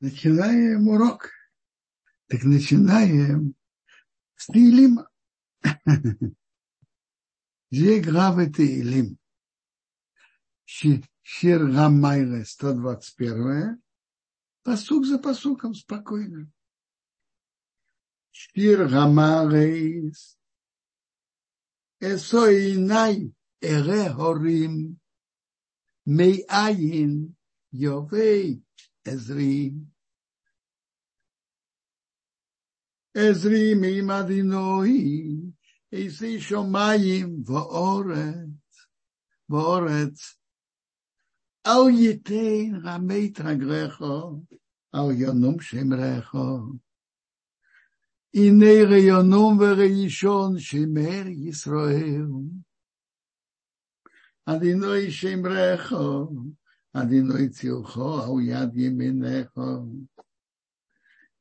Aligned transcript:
Начинаем 0.00 0.86
урок. 0.88 1.30
Так 2.28 2.44
начинаем 2.44 3.56
с 4.36 4.46
Таилима. 4.46 5.10
Где 7.70 7.98
гравы 7.98 8.48
Таилим? 8.48 9.18
Шир 10.64 11.66
Гамайре, 11.66 12.44
121. 12.44 13.82
Посук 14.62 15.04
за 15.04 15.18
посуком, 15.18 15.74
спокойно. 15.74 16.48
Шир 18.30 18.88
Гамарейс. 18.88 20.38
Эсоинай 21.98 23.34
эре 23.60 24.10
хорим. 24.10 25.00
Мейаин 26.04 27.34
יובי 29.07 29.17
עזרי. 29.17 29.71
עזרי 33.17 33.73
ממדינוי, 33.81 35.27
איזי 35.91 36.41
שמיים 36.41 37.41
ואורץ, 37.45 38.87
ואורץ. 39.49 40.37
אל 41.67 41.89
ייתן 41.89 42.75
רמי 42.83 43.29
תרגרך, 43.29 44.01
אל 44.95 45.11
ינום 45.17 45.61
שמרך. 45.61 46.35
הנה 48.33 48.89
ריונום 48.89 49.57
וראשון 49.59 50.59
שמר 50.59 51.27
ישראל. 51.27 52.27
אדינוי 54.45 55.11
שמרך, 55.11 55.93
Адиной 56.92 57.50
Тилхо, 57.50 58.24
Ауяд 58.24 58.74
Еминехо. 58.74 59.86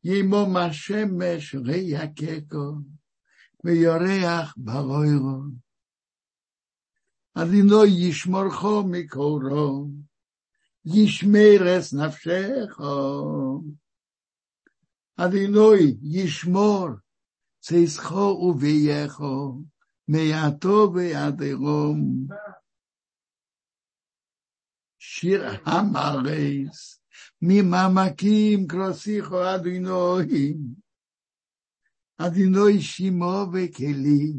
Ему 0.01 0.45
Машемеш 0.45 1.53
Реякеко, 1.53 2.83
Веореах 3.63 4.57
Баройро. 4.57 5.51
Адиной 7.33 7.91
Ишморхо 8.09 8.81
Микоро, 8.81 9.89
Ишмерес 10.83 11.91
Навшехо. 11.91 13.63
Адиной 15.15 15.97
Ишмор, 16.23 17.03
Цисхо 17.61 18.33
Увеехо, 18.33 19.63
Меято 20.07 20.91
Веадером. 20.91 22.27
Да. 22.27 22.56
עירום. 25.06 25.06
שיר 25.06 25.44
המרס, 25.64 27.02
ממעמקים 27.42 28.66
כרוסיכו 28.66 29.54
אדינוי, 29.54 30.54
אדינוי 32.18 32.80
שימו 32.80 33.46
וכלי, 33.52 34.32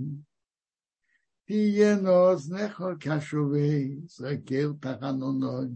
תהיינו 1.45 2.11
אוזנך 2.11 2.83
קשובי, 3.00 3.95
זרקר 4.06 4.72
תחנונוי. 4.80 5.67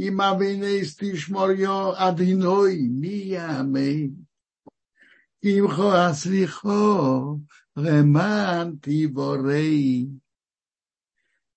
אם 0.00 0.20
אבינס 0.20 0.96
תשמור 0.98 1.50
יו 1.50 1.92
אדינוי, 1.94 2.88
מי 2.90 3.08
יאמן? 3.08 4.08
קמחו 5.42 5.94
הסליחו, 5.94 7.38
רמן 7.78 8.72
תיבורי. 8.80 10.06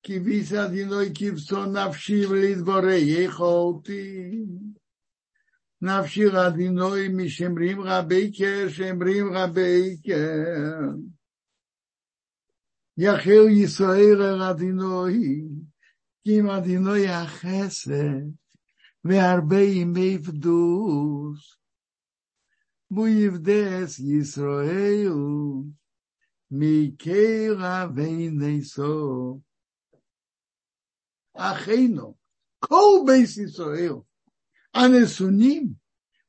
כי 0.04 0.20
ויסא 0.20 0.68
דינוי 0.68 1.12
כבשו 1.16 1.66
נפשי 1.66 2.26
ולדבורי 2.26 2.96
יכולתי. 2.96 4.46
נפשי 5.82 6.26
רדינוי 6.26 7.08
משמרים 7.08 7.82
רבי 7.82 8.32
קר, 8.38 8.70
שמרים 8.70 9.34
רבי 9.34 9.98
קר. 10.06 10.96
יחל 12.98 13.50
ישראל 13.50 14.22
רדינוי, 14.22 15.44
כי 16.24 16.40
אם 16.40 16.50
הדינוי 16.50 17.08
החסד, 17.08 18.22
והרבה 19.04 19.60
ימי 19.60 20.18
פדוס. 20.26 21.58
בו 22.92 23.08
יבדס 23.08 24.00
ישראל, 24.00 25.12
מקרע 26.52 27.88
ונסו. 27.96 29.40
אחינו, 29.40 29.49
כל 32.60 33.04
בייס 33.06 33.38
ישראל, 33.38 33.94
הנשונים 34.74 35.74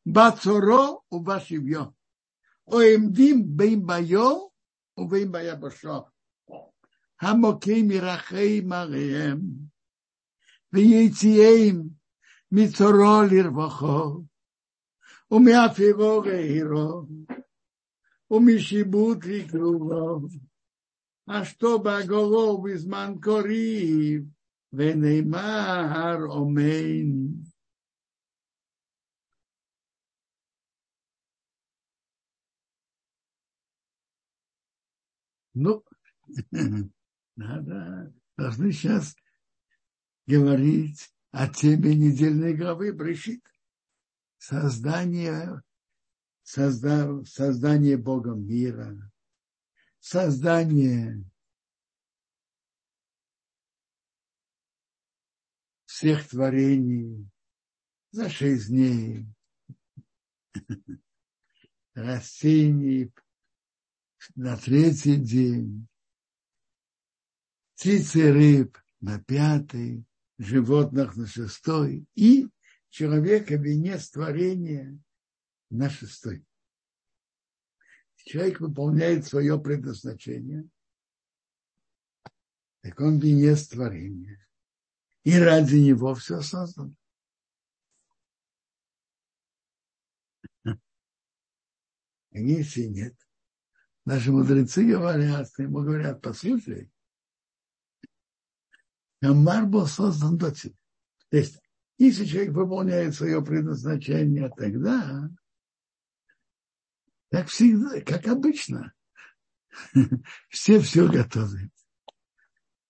בצורו 0.06 1.00
ובשוויון, 1.12 1.90
או 2.66 2.80
עמדים 2.80 3.44
בין 3.56 3.86
ביום 3.86 4.48
ובין 4.98 5.32
ביבשו, 5.32 6.04
המוקים 7.20 7.88
מרחי 7.88 8.60
מראיהם, 8.60 9.40
ויציאם 10.72 11.82
מצורו 12.52 13.22
לרווחו, 13.30 14.22
ומאפירו 15.30 16.20
רעירו, 16.20 17.06
ומשיבוט 18.30 19.18
לקרובו, 19.24 20.20
אשתו 21.26 21.78
בגורו 21.78 22.62
בזמן 22.62 23.14
קוריב, 23.22 24.22
Венеймар 24.71 26.29
омейн. 26.29 27.45
Ну, 35.53 35.83
надо, 37.35 38.13
должны 38.37 38.71
сейчас 38.71 39.15
говорить 40.25 41.13
о 41.31 41.49
теме 41.49 41.93
недельной 41.95 42.55
главы 42.55 42.93
Брешит. 42.93 43.43
Создание, 44.37 45.61
созда, 46.41 47.23
создание 47.25 47.97
Богом 47.97 48.47
мира, 48.47 49.11
создание 49.99 51.23
всех 56.01 56.27
творений 56.29 57.29
за 58.09 58.27
шесть 58.27 58.69
дней, 58.69 59.27
растений 61.93 63.13
на 64.33 64.57
третий 64.57 65.17
день, 65.17 65.87
птицы 67.75 68.33
рыб 68.33 68.79
на 68.99 69.23
пятый, 69.23 70.03
животных 70.39 71.15
на 71.17 71.27
шестой 71.27 72.07
и 72.15 72.49
человека 72.89 73.57
венец 73.57 74.09
творения 74.09 74.99
на 75.69 75.87
шестой. 75.91 76.43
Человек 78.15 78.59
выполняет 78.59 79.27
свое 79.27 79.61
предназначение, 79.61 80.67
так 82.81 82.99
он 82.99 83.19
венец 83.19 83.67
творения 83.67 84.41
и 85.23 85.37
ради 85.37 85.75
него 85.75 86.15
все 86.15 86.41
создано. 86.41 86.93
А 92.33 92.37
если 92.37 92.83
нет, 92.83 93.13
наши 94.05 94.31
мудрецы 94.31 94.85
говорят, 94.85 95.49
ему 95.57 95.81
говорят, 95.81 96.21
послушай, 96.21 96.89
Камар 99.21 99.65
был 99.67 99.85
создан 99.85 100.37
до 100.37 100.51
тебя. 100.51 100.75
То 101.29 101.37
есть, 101.37 101.59
если 101.97 102.25
человек 102.25 102.53
выполняет 102.53 103.13
свое 103.13 103.43
предназначение, 103.43 104.49
тогда, 104.49 105.29
как 107.29 107.47
всегда, 107.47 108.01
как 108.01 108.27
обычно, 108.27 108.93
все 110.49 110.79
все 110.79 111.07
готовы. 111.07 111.69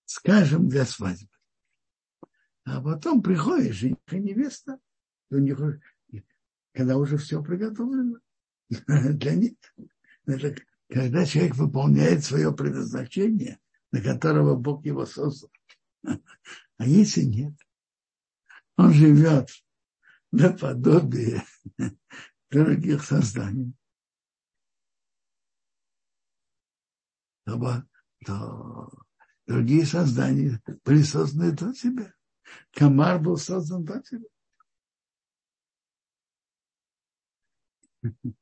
Скажем, 0.05 0.69
для 0.69 0.85
свадьбы. 0.85 1.30
А 2.63 2.81
потом 2.81 3.21
приходит 3.21 3.73
жених 3.73 3.97
и 4.11 4.19
невеста, 4.19 4.79
у 5.29 5.37
них, 5.37 5.59
когда 6.73 6.97
уже 6.97 7.17
все 7.17 7.41
приготовлено 7.41 8.19
для 8.69 9.35
них. 9.35 9.55
Это 10.25 10.55
когда 10.87 11.25
человек 11.25 11.55
выполняет 11.55 12.23
свое 12.23 12.53
предназначение, 12.53 13.59
на 13.91 14.01
которого 14.01 14.55
Бог 14.55 14.85
его 14.85 15.05
создал. 15.05 15.51
А 16.77 16.87
если 16.87 17.21
нет, 17.21 17.53
он 18.75 18.91
живет 18.91 19.49
наподобие 20.31 21.43
других 22.49 23.03
созданий. 23.03 23.75
То, 28.25 28.89
другие 29.45 29.85
создания 29.85 30.61
созданы 31.03 31.51
до 31.51 31.71
тебя. 31.73 32.13
Комар 32.73 33.19
был 33.19 33.37
создан 33.37 33.83
до 33.85 34.01
тебя. 34.01 34.27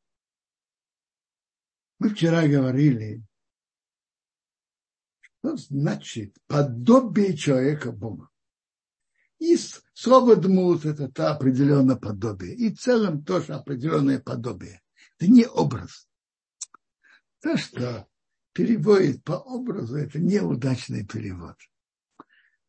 Мы 2.00 2.10
вчера 2.10 2.48
говорили, 2.48 3.24
что 5.22 5.58
значит 5.58 6.38
подобие 6.48 7.36
человека 7.36 7.92
Бога. 7.92 8.30
И 9.40 9.58
слово 9.94 10.36
«дмут»– 10.36 10.86
это 10.86 11.10
то 11.10 11.32
определенное 11.32 11.96
подобие. 11.96 12.56
И 12.56 12.74
в 12.74 12.80
целом 12.80 13.24
тоже 13.24 13.54
определенное 13.54 14.20
подобие. 14.20 14.82
Это 15.18 15.32
не 15.32 15.46
образ. 15.48 16.10
То, 17.42 17.56
что 17.58 18.08
переводит 18.54 19.24
по 19.24 19.34
образу, 19.34 19.96
это 19.96 20.20
неудачный 20.20 21.06
перевод. 21.06 21.56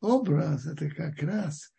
Образ– 0.01 0.67
это 0.67 0.91
как 0.91 1.23
раз 1.23 1.73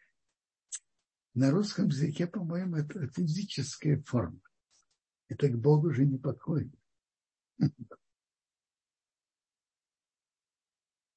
на 1.33 1.49
русском 1.51 1.87
языке, 1.87 2.27
по-моему, 2.27 2.75
это 2.77 3.07
физическая 3.07 4.01
форма. 4.03 4.39
Это 5.27 5.47
к 5.47 5.57
Богу 5.57 5.87
уже 5.89 6.05
не 6.05 6.17
подходит. 6.17 6.73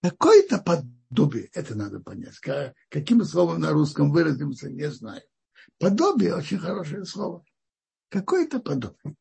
Какое-то 0.02 0.58
подобие, 0.58 1.46
это 1.52 1.74
надо 1.74 1.98
понять. 2.00 2.38
Каким 2.90 3.24
словом 3.24 3.60
на 3.60 3.72
русском 3.72 4.12
выразимся, 4.12 4.70
не 4.70 4.88
знаю. 4.90 5.22
Подобие 5.78 6.34
очень 6.34 6.58
хорошее 6.58 7.04
слово. 7.04 7.44
Какое-то 8.08 8.60
подобие. 8.60 9.16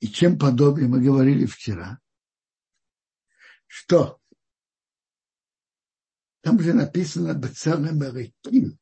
И 0.00 0.08
чем 0.08 0.38
подобие 0.38 0.86
мы 0.86 1.02
говорили 1.02 1.44
вчера, 1.44 1.98
что 3.66 4.20
там 6.44 6.60
же 6.60 6.74
написано 6.74 7.32
Бецалем 7.32 8.04
Эреким. 8.04 8.78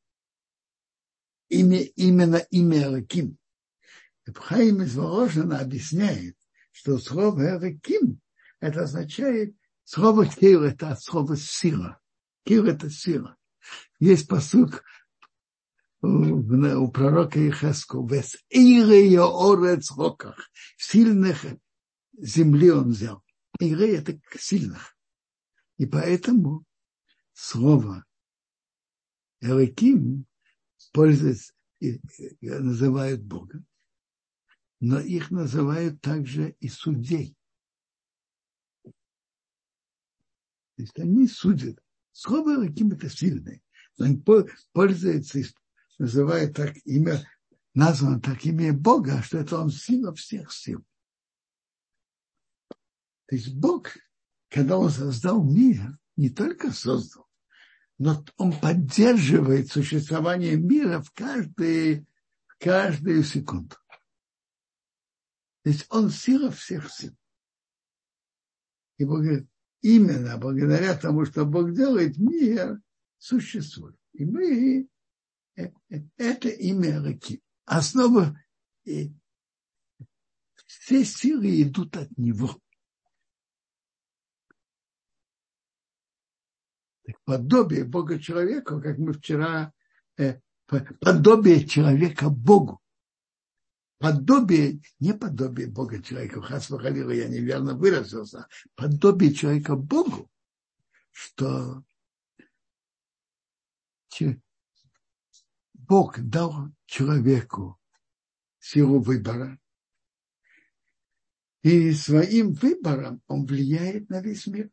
Имя, 1.48 1.80
именно 1.80 2.36
имя 2.50 2.88
Эреким. 2.88 3.38
Хаим 4.34 4.82
из 4.82 4.96
Ворошина 4.96 5.60
объясняет, 5.60 6.36
что 6.72 6.98
слово 6.98 7.56
Эреким 7.56 8.20
это 8.58 8.82
означает 8.82 9.54
слово 9.84 10.26
кир, 10.26 10.62
это 10.64 10.90
от 10.90 11.02
слова 11.02 11.36
сила. 11.36 12.00
Кир 12.44 12.66
это 12.66 12.90
сила. 12.90 13.36
Есть 14.00 14.26
посук 14.26 14.82
у 16.00 16.90
пророка 16.90 17.38
Ихеску. 17.48 18.04
Вес 18.04 18.36
ире 18.50 19.20
орец 19.20 19.92
роках. 19.92 20.50
Сильных 20.76 21.44
земли 22.18 22.72
он 22.72 22.90
взял. 22.90 23.22
Ире 23.60 23.98
это 23.98 24.18
сильных. 24.36 24.96
И 25.78 25.86
поэтому 25.86 26.64
слово 27.32 28.04
Элаким 29.40 30.26
пользуется, 30.92 31.52
называют 32.40 33.22
Бога, 33.22 33.64
но 34.80 35.00
их 35.00 35.30
называют 35.30 36.00
также 36.00 36.56
и 36.60 36.68
судей. 36.68 37.36
То 38.84 40.82
есть 40.82 40.98
они 40.98 41.26
судят. 41.26 41.78
Слово 42.12 42.54
Элаким 42.54 42.92
это 42.92 43.08
сильное. 43.08 43.60
Он 43.98 44.22
пользуется, 44.72 45.40
называет 45.98 46.56
так 46.56 46.76
имя, 46.84 47.28
названо 47.74 48.20
так 48.20 48.44
имя 48.44 48.72
Бога, 48.72 49.22
что 49.22 49.38
это 49.38 49.58
он 49.58 49.70
сила 49.70 50.14
всех 50.14 50.52
сил. 50.52 50.84
То 53.26 53.36
есть 53.36 53.54
Бог, 53.54 53.88
когда 54.48 54.76
он 54.78 54.90
создал 54.90 55.42
мир, 55.42 55.98
не 56.16 56.30
только 56.30 56.70
создал, 56.70 57.26
но 57.98 58.24
он 58.36 58.58
поддерживает 58.58 59.70
существование 59.70 60.56
мира 60.56 61.00
в 61.00 61.12
каждую, 61.12 62.06
в 62.46 62.58
каждую 62.58 63.22
секунду. 63.22 63.76
То 65.62 65.70
есть 65.70 65.86
он 65.90 66.10
сила 66.10 66.50
всех 66.50 66.90
сил. 66.90 67.16
И 68.98 69.04
Бог 69.04 69.20
говорит, 69.20 69.48
именно 69.80 70.36
благодаря 70.38 70.96
тому, 70.96 71.24
что 71.24 71.44
Бог 71.44 71.72
делает, 71.72 72.18
мир 72.18 72.80
существует. 73.18 73.96
И 74.12 74.24
мы 74.24 74.88
э, 75.56 75.70
э, 75.88 76.02
это 76.16 76.48
имя 76.48 77.00
реки. 77.02 77.40
Основа 77.64 78.36
все 80.66 81.04
силы 81.04 81.62
идут 81.62 81.96
от 81.96 82.16
него. 82.18 82.58
Так 87.04 87.16
подобие 87.24 87.84
Бога 87.84 88.18
человеку, 88.18 88.80
как 88.80 88.98
мы 88.98 89.12
вчера, 89.12 89.72
э, 90.18 90.40
подобие 90.66 91.66
человека 91.66 92.30
Богу 92.30 92.82
подобие, 94.02 94.80
не 94.98 95.14
подобие 95.14 95.68
Бога 95.68 96.02
человеку, 96.02 96.40
Хасва 96.40 96.80
Халила, 96.80 97.12
я 97.12 97.28
неверно 97.28 97.76
выразился, 97.76 98.48
подобие 98.74 99.32
человека 99.32 99.76
Богу, 99.76 100.28
что 101.12 101.84
Бог 105.74 106.18
дал 106.18 106.70
человеку 106.86 107.78
силу 108.58 109.00
выбора, 109.00 109.56
и 111.62 111.92
своим 111.92 112.54
выбором 112.54 113.22
он 113.28 113.46
влияет 113.46 114.10
на 114.10 114.20
весь 114.20 114.48
мир. 114.48 114.68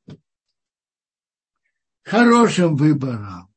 Хорошим 2.03 2.75
выбором 2.75 3.53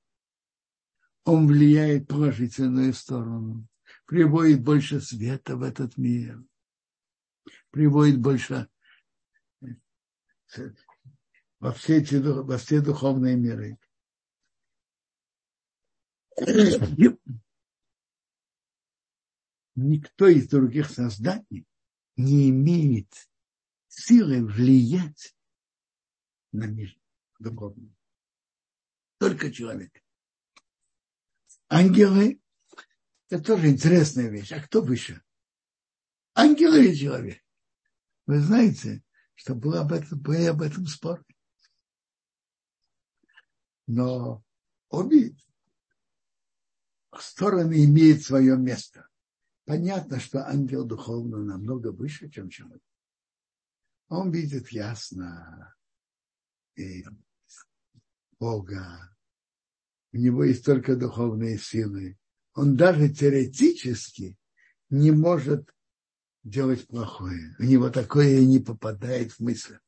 он 1.25 1.47
влияет 1.47 2.09
положительную 2.09 2.93
сторону 2.93 3.69
приводит 4.07 4.63
больше 4.63 5.01
света 5.01 5.57
в 5.57 5.63
этот 5.63 5.97
мир, 5.97 6.45
приводит 7.71 8.21
больше 8.21 8.69
во 11.59 11.73
все, 11.73 11.99
эти, 11.99 12.17
во 12.17 12.59
все 12.59 12.83
духовные 12.83 13.37
миры. 13.37 13.79
Никто 19.75 20.27
из 20.27 20.49
других 20.49 20.91
созданий 20.91 21.67
не 22.17 22.51
имеет 22.51 23.31
силы 23.89 24.45
влиять 24.45 25.35
на 26.53 26.67
мир 26.67 26.95
духовный. 27.39 27.97
Только 29.23 29.53
человек. 29.53 30.03
Ангелы 31.69 32.43
это 33.29 33.41
тоже 33.41 33.69
интересная 33.69 34.29
вещь. 34.29 34.51
А 34.51 34.61
кто 34.61 34.83
выше? 34.83 35.23
Ангел 36.35 36.75
или 36.75 36.93
человек? 36.93 37.41
Вы 38.27 38.41
знаете, 38.41 39.05
что 39.35 39.55
был 39.55 39.75
об 39.77 39.93
этом, 39.93 40.19
были 40.19 40.47
об 40.47 40.61
этом 40.61 40.89
спор. 40.89 41.25
Но 43.87 44.43
обе 44.89 45.37
стороны 47.17 47.85
имеют 47.85 48.25
свое 48.25 48.57
место. 48.57 49.07
Понятно, 49.67 50.19
что 50.19 50.49
ангел 50.49 50.85
духовно 50.85 51.45
намного 51.45 51.93
выше, 51.93 52.29
чем 52.29 52.51
человек. 52.51 52.83
Он 54.09 54.33
видит 54.33 54.71
ясно 54.71 55.77
и 56.75 57.05
Бога. 58.41 59.12
У 60.13 60.17
него 60.19 60.45
есть 60.45 60.65
только 60.65 60.97
духовные 60.97 61.59
силы 61.59 62.19
он 62.55 62.77
даже 62.77 63.09
теоретически 63.09 64.39
не 64.91 65.11
может 65.11 65.75
делать 66.43 66.87
плохое. 66.87 67.55
У 67.59 67.63
него 67.63 67.91
такое 67.91 68.45
не 68.45 68.59
попадает 68.59 69.33
в 69.33 69.41
мысль. 69.41 69.79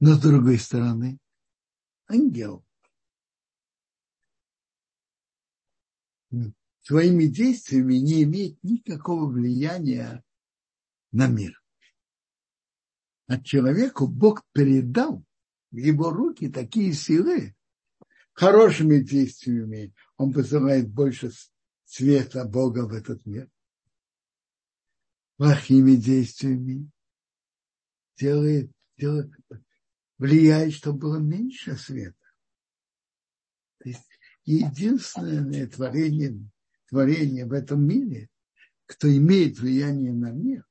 Но 0.00 0.14
с 0.14 0.20
другой 0.20 0.58
стороны, 0.58 1.18
ангел 2.08 2.64
своими 6.82 7.26
действиями 7.26 7.94
не 7.94 8.22
имеет 8.24 8.62
никакого 8.62 9.30
влияния 9.30 10.24
на 11.12 11.26
мир. 11.26 11.62
А 13.26 13.40
человеку 13.40 14.08
Бог 14.08 14.42
передал 14.52 15.24
в 15.70 15.76
его 15.76 16.10
руки 16.10 16.48
такие 16.50 16.92
силы, 16.92 17.54
хорошими 18.32 18.98
действиями 18.98 19.94
он 20.16 20.32
посылает 20.32 20.88
больше 20.90 21.30
света 21.84 22.44
Бога 22.44 22.86
в 22.86 22.92
этот 22.92 23.24
мир. 23.26 23.48
Плохими 25.36 25.96
действиями 25.96 26.90
делает, 28.16 28.70
делает, 28.98 29.32
влияет, 30.18 30.74
чтобы 30.74 30.98
было 30.98 31.16
меньше 31.18 31.76
света. 31.76 32.16
То 33.78 33.88
есть 33.88 34.06
единственное 34.44 35.66
творение, 35.66 36.38
творение 36.88 37.46
в 37.46 37.52
этом 37.52 37.86
мире, 37.86 38.28
кто 38.86 39.08
имеет 39.08 39.58
влияние 39.58 40.12
на 40.12 40.30
мир, 40.30 40.66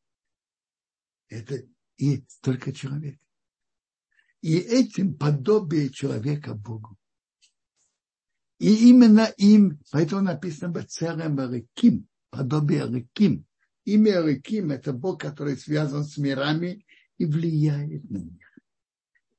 это 1.29 1.63
и 1.97 2.23
только 2.41 2.71
человек. 2.71 3.19
И 4.41 4.57
этим 4.57 5.15
подобие 5.15 5.89
человека 5.89 6.53
Богу. 6.53 6.97
И 8.59 8.89
именно 8.89 9.31
им, 9.37 9.79
поэтому 9.91 10.21
написано 10.21 10.71
Бацерем 10.71 11.39
Реким, 11.39 12.07
подобие 12.29 12.87
Реким. 12.87 13.45
Имя 13.85 14.21
Реким– 14.21 14.71
это 14.71 14.93
Бог, 14.93 15.21
который 15.21 15.57
связан 15.57 16.03
с 16.03 16.17
мирами 16.17 16.85
и 17.17 17.25
влияет 17.25 18.09
на 18.09 18.17
них. 18.17 18.59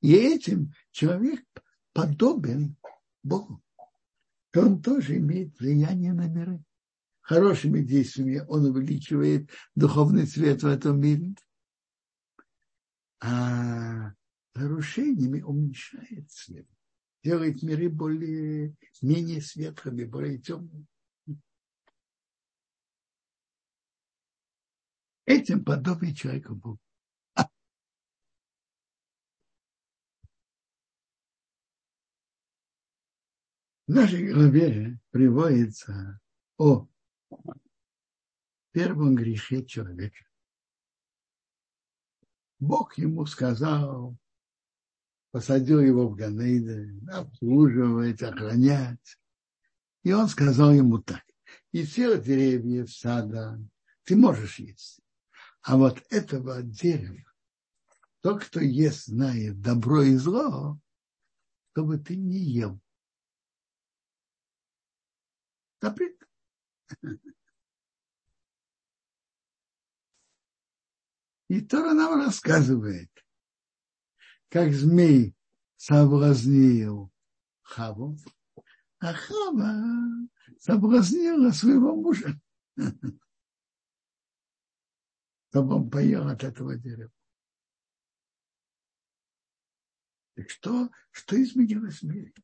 И 0.01 0.13
этим 0.13 0.73
человек 0.91 1.45
подобен 1.93 2.77
Богу. 3.23 3.63
Он 4.55 4.83
тоже 4.83 5.19
имеет 5.19 5.59
влияние 5.61 6.13
на 6.13 6.27
миры. 6.27 6.63
Хорошими 7.21 7.81
действиями 7.83 8.45
он 8.49 8.65
увеличивает 8.65 9.51
духовный 9.77 10.27
свет 10.27 10.63
в 10.63 10.67
этом 10.67 10.99
мире, 10.99 11.35
а 13.21 14.15
нарушениями 14.55 15.41
уменьшает 15.41 16.31
свет, 16.31 16.67
делает 17.23 17.63
миры 17.63 17.89
более, 17.89 18.77
менее 19.03 19.41
светлыми, 19.41 20.05
более 20.05 20.39
темными. 20.39 20.87
Этим 25.27 25.65
подобие 25.65 26.15
человеку 26.15 26.55
Богу. 26.55 26.81
В 33.87 33.93
нашей 33.93 34.33
главе 34.33 35.01
приводится 35.11 36.21
о 36.59 36.87
первом 38.73 39.17
грехе 39.17 39.65
человека. 39.65 40.25
Бог 42.61 42.99
ему 42.99 43.27
сказал, 43.27 44.17
посадил 45.31 45.81
его 45.81 46.09
в 46.09 46.17
Ганейде, 46.17 46.93
обслуживать, 47.13 48.23
охранять. 48.23 49.19
И 50.03 50.13
он 50.13 50.29
сказал 50.29 50.73
ему 50.73 50.99
так, 50.99 51.23
из 51.73 51.91
всех 51.91 52.23
деревьев 52.23 52.93
сада 52.93 53.61
ты 54.05 54.17
можешь 54.17 54.59
есть. 54.59 55.01
А 55.63 55.77
вот 55.77 56.03
этого 56.11 56.63
дерева, 56.63 57.31
тот, 58.23 58.45
кто 58.45 58.61
ест, 58.61 59.07
знает 59.07 59.61
добро 59.61 60.03
и 60.03 60.17
зло, 60.17 60.81
чтобы 61.73 61.99
ты 61.99 62.17
не 62.17 62.39
ел. 62.39 62.81
Запрет. 65.81 66.17
И 71.49 71.61
Тора 71.63 71.95
нам 71.95 72.25
рассказывает, 72.25 73.11
как 74.51 74.73
змей 74.73 75.35
соблазнил 75.77 77.11
Хаву, 77.63 78.19
а 78.99 79.15
Хава 79.15 80.29
соблазнила 80.59 81.53
своего 81.53 81.95
мужа, 81.95 82.39
чтобы 85.51 85.77
он 85.77 85.89
поел 85.89 86.29
от 86.29 86.45
этого 86.45 86.77
дерева. 86.77 87.13
Так 90.35 90.51
что, 90.51 90.91
что 91.13 91.41
изменилось 91.43 92.01
в 92.01 92.05
мире? 92.05 92.35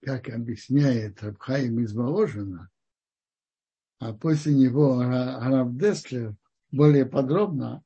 Как 0.00 0.28
объясняет 0.28 1.22
Рабхаим 1.22 1.80
из 1.80 1.94
Воложина, 1.94 2.70
а 3.98 4.12
после 4.12 4.54
него 4.54 5.02
Рав 5.02 5.76
Деслер 5.76 6.36
более 6.70 7.06
подробно. 7.06 7.82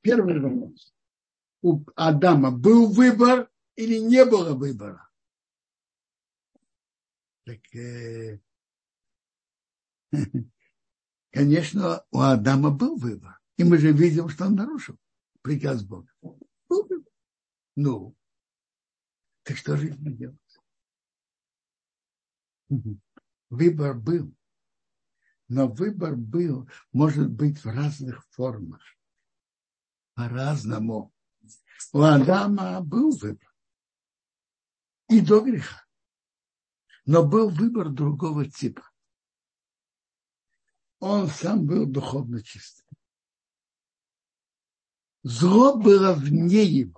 Первый 0.00 0.40
вопрос. 0.40 0.94
У 1.62 1.84
Адама 1.94 2.50
был 2.50 2.92
выбор 2.92 3.50
или 3.76 3.98
не 3.98 4.24
было 4.24 4.54
выбора? 4.54 5.08
Так, 7.44 7.74
э, 7.74 8.40
конечно, 11.30 12.04
у 12.10 12.20
Адама 12.20 12.70
был 12.70 12.96
выбор. 12.96 13.40
И 13.56 13.64
мы 13.64 13.78
же 13.78 13.92
видим, 13.92 14.28
что 14.28 14.46
он 14.46 14.54
нарушил 14.54 14.96
приказ 15.42 15.84
Бога. 15.84 16.12
Ну, 17.76 18.16
так 19.48 19.56
что 19.56 19.78
же 19.78 19.86
ему 19.86 20.10
делать? 20.10 20.60
Выбор 23.48 23.98
был. 23.98 24.30
Но 25.48 25.68
выбор 25.68 26.16
был, 26.16 26.68
может 26.92 27.30
быть, 27.30 27.64
в 27.64 27.66
разных 27.66 28.26
формах. 28.28 28.82
По-разному. 30.12 31.14
У 31.94 32.02
Адама 32.02 32.82
был 32.82 33.16
выбор. 33.16 33.50
И 35.08 35.22
до 35.22 35.40
греха. 35.40 35.82
Но 37.06 37.26
был 37.26 37.48
выбор 37.48 37.88
другого 37.88 38.44
типа. 38.44 38.82
Он 40.98 41.28
сам 41.28 41.66
был 41.66 41.86
духовно 41.86 42.42
чистым. 42.42 42.86
Зло 45.22 45.78
было 45.78 46.12
вне 46.12 46.64
его 46.64 46.97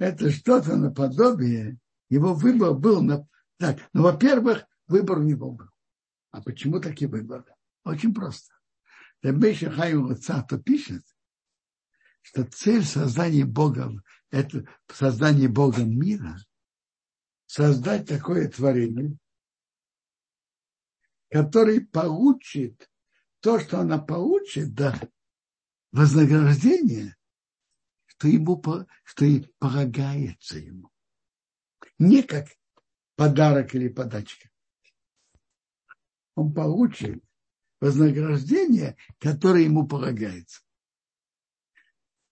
это 0.00 0.30
что-то 0.30 0.76
наподобие, 0.76 1.78
его 2.08 2.32
выбор 2.32 2.72
был 2.72 3.02
на... 3.02 3.28
Так, 3.58 3.78
ну, 3.92 4.02
во-первых, 4.02 4.64
выбор 4.88 5.18
у 5.18 5.22
него 5.22 5.52
был. 5.52 5.68
А 6.30 6.40
почему 6.40 6.80
такие 6.80 7.08
выборы? 7.08 7.44
Очень 7.84 8.14
просто. 8.14 8.54
Рабейша 9.22 9.70
Хайм 9.70 10.06
Лацато 10.06 10.58
пишет, 10.58 11.04
что 12.22 12.44
цель 12.44 12.82
создания 12.82 13.44
Бога, 13.44 13.92
это 14.30 14.66
создание 14.88 15.48
Бога 15.48 15.84
мира, 15.84 16.38
создать 17.44 18.08
такое 18.08 18.48
творение, 18.48 19.18
который 21.28 21.84
получит 21.84 22.90
то, 23.40 23.60
что 23.60 23.80
она 23.80 23.98
получит, 23.98 24.72
да, 24.72 24.98
вознаграждение 25.92 27.16
что 28.20 28.28
ему 28.28 28.62
что 29.02 29.24
и 29.24 29.46
полагается 29.58 30.58
ему. 30.58 30.90
Не 31.98 32.22
как 32.22 32.48
подарок 33.16 33.74
или 33.74 33.88
подачка. 33.88 34.50
Он 36.34 36.52
получит 36.52 37.24
вознаграждение, 37.80 38.98
которое 39.18 39.64
ему 39.64 39.88
полагается. 39.88 40.60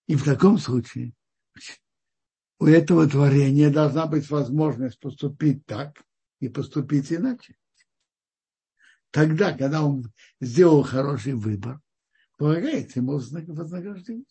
И 0.07 0.15
в 0.15 0.25
таком 0.25 0.59
случае 0.59 1.15
у 2.59 2.67
этого 2.67 3.09
творения 3.09 3.71
должна 3.71 4.07
быть 4.07 4.29
возможность 4.29 5.01
поступить 5.01 5.65
так 5.65 6.05
и 6.41 6.51
поступить 6.51 7.11
иначе. 7.11 7.57
Тогда, 9.11 9.57
когда 9.57 9.83
он 9.83 10.13
сделал 10.39 10.83
хороший 10.83 11.33
выбор, 11.33 11.81
полагается 12.37 12.99
ему 12.99 13.13
вознаграждение. 13.13 14.27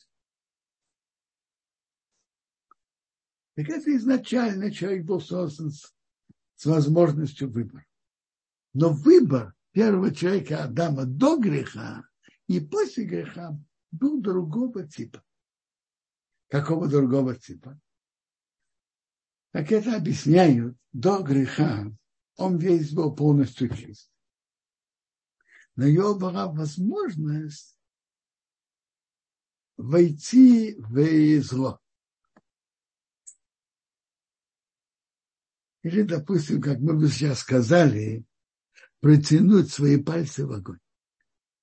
Так 3.58 3.70
это 3.70 3.96
изначально 3.98 4.72
человек 4.72 5.06
был 5.06 5.20
создан 5.20 5.72
с, 5.72 5.92
с 6.58 6.66
возможностью 6.68 7.50
выбора. 7.50 7.88
Но 8.74 8.94
выбор 8.94 9.56
первого 9.72 10.14
человека 10.14 10.64
Адама 10.64 11.06
до 11.06 11.40
греха 11.40 12.08
и 12.46 12.60
после 12.60 13.06
греха 13.06 13.58
был 13.90 14.22
другого 14.22 14.88
типа. 14.88 15.24
Какого 16.50 16.88
другого 16.88 17.36
типа? 17.36 17.82
Как 19.54 19.72
это 19.72 19.96
объясняют, 19.96 20.78
до 20.94 21.24
греха 21.24 21.92
он 22.36 22.60
весь 22.60 22.94
был 22.94 23.16
полностью 23.16 23.76
чист. 23.76 24.12
Но 25.76 25.88
его 25.88 26.14
была 26.14 26.46
возможность 26.46 27.76
войти 29.78 30.76
в 30.78 31.42
зло. 31.42 31.82
Или, 35.88 36.02
допустим, 36.02 36.62
как 36.62 36.80
мы 36.80 36.98
бы 36.98 37.08
сейчас 37.08 37.40
сказали, 37.40 38.26
протянуть 39.00 39.72
свои 39.72 39.96
пальцы 39.96 40.46
в 40.46 40.52
огонь. 40.52 40.80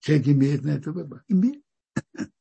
Человек 0.01 0.29
имеет 0.29 0.63
на 0.63 0.71
это 0.71 0.93
выбор. 0.93 1.23
Имеет. 1.29 1.63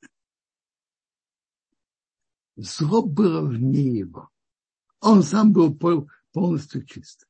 Зло 2.56 3.06
было 3.06 3.46
вне 3.46 4.00
его. 4.00 4.30
Он 5.02 5.24
сам 5.24 5.52
был 5.52 5.78
полностью 6.32 6.86
чист. 6.86 7.28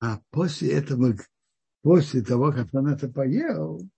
А 0.00 0.20
после 0.28 0.72
этого, 0.74 1.16
после 1.80 2.22
того, 2.22 2.52
как 2.52 2.74
он 2.74 2.88
это 2.88 3.08
поел, 3.08 3.88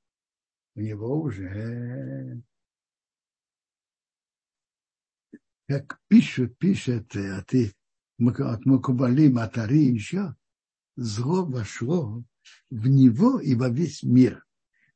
у 0.81 0.83
него 0.83 1.21
уже 1.21 2.43
как 5.69 6.01
пишут, 6.09 6.57
пишет 6.59 7.15
а 7.15 7.45
ты 7.45 7.73
от 8.19 8.67
Макубали, 8.67 9.29
Матари 9.29 9.93
еще, 9.93 10.35
зло 10.97 11.45
вошло 11.45 12.25
в 12.71 12.87
него 12.89 13.41
и 13.41 13.55
во 13.55 13.69
весь 13.69 14.03
мир. 14.03 14.45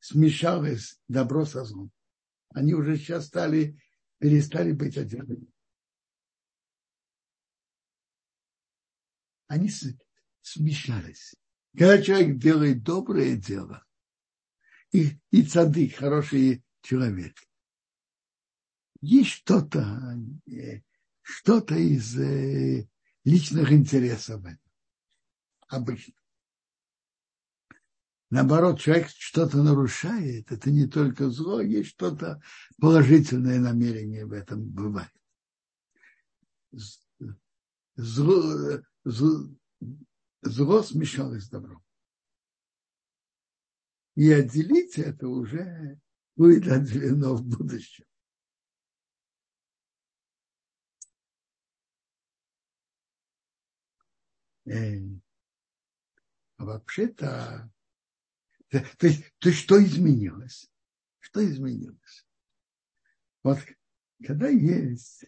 Смешалось 0.01 0.99
добро 1.07 1.45
со 1.45 1.65
злом. 1.65 1.91
Они 2.51 2.75
уже 2.75 2.97
сейчас 2.97 3.27
стали, 3.27 3.79
перестали 4.19 4.73
быть 4.73 4.99
отдельными. 4.99 5.47
Они 9.47 9.71
смешались. 10.43 11.35
Когда 11.73 12.03
человек 12.03 12.39
делает 12.39 12.83
доброе 12.83 13.37
дело, 13.37 13.84
и, 14.95 15.19
и 15.33 15.43
цадык, 15.43 15.97
хороший 15.97 16.65
человек, 16.83 17.37
есть 19.01 19.31
что-то, 19.31 20.17
э, 20.47 20.83
что-то 21.21 21.75
из 21.75 22.17
э, 22.17 22.89
личных 23.25 23.73
интересов. 23.73 24.45
Обычно. 25.67 26.15
Наоборот, 28.31 28.81
человек 28.81 29.09
что-то 29.09 29.63
нарушает, 29.65 30.53
это 30.53 30.71
не 30.71 30.87
только 30.87 31.29
зло, 31.29 31.61
есть 31.61 31.91
что-то 31.91 32.41
положительное 32.79 33.59
намерение 33.59 34.27
в 34.27 34.33
этом 34.33 34.65
бывает. 34.65 35.11
Зло, 37.97 38.81
зло, 39.05 39.49
зло 40.43 40.83
смешалось 40.83 41.45
с 41.45 41.49
добром. 41.49 41.84
И 44.15 44.31
отделить 44.31 44.99
это 44.99 45.29
уже 45.29 46.01
будет 46.37 46.71
отделено 46.71 47.35
в 47.35 47.45
будущем. 47.45 48.05
А 56.57 56.65
вообще-то, 56.65 57.71
то, 58.69 58.81
то, 58.99 59.09
то 59.39 59.53
что 59.53 59.83
изменилось? 59.83 60.71
Что 61.19 61.45
изменилось? 61.45 62.27
Вот 63.43 63.59
когда 64.25 64.49
есть, 64.49 65.27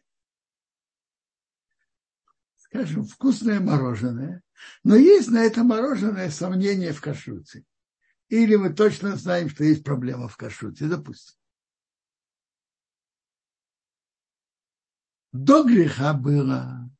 скажем, 2.56 3.04
вкусное 3.04 3.60
мороженое, 3.60 4.42
но 4.84 4.96
есть 4.96 5.28
на 5.28 5.44
это 5.44 5.64
мороженое 5.64 6.30
сомнение 6.30 6.92
в 6.92 7.00
кашруте. 7.02 7.64
Или 8.28 8.56
мы 8.56 8.72
точно 8.72 9.16
знаем, 9.16 9.48
что 9.48 9.64
есть 9.64 9.84
проблема 9.84 10.28
в 10.28 10.36
кашруте, 10.36 10.86
допустим. 10.86 11.36
До 15.32 15.64
греха 15.64 16.14
было 16.14 16.90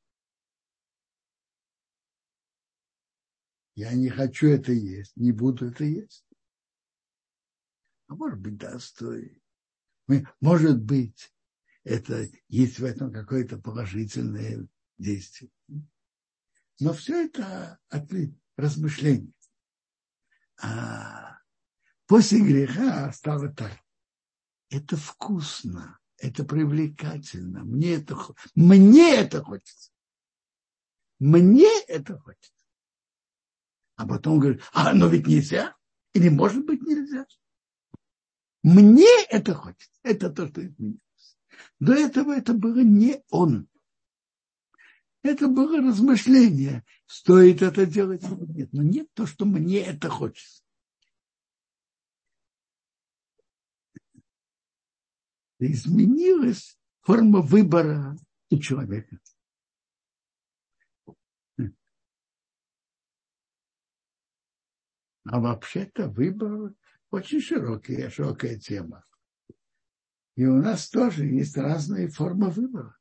Я 3.76 3.92
не 3.92 4.08
хочу 4.08 4.48
это 4.48 4.72
есть, 4.72 5.14
не 5.16 5.32
буду 5.32 5.66
это 5.66 5.84
есть. 5.84 6.24
А 8.08 8.14
может 8.14 8.40
быть, 8.40 8.56
да, 8.56 8.78
стоит. 8.78 9.38
Может 10.40 10.80
быть, 10.80 11.34
это 11.84 12.26
есть 12.48 12.78
в 12.78 12.84
этом 12.84 13.12
какое-то 13.12 13.58
положительное 13.58 14.66
действие. 14.96 15.50
Но 16.80 16.94
все 16.94 17.26
это 17.26 17.78
от 17.90 18.10
размышления. 18.56 19.32
А 20.62 21.38
после 22.06 22.40
греха 22.40 23.12
стало 23.12 23.48
так. 23.48 23.72
Это 24.70 24.96
вкусно, 24.96 25.98
это 26.18 26.44
привлекательно. 26.44 27.64
Мне 27.64 27.94
это, 27.94 28.16
мне 28.54 29.14
это 29.14 29.42
хочется. 29.42 29.90
Мне 31.18 31.68
это 31.88 32.18
хочется. 32.18 32.52
А 33.96 34.06
потом 34.06 34.38
говорит, 34.38 34.62
а 34.72 34.90
оно 34.90 35.08
ведь 35.08 35.26
нельзя? 35.26 35.74
Или 36.12 36.28
может 36.28 36.64
быть 36.66 36.82
нельзя? 36.82 37.26
Мне 38.62 39.24
это 39.30 39.54
хочется. 39.54 40.00
Это 40.02 40.30
то, 40.30 40.48
что 40.48 40.66
изменилось. 40.66 41.00
До 41.80 41.94
этого 41.94 42.32
это 42.32 42.52
было 42.52 42.80
не 42.80 43.22
он. 43.30 43.68
Это 45.26 45.48
было 45.48 45.78
размышление, 45.78 46.84
стоит 47.06 47.60
это 47.60 47.84
делать 47.84 48.22
или 48.22 48.44
нет. 48.52 48.72
Но 48.72 48.82
нет 48.84 49.12
то, 49.12 49.26
что 49.26 49.44
мне 49.44 49.80
это 49.80 50.08
хочется. 50.08 50.62
Изменилась 55.58 56.78
форма 57.00 57.40
выбора 57.40 58.16
у 58.50 58.58
человека. 58.58 59.18
А 65.24 65.40
вообще-то 65.40 66.08
выбор 66.08 66.72
очень 67.10 67.40
широкий, 67.40 68.08
широкая 68.10 68.60
тема. 68.60 69.04
И 70.36 70.44
у 70.46 70.62
нас 70.62 70.88
тоже 70.88 71.24
есть 71.24 71.56
разные 71.56 72.10
формы 72.10 72.48
выбора. 72.50 72.96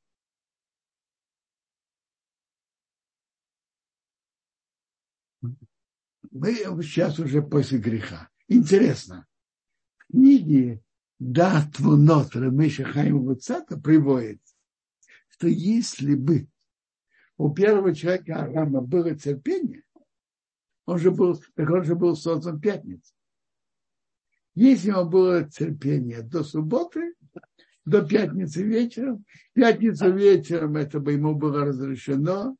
Мы 6.35 6.53
сейчас 6.83 7.17
уже 7.17 7.41
после 7.41 7.77
греха. 7.77 8.29
Интересно. 8.49 9.25
В 9.95 10.11
книге 10.11 10.81
Датву 11.17 11.95
Нот 11.95 12.35
Рамиша 12.35 12.83
Хайма 12.83 13.19
Вуцата 13.19 13.79
приводит, 13.79 14.41
что 15.29 15.47
если 15.47 16.13
бы 16.13 16.49
у 17.37 17.53
первого 17.53 17.95
человека 17.95 18.41
Арама 18.41 18.81
было 18.81 19.15
терпение, 19.15 19.83
он 20.85 20.99
же 20.99 21.11
был, 21.11 21.41
так 21.55 21.69
он 21.69 21.85
же 21.85 21.95
был 21.95 22.17
создан 22.17 22.59
пятницей. 22.59 23.15
Если 24.55 24.89
ему 24.89 25.05
было 25.05 25.49
терпение 25.49 26.21
до 26.21 26.43
субботы, 26.43 27.13
до 27.85 28.05
пятницы 28.05 28.61
вечером, 28.61 29.23
пятницу 29.53 30.11
вечером 30.11 30.75
это 30.75 30.99
бы 30.99 31.13
ему 31.13 31.33
было 31.33 31.63
разрешено, 31.63 32.57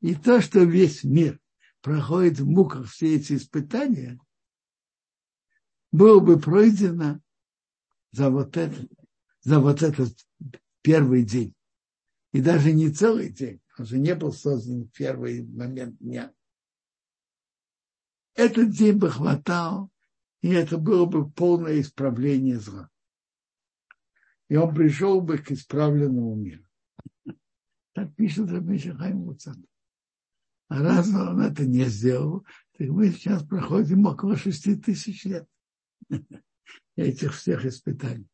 и 0.00 0.14
то, 0.14 0.40
что 0.40 0.60
весь 0.60 1.02
мир 1.02 1.40
проходит 1.80 2.40
в 2.40 2.46
муках 2.46 2.86
все 2.86 3.16
эти 3.16 3.34
испытания, 3.34 4.18
было 5.90 6.20
бы 6.20 6.38
пройдено 6.38 7.20
за 8.12 8.30
вот 8.30 8.56
этот, 8.56 8.90
за 9.42 9.60
вот 9.60 9.82
этот 9.82 10.14
первый 10.82 11.24
день. 11.24 11.54
И 12.32 12.40
даже 12.40 12.72
не 12.72 12.90
целый 12.90 13.30
день, 13.30 13.60
он 13.78 13.86
же 13.86 13.98
не 13.98 14.14
был 14.14 14.32
создан 14.32 14.84
в 14.84 14.90
первый 14.90 15.46
момент 15.46 15.98
дня 15.98 16.32
этот 18.38 18.70
день 18.70 18.96
бы 18.96 19.10
хватал, 19.10 19.90
и 20.42 20.50
это 20.50 20.78
было 20.78 21.06
бы 21.06 21.28
полное 21.28 21.80
исправление 21.80 22.60
зла. 22.60 22.88
И 24.48 24.54
он 24.54 24.72
пришел 24.72 25.20
бы 25.20 25.38
к 25.38 25.50
исправленному 25.50 26.36
миру. 26.36 26.64
Так 27.94 28.14
пишет 28.14 28.48
Рабиша 28.48 28.94
Хайм 28.94 29.24
Муцан. 29.24 29.66
А 30.68 30.82
раз 30.82 31.08
он 31.08 31.40
это 31.40 31.64
не 31.64 31.84
сделал, 31.86 32.46
так 32.76 32.88
мы 32.88 33.10
сейчас 33.10 33.42
проходим 33.42 34.04
около 34.04 34.36
шести 34.36 34.76
тысяч 34.76 35.24
лет 35.24 35.48
этих 36.96 37.34
всех 37.34 37.64
испытаний. 37.64 38.28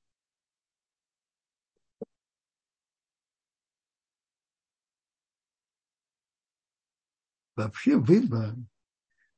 Вообще 7.55 7.97
выбор 7.97 8.57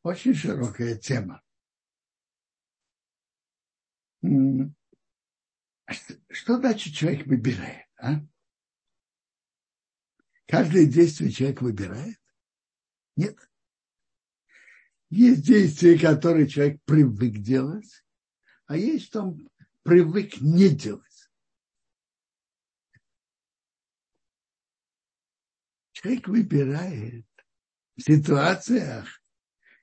очень 0.03 0.33
широкая 0.33 0.97
тема. 0.97 1.43
Что 6.31 6.57
значит 6.57 6.95
человек 6.95 7.27
выбирает? 7.27 7.87
А? 7.99 8.21
Каждое 10.47 10.87
действие 10.87 11.31
человек 11.31 11.61
выбирает? 11.61 12.19
Нет. 13.17 13.37
Есть 15.09 15.47
действия, 15.47 15.99
которые 15.99 16.49
человек 16.49 16.81
привык 16.85 17.39
делать, 17.39 18.05
а 18.67 18.77
есть, 18.77 19.07
что 19.07 19.23
он 19.23 19.49
привык 19.83 20.41
не 20.41 20.69
делать. 20.69 21.03
Человек 25.93 26.29
выбирает 26.29 27.27
в 27.97 28.03
ситуациях, 28.03 29.23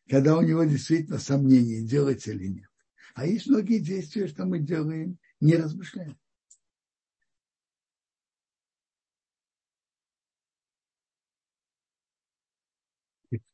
когда 0.08 0.38
у 0.38 0.42
него 0.42 0.64
действительно 0.66 1.18
сомнения, 1.18 1.82
делать 1.82 2.28
или 2.28 2.48
нет. 2.48 2.70
А 3.16 3.26
есть 3.26 3.48
многие 3.48 3.80
действия, 3.80 4.28
что 4.28 4.46
мы 4.46 4.60
делаем, 4.60 5.18
не 5.40 5.56
размышляя. 5.56 6.16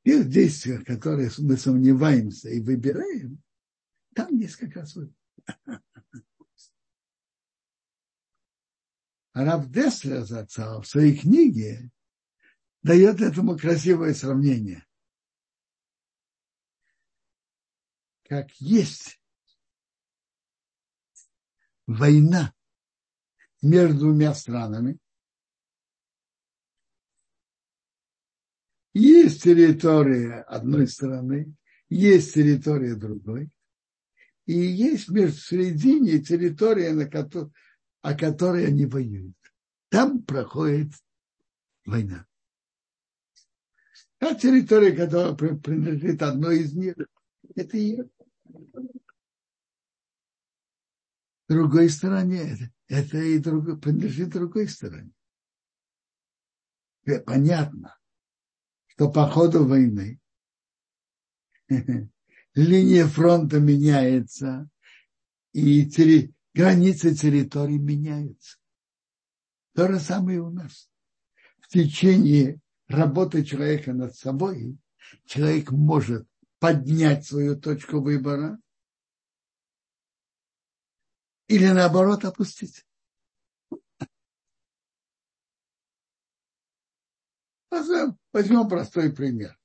тех 0.04 0.30
действиях, 0.30 0.86
которые 0.86 1.30
мы 1.40 1.58
сомневаемся 1.58 2.50
и 2.50 2.60
выбираем, 2.60 3.42
там 4.16 4.36
есть 4.38 4.56
как 4.56 4.76
раз 4.76 4.96
выбор. 4.96 5.16
А 9.34 9.46
Рав 9.46 9.70
Деслер 9.70 10.24
зацал 10.26 10.82
в 10.82 10.88
своей 10.88 11.16
книге 11.18 11.92
дает 12.82 13.22
этому 13.22 13.58
красивое 13.58 14.14
сравнение. 14.14 14.86
Как 18.24 18.52
есть 18.60 19.20
война 21.88 22.54
между 23.62 24.00
двумя 24.00 24.34
странами, 24.34 25.00
есть 28.94 29.44
территория 29.44 30.42
одной 30.42 30.88
страны, 30.88 31.54
есть 31.90 32.34
территория 32.34 32.96
другой, 32.96 33.50
и 34.46 34.54
есть 34.54 35.10
между 35.10 35.40
середине 35.40 36.20
территория, 36.20 36.92
на 36.92 37.08
которой, 37.08 37.52
о 38.02 38.16
которой 38.16 38.66
они 38.66 38.86
воюют. 38.86 39.36
Там 39.90 40.24
проходит 40.24 40.94
война. 41.86 42.26
А 44.20 44.36
территория, 44.36 44.92
которая 44.92 45.36
принадлежит 45.36 46.22
одной 46.22 46.62
из 46.62 46.74
них, 46.74 46.96
это 47.56 47.78
ее. 47.78 48.10
Другой 51.48 51.90
стороне 51.90 52.54
это, 52.54 52.72
это 52.88 53.18
и 53.18 53.38
друг, 53.40 53.82
принадлежит 53.82 54.30
другой 54.30 54.68
стороне. 54.68 55.12
Понятно, 57.26 57.99
что 59.00 59.10
по 59.10 59.30
ходу 59.30 59.66
войны 59.66 60.20
линия 62.54 63.08
фронта 63.08 63.58
меняется, 63.62 64.70
и 65.54 65.90
терри, 65.90 66.34
границы 66.54 67.16
территории 67.16 67.78
меняются. 67.78 68.58
То 69.74 69.88
же 69.88 70.02
самое 70.02 70.42
у 70.42 70.50
нас. 70.50 70.90
В 71.62 71.70
течение 71.70 72.60
работы 72.90 73.46
человека 73.46 73.94
над 73.94 74.18
собой 74.18 74.78
человек 75.24 75.72
может 75.72 76.28
поднять 76.60 77.26
свою 77.26 77.58
точку 77.58 78.02
выбора 78.02 78.60
или 81.48 81.68
наоборот 81.68 82.26
опустить. 82.26 82.86
Возьмем 87.72 88.68
простой 88.68 89.14
пример. 89.14 89.58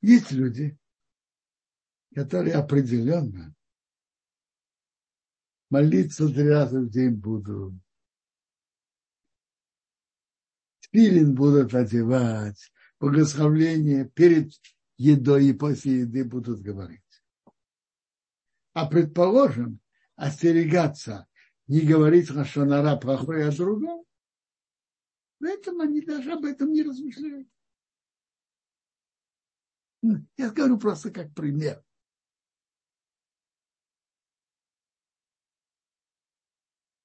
Есть 0.00 0.30
люди, 0.30 0.78
которые 2.14 2.54
определенно 2.54 3.54
молиться 5.70 6.28
три 6.28 6.48
раза 6.48 6.80
в 6.80 6.90
день 6.90 7.14
будут. 7.14 7.74
Спилин 10.80 11.34
будут 11.34 11.74
одевать, 11.74 12.72
благословление 12.98 14.08
перед 14.08 14.52
едой 14.96 15.46
и 15.46 15.52
после 15.52 16.00
еды 16.00 16.24
будут 16.24 16.60
говорить. 16.60 17.02
А 18.72 18.86
предположим, 18.86 19.80
остерегаться, 20.16 21.26
не 21.66 21.80
говорить 21.80 22.30
Рашонара 22.30 22.96
плохое 22.96 23.48
о 23.48 23.52
другом, 23.52 24.04
в 25.40 25.44
этом 25.44 25.80
они 25.80 26.00
даже 26.00 26.32
об 26.32 26.44
этом 26.44 26.72
не 26.72 26.82
размышляют. 26.82 27.48
Я 30.36 30.50
говорю 30.50 30.78
просто 30.78 31.10
как 31.10 31.34
пример. 31.34 31.84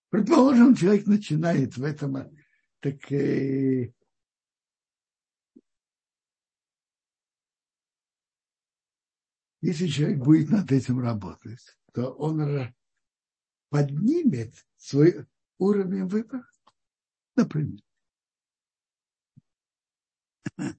Предположим, 0.10 0.76
человек 0.76 1.08
начинает 1.08 1.76
в 1.76 1.84
этом, 1.84 2.38
так 2.82 3.12
э, 3.12 3.91
если 9.62 9.88
человек 9.88 10.19
будет 10.19 10.52
над 10.52 10.72
этим 10.72 11.00
работать, 11.00 11.76
то 11.93 12.12
он 12.12 12.72
поднимет 13.69 14.54
свой 14.76 15.26
уровень 15.58 16.06
выбора. 16.06 16.48
Например. 17.36 17.82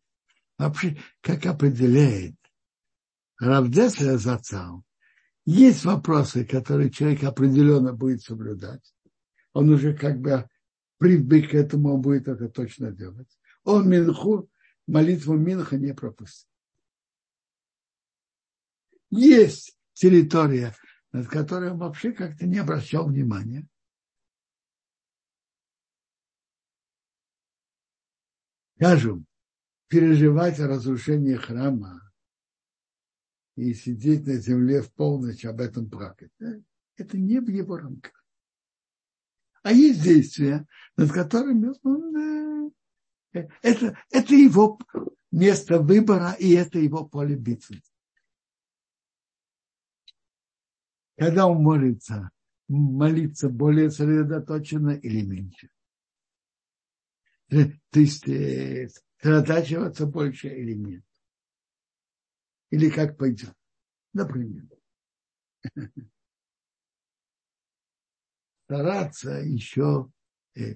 Вообще, 0.59 0.97
как 1.21 1.47
определяет 1.47 2.37
Равдеслер 3.39 4.19
Зацал, 4.19 4.85
есть 5.45 5.85
вопросы, 5.85 6.45
которые 6.45 6.91
человек 6.91 7.25
определенно 7.25 7.93
будет 7.93 8.23
соблюдать. 8.23 8.95
Он 9.53 9.69
уже 9.69 9.95
как 9.95 10.21
бы 10.21 10.49
привык 10.99 11.51
к 11.51 11.55
этому, 11.55 11.95
он 11.95 12.01
будет 12.01 12.29
это 12.29 12.49
точно 12.49 12.93
делать. 12.93 13.29
Он 13.65 13.89
Минху, 13.89 14.49
молитву 14.87 15.35
Минха 15.35 15.77
не 15.77 15.93
пропустит. 15.93 16.49
Есть 19.11 19.77
территория, 19.93 20.75
над 21.13 21.29
которой 21.29 21.71
он 21.71 21.79
вообще 21.79 22.13
как-то 22.13 22.47
не 22.47 22.59
обращал 22.59 23.07
внимания. 23.07 23.67
Скажем, 28.77 29.27
переживать 29.95 30.59
о 30.59 30.67
разрушении 30.67 31.37
храма 31.37 32.13
и 33.55 33.73
сидеть 33.75 34.27
на 34.27 34.39
земле 34.39 34.83
в 34.83 34.93
полночь 34.93 35.45
об 35.45 35.61
этом 35.61 35.89
плакать. 35.89 36.33
Это 36.97 37.17
не 37.17 37.39
в 37.39 37.49
его 37.49 37.77
рамках. 37.77 38.27
А 39.63 39.71
есть 39.71 40.03
действия, 40.03 40.67
над 40.97 41.13
которыми 41.13 41.73
он, 41.85 42.73
это, 43.31 43.97
это 44.11 44.35
его 44.35 44.81
место 45.31 45.79
выбора 45.79 46.33
и 46.41 46.51
это 46.55 46.81
его 46.81 47.07
поле 47.07 47.37
битвы. 47.37 47.81
Когда 51.17 51.47
он 51.47 51.63
молится, 51.63 52.33
молиться 52.67 53.49
более 53.49 53.93
сосредоточенно 53.93 54.91
или 54.91 55.23
меньше. 55.23 55.71
То 57.49 58.01
есть 58.01 59.04
сосредотачиваться 59.25 60.07
больше 60.07 60.49
или 60.49 60.75
нет. 60.75 61.05
Или 62.71 62.91
как 62.91 63.17
пойдет. 63.17 63.55
Например. 64.13 64.69
Стараться 68.65 69.31
еще 69.31 70.11
э, 70.55 70.75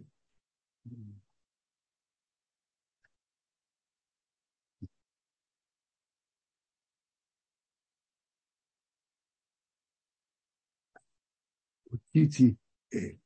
э, 12.92 13.18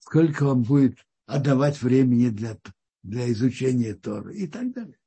сколько 0.00 0.44
он 0.44 0.62
будет 0.62 0.98
отдавать 1.26 1.82
времени 1.82 2.30
для 2.30 2.56
для 3.04 3.30
изучения 3.30 3.94
Торы 3.94 4.34
и 4.34 4.48
так 4.48 4.72
далее. 4.72 4.98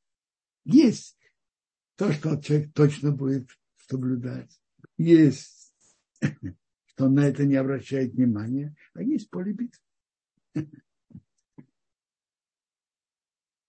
Есть 0.63 1.17
то, 1.95 2.13
что 2.13 2.39
человек 2.39 2.71
точно 2.73 3.11
будет 3.11 3.49
соблюдать. 3.89 4.61
Есть, 4.97 5.73
что 6.85 7.09
на 7.09 7.27
это 7.27 7.45
не 7.45 7.55
обращает 7.55 8.13
внимания, 8.13 8.75
а 8.93 9.01
есть 9.01 9.29
поле 9.29 9.51
битвы. 9.51 9.81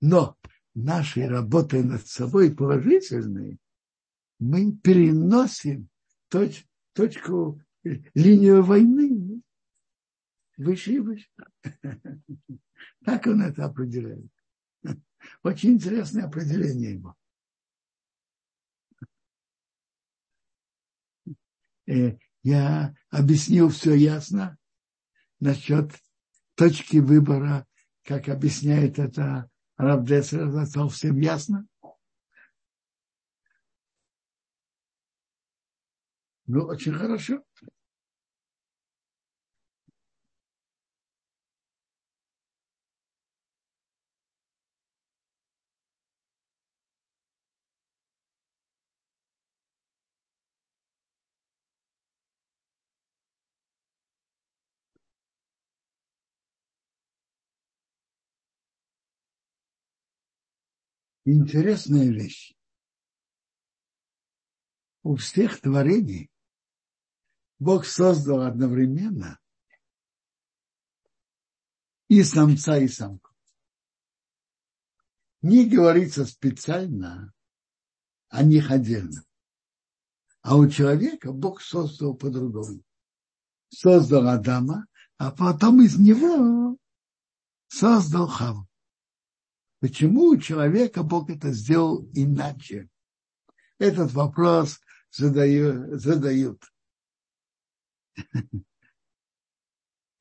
Но 0.01 0.37
нашей 0.75 1.27
работой 1.27 1.83
над 1.83 2.07
собой 2.07 2.55
положительной 2.55 3.59
мы 4.39 4.77
переносим 4.77 5.89
точ, 6.29 6.65
точку, 6.93 7.61
линию 8.15 8.63
войны 8.63 9.09
выше 10.59 10.93
и 10.93 10.99
выше. 10.99 11.29
Так 13.05 13.27
он 13.27 13.43
это 13.43 13.65
определяет. 13.65 14.31
Очень 15.43 15.73
интересное 15.73 16.25
определение 16.25 16.93
его. 16.93 17.17
Э, 21.87 22.17
я 22.43 22.95
объяснил 23.11 23.69
все 23.71 23.95
ясно 23.95 24.57
насчет 25.41 25.93
точки 26.55 26.99
выбора, 26.99 27.67
как 28.05 28.29
объясняет 28.29 28.99
это 28.99 29.51
Равдесер, 29.77 30.67
совсем 30.67 31.19
ясно. 31.21 31.67
Ну, 36.47 36.65
очень 36.65 36.95
хорошо. 36.95 37.43
Интересная 61.31 62.09
вещь. 62.09 62.57
У 65.03 65.17
всех 65.17 65.61
творений 65.61 66.31
Бог 67.59 67.85
создал 67.85 68.41
одновременно 68.41 69.39
и 72.09 72.23
самца, 72.23 72.79
и 72.79 72.89
самку. 72.89 73.31
Не 75.43 75.69
говорится 75.69 76.25
специально 76.25 77.35
о 78.31 78.43
них 78.43 78.71
отдельно. 78.71 79.23
А 80.41 80.57
у 80.57 80.67
человека 80.71 81.31
Бог 81.31 81.61
создал 81.61 82.17
по-другому. 82.17 82.83
Создал 83.69 84.29
Адама, 84.29 84.87
а 85.19 85.31
потом 85.31 85.83
из 85.83 85.99
него 85.99 86.79
создал 87.69 88.29
Хаву. 88.29 88.68
Почему 89.81 90.31
у 90.31 90.37
человека 90.39 91.03
Бог 91.03 91.31
это 91.31 91.53
сделал 91.53 92.09
иначе? 92.15 92.89
Этот 93.79 94.13
вопрос 94.13 94.81
задают. 95.11 96.01
задают. 96.01 96.63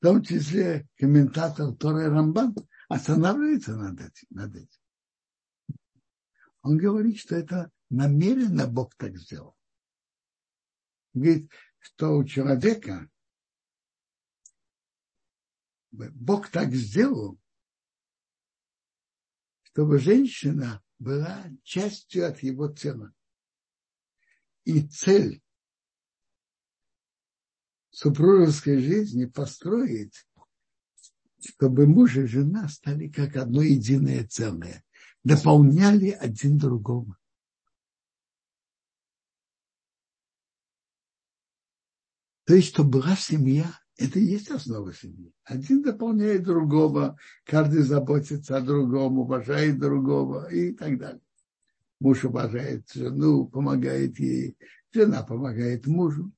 том 0.00 0.22
числе 0.22 0.88
комментатор 0.96 1.74
Торы 1.74 2.08
Рамбан 2.08 2.54
останавливается 2.88 3.76
над 3.76 4.00
этим, 4.00 4.26
над 4.30 4.54
этим. 4.54 4.80
Он 6.62 6.78
говорит, 6.78 7.18
что 7.18 7.34
это 7.34 7.72
намеренно 7.90 8.68
Бог 8.68 8.94
так 8.94 9.16
сделал. 9.16 9.56
Говорит, 11.14 11.50
что 11.80 12.16
у 12.16 12.24
человека 12.24 13.10
Бог 15.90 16.48
так 16.48 16.72
сделал, 16.72 17.40
чтобы 19.78 20.00
женщина 20.00 20.82
была 20.98 21.44
частью 21.62 22.26
от 22.26 22.42
его 22.42 22.66
тела. 22.66 23.14
И 24.64 24.82
цель 24.82 25.40
супружеской 27.90 28.82
жизни 28.82 29.26
построить, 29.26 30.26
чтобы 31.38 31.86
муж 31.86 32.16
и 32.16 32.26
жена 32.26 32.68
стали 32.68 33.06
как 33.08 33.36
одно 33.36 33.62
единое 33.62 34.26
целое, 34.26 34.84
дополняли 35.22 36.10
один 36.10 36.58
другого. 36.58 37.16
То 42.46 42.54
есть, 42.54 42.70
чтобы 42.70 42.98
была 42.98 43.14
семья, 43.14 43.80
это 43.98 44.20
и 44.20 44.24
есть 44.24 44.50
основа 44.50 44.94
семьи. 44.94 45.32
Один 45.42 45.82
дополняет 45.82 46.44
другого, 46.44 47.18
каждый 47.44 47.82
заботится 47.82 48.56
о 48.56 48.60
другом, 48.60 49.18
уважает 49.18 49.78
другого 49.80 50.48
и 50.52 50.72
так 50.72 50.98
далее. 50.98 51.20
Муж 51.98 52.24
уважает 52.24 52.88
жену, 52.92 53.48
помогает 53.48 54.20
ей, 54.20 54.56
жена 54.92 55.24
помогает 55.24 55.88
мужу. 55.88 56.32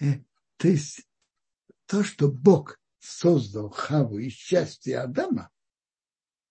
Э, 0.00 0.20
то 0.56 0.68
есть 0.68 1.06
то, 1.84 2.02
что 2.02 2.32
Бог 2.32 2.80
создал 2.98 3.68
Хаву 3.68 4.18
из 4.18 4.32
части 4.32 4.88
Адама, 4.90 5.50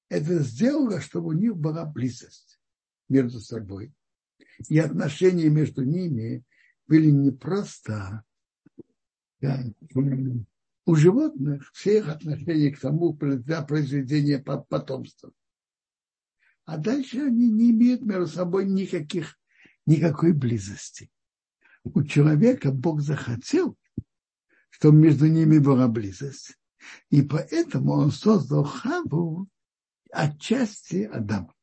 это 0.10 0.44
сделало, 0.44 1.02
чтобы 1.02 1.30
у 1.30 1.34
них 1.34 1.58
была 1.58 1.86
близость 1.86 2.60
между 3.10 3.40
собой. 3.40 3.92
И 4.70 4.78
отношения 4.78 5.50
между 5.50 5.84
ними 5.84 6.44
были 6.86 7.10
не 7.10 7.32
просто 7.32 8.24
у 10.86 10.96
животных 10.96 11.72
все 11.74 12.00
их 12.00 12.10
отношения 12.10 12.72
к 12.72 12.80
тому 12.80 13.14
для 13.14 13.62
произведения 13.62 14.40
потомства. 14.40 15.32
А 16.66 16.78
дальше 16.78 17.20
они 17.20 17.50
не 17.52 17.72
имеют 17.72 18.02
между 18.02 18.28
собой 18.28 18.66
никаких, 18.66 19.38
никакой 19.86 20.34
близости. 20.34 21.12
У 21.84 22.04
человека 22.04 22.72
Бог 22.72 23.02
захотел, 23.02 23.78
чтобы 24.70 24.98
между 24.98 25.28
ними 25.28 25.60
была 25.60 25.88
близость. 25.88 26.58
И 27.10 27.22
поэтому 27.22 27.94
он 27.94 28.12
создал 28.12 28.64
Хаву 28.64 29.48
отчасти 30.12 31.04
Адама. 31.04 31.54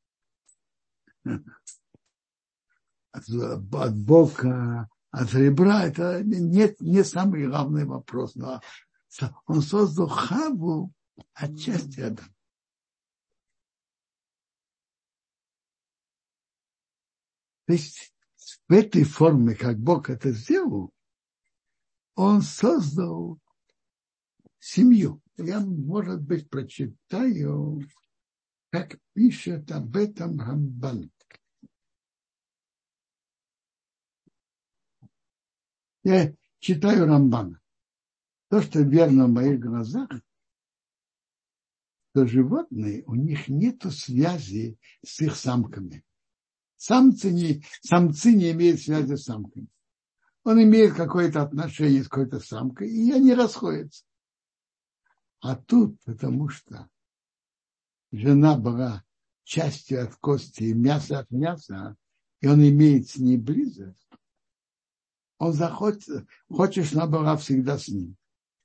От 3.13 3.95
Бога 3.97 4.89
от 5.11 5.35
ребра, 5.35 5.85
это 5.85 6.23
не, 6.23 6.75
не 6.79 7.05
самый 7.05 7.47
главный 7.47 7.85
вопрос. 7.85 8.35
Но 8.35 8.61
он 9.47 9.63
создал 9.63 10.09
Хаву 10.09 10.93
отчасти 11.35 12.01
Адам. 12.01 12.27
То 17.67 17.75
есть 17.75 18.13
в 18.69 18.73
этой 18.73 19.05
форме, 19.05 19.55
как 19.55 19.79
Бог 19.79 20.11
это 20.11 20.33
сделал, 20.33 20.93
он 22.17 22.43
создал 22.43 23.39
семью. 24.59 25.23
Я, 25.37 25.61
может 25.61 26.21
быть, 26.21 26.51
прочитаю, 26.51 27.81
как 28.71 28.99
пишет 29.15 29.71
об 29.71 29.97
этом 29.97 30.39
Рамбан. 30.41 31.11
Я 36.03 36.35
читаю 36.59 37.07
Рамбана. 37.07 37.61
То, 38.49 38.63
что 38.63 38.81
верно 38.81 39.27
в 39.27 39.31
моих 39.31 39.61
глазах, 39.61 40.09
что 42.11 42.27
животные, 42.27 43.05
у 43.07 43.15
них 43.15 43.49
нет 43.49 43.83
связи 43.93 44.79
с 45.05 45.21
их 45.21 45.37
самками. 45.37 46.05
Самцы 46.77 47.31
не, 47.31 47.63
самцы 47.83 48.33
не 48.33 48.51
имеют 48.53 48.81
связи 48.81 49.15
с 49.15 49.25
самками. 49.25 49.69
Он 50.43 50.61
имеет 50.63 50.95
какое-то 50.95 51.43
отношение 51.43 52.03
с 52.03 52.09
какой-то 52.09 52.41
самкой, 52.41 52.91
и 52.91 53.13
они 53.13 53.35
расходятся. 53.35 54.05
А 55.41 55.55
тут, 55.55 56.01
потому 56.05 56.49
что 56.49 56.89
жена 58.11 58.57
была 58.57 59.05
частью 59.45 60.03
от 60.03 60.17
кости 60.17 60.65
и 60.65 60.75
мяса 60.75 61.21
от 61.21 61.31
мяса, 61.31 61.97
и 62.41 62.47
он 62.47 62.67
имеет 62.67 63.09
с 63.09 63.17
ней 63.17 63.37
близость, 63.37 64.09
он 65.41 65.55
захочет, 65.55 66.27
хочет, 66.51 66.85
чтобы 66.85 67.21
она 67.21 67.37
всегда 67.39 67.79
с 67.79 67.89
ним. 67.89 68.15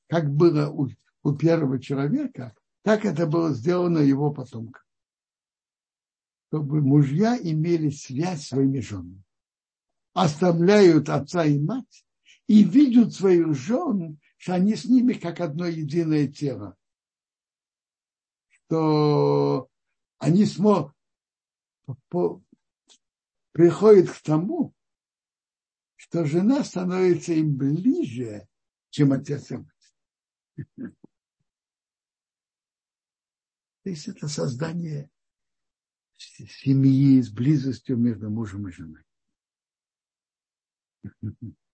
Как 0.09 0.29
было 0.29 0.69
у, 0.69 0.89
у 1.23 1.33
первого 1.33 1.79
человека, 1.79 2.53
так 2.83 3.05
это 3.05 3.25
было 3.25 3.53
сделано 3.53 3.99
его 3.99 4.31
потомкам. 4.31 4.83
Чтобы 6.49 6.81
мужья 6.81 7.37
имели 7.41 7.89
связь 7.89 8.43
с 8.43 8.47
своими 8.49 8.81
женами. 8.81 9.23
Оставляют 10.13 11.07
отца 11.07 11.45
и 11.45 11.57
мать 11.59 12.05
и 12.47 12.63
видят 12.65 13.13
своих 13.13 13.55
жен, 13.55 14.19
что 14.35 14.55
они 14.55 14.75
с 14.75 14.83
ними 14.83 15.13
как 15.13 15.39
одно 15.39 15.67
единое 15.67 16.27
тело. 16.27 16.75
Что 18.49 19.69
они 20.17 20.45
смогут 20.45 20.93
приходят 23.53 24.09
к 24.09 24.21
тому, 24.21 24.74
что 26.05 26.23
жена 26.25 26.63
становится 26.63 27.33
им 27.33 27.57
ближе, 27.57 28.47
чем 28.91 29.11
отец 29.11 29.49
и 29.51 29.57
мать. 29.57 29.95
То 33.83 33.89
есть 33.89 34.07
это 34.07 34.27
создание 34.27 35.09
семьи 36.17 37.19
с 37.21 37.31
близостью 37.31 37.97
между 37.97 38.29
мужем 38.29 38.67
и 38.67 38.71
женой. 38.71 39.03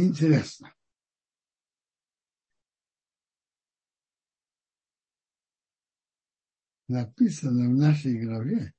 Интересно. 0.00 0.74
Написано 6.88 7.68
в 7.68 7.76
нашей 7.76 8.18
главе, 8.24 8.72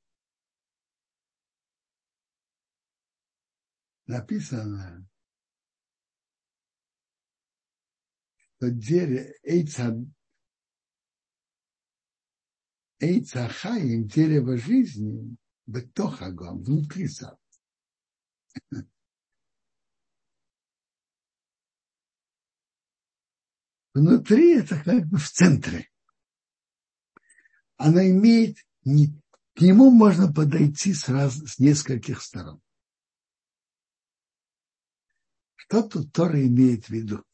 написано, 4.08 5.08
что 8.56 8.72
дерево 8.72 9.32
Эйца, 9.44 9.96
Эйца 13.00 13.48
Хаим, 13.48 14.08
дерево 14.08 14.58
жизни, 14.58 15.38
Бетохагом, 15.68 16.64
внутри 16.64 17.08
сад. 17.08 17.40
Внутри 23.94 24.58
это 24.58 24.82
как 24.82 25.06
бы 25.08 25.18
в 25.18 25.30
центре. 25.30 25.90
Она 27.78 28.10
имеет 28.10 28.58
К 28.84 29.62
нему 29.62 29.92
можно 29.92 30.32
подойти 30.32 30.94
сразу 30.94 31.46
с 31.46 31.60
нескольких 31.60 32.22
сторон. 32.22 32.62
Что 35.56 35.84
тут 35.84 36.14
Тора 36.14 36.42
имеет 36.46 36.86
в 36.86 36.90
виду? 36.90 37.26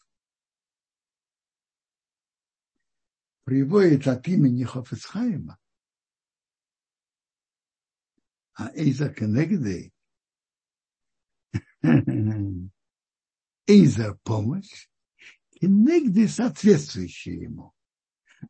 Приводит 3.44 4.08
от 4.08 4.28
имени 4.28 4.64
Хофицхайма, 4.64 5.58
а 8.54 8.72
Эйза 8.76 9.08
Кенегдей, 9.10 9.94
Эйза 13.68 14.16
помощь, 14.24 14.90
Кенегдей 15.60 16.28
соответствующая 16.28 17.42
ему. 17.42 17.74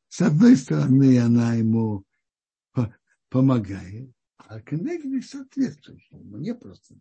С 0.10 0.20
одной 0.22 0.58
стороны, 0.58 1.20
она 1.20 1.54
ему 1.54 2.04
помогает, 3.30 4.12
а 4.36 4.60
Кенегдей 4.60 5.22
соответствующая 5.22 6.18
ему, 6.18 6.38
не 6.38 6.54
просто 6.54 6.96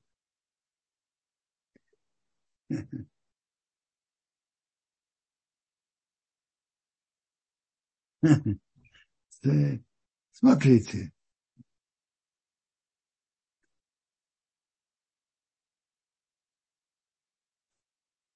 Смотрите. 10.32 11.12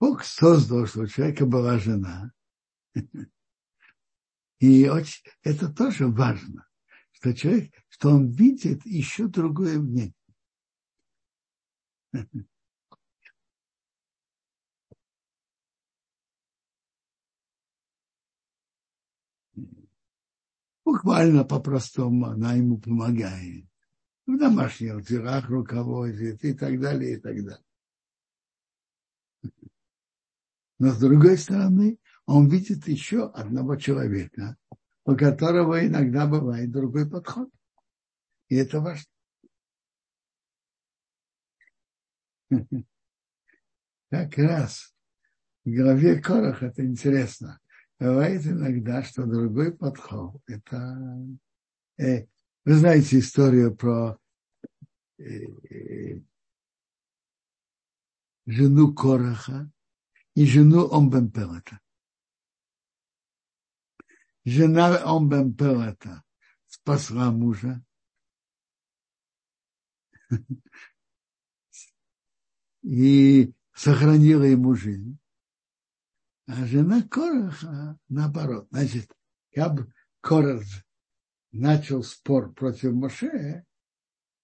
Бог 0.01 0.25
создал, 0.25 0.87
что 0.87 1.03
у 1.03 1.07
человека 1.07 1.47
была 1.47 1.79
жена. 1.79 2.33
И 4.59 4.89
очень, 4.89 5.23
это 5.43 5.73
тоже 5.73 6.09
важно, 6.09 6.67
что 7.13 7.35
человек, 7.35 7.73
что 7.89 8.11
он 8.11 8.31
видит 8.31 8.85
еще 8.85 9.29
другое 9.29 9.79
мнение. 9.79 10.15
буквально 21.01 21.45
по-простому 21.45 22.27
она 22.27 22.55
ему 22.55 22.79
помогает. 22.79 23.65
В 24.27 24.37
домашних 24.37 25.07
делах 25.07 25.49
руководит 25.49 26.45
и 26.45 26.53
так 26.53 26.81
далее, 26.81 27.15
и 27.15 27.21
так 27.21 27.37
далее. 27.37 27.70
Но 30.81 30.91
с 30.93 30.99
другой 30.99 31.37
стороны, 31.37 31.99
он 32.25 32.49
видит 32.49 32.89
еще 32.89 33.31
одного 33.33 33.77
человека, 33.77 34.57
у 35.05 35.15
которого 35.15 35.87
иногда 35.87 36.27
бывает 36.27 36.71
другой 36.71 37.09
подход. 37.09 37.51
И 38.49 38.57
это 38.57 38.81
важно. 38.81 39.05
Как 44.11 44.39
раз 44.39 44.95
в 45.67 45.71
голове 45.71 46.19
Корах 46.19 46.63
это 46.63 46.83
интересно. 46.83 47.61
Бывает 47.99 48.47
иногда, 48.47 49.03
что 49.03 49.27
другой 49.27 49.77
подход. 49.77 50.41
Это 50.47 50.99
э, 51.99 52.25
вы 52.65 52.73
знаете 52.73 53.19
историю 53.19 53.77
про 53.77 54.17
э, 55.19 55.25
э, 55.25 56.23
жену 58.47 58.95
Кораха 58.95 59.71
и 60.41 60.47
жену 60.47 60.91
Омбемпелета. 60.91 61.81
Жена 64.47 64.97
Омбемпелета 65.05 66.25
спасла 66.67 67.31
мужа. 67.31 67.85
и 72.83 73.53
сохранила 73.75 74.45
ему 74.45 74.75
жизнь. 74.75 75.19
А 76.47 76.65
жена 76.65 77.03
Кораха 77.03 77.99
наоборот. 78.09 78.67
Значит, 78.71 79.15
как 79.55 79.75
бы 79.75 79.93
Корах 80.23 80.65
начал 81.53 82.03
спор 82.03 82.55
против 82.55 82.95
Моше, 82.95 83.67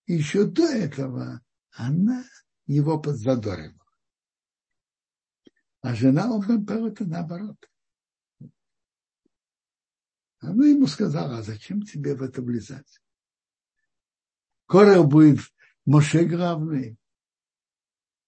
еще 0.06 0.44
до 0.44 0.64
этого 0.66 1.40
она 1.70 2.22
его 2.66 3.00
подзадорила. 3.00 3.85
А 5.86 5.94
жена 5.94 6.26
это 6.88 7.04
наоборот. 7.04 7.70
Она 10.40 10.66
ему 10.66 10.88
сказала, 10.88 11.38
а 11.38 11.42
зачем 11.42 11.82
тебе 11.82 12.16
в 12.16 12.24
это 12.24 12.42
влезать? 12.42 13.00
Корах 14.66 15.06
будет 15.06 15.38
Моше 15.84 16.24
главный. 16.24 16.98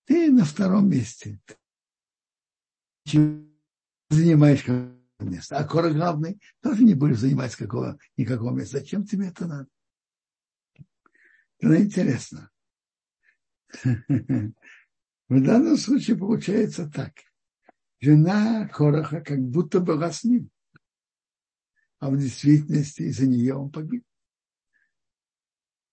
Ты 0.04 0.30
на 0.30 0.44
втором 0.44 0.88
месте 0.88 1.40
занимаешь 4.08 4.60
какое 4.60 4.96
место. 5.18 5.58
А 5.58 5.64
Кора 5.64 5.90
главный 5.90 6.40
тоже 6.62 6.84
не 6.84 6.94
будешь 6.94 7.18
занимать 7.18 7.56
какого, 7.56 7.98
никакого 8.16 8.56
места. 8.56 8.78
Зачем 8.78 9.04
тебе 9.04 9.30
это 9.30 9.48
надо? 9.48 9.68
Это 11.58 11.82
интересно. 11.82 12.52
В 13.82 14.54
данном 15.28 15.76
случае 15.76 16.16
получается 16.16 16.88
так. 16.88 17.14
Жена 18.00 18.68
Короха 18.68 19.20
как 19.20 19.40
будто 19.40 19.80
была 19.80 20.12
с 20.12 20.24
ним. 20.24 20.50
А 21.98 22.10
в 22.10 22.16
действительности 22.16 23.02
из-за 23.02 23.26
нее 23.26 23.54
он 23.54 23.70
погиб. 23.70 24.04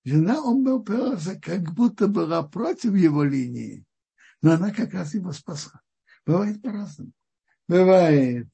Жена 0.03 0.39
он 0.39 0.63
был 0.63 0.83
как 0.83 1.73
будто 1.73 2.07
была 2.07 2.43
против 2.47 2.93
его 2.93 3.23
линии, 3.23 3.85
но 4.41 4.51
она 4.51 4.71
как 4.71 4.93
раз 4.93 5.15
его 5.15 5.31
спасла. 5.31 5.81
Бывает 6.27 6.61
по-разному. 6.61 7.11
Бывает, 7.67 8.47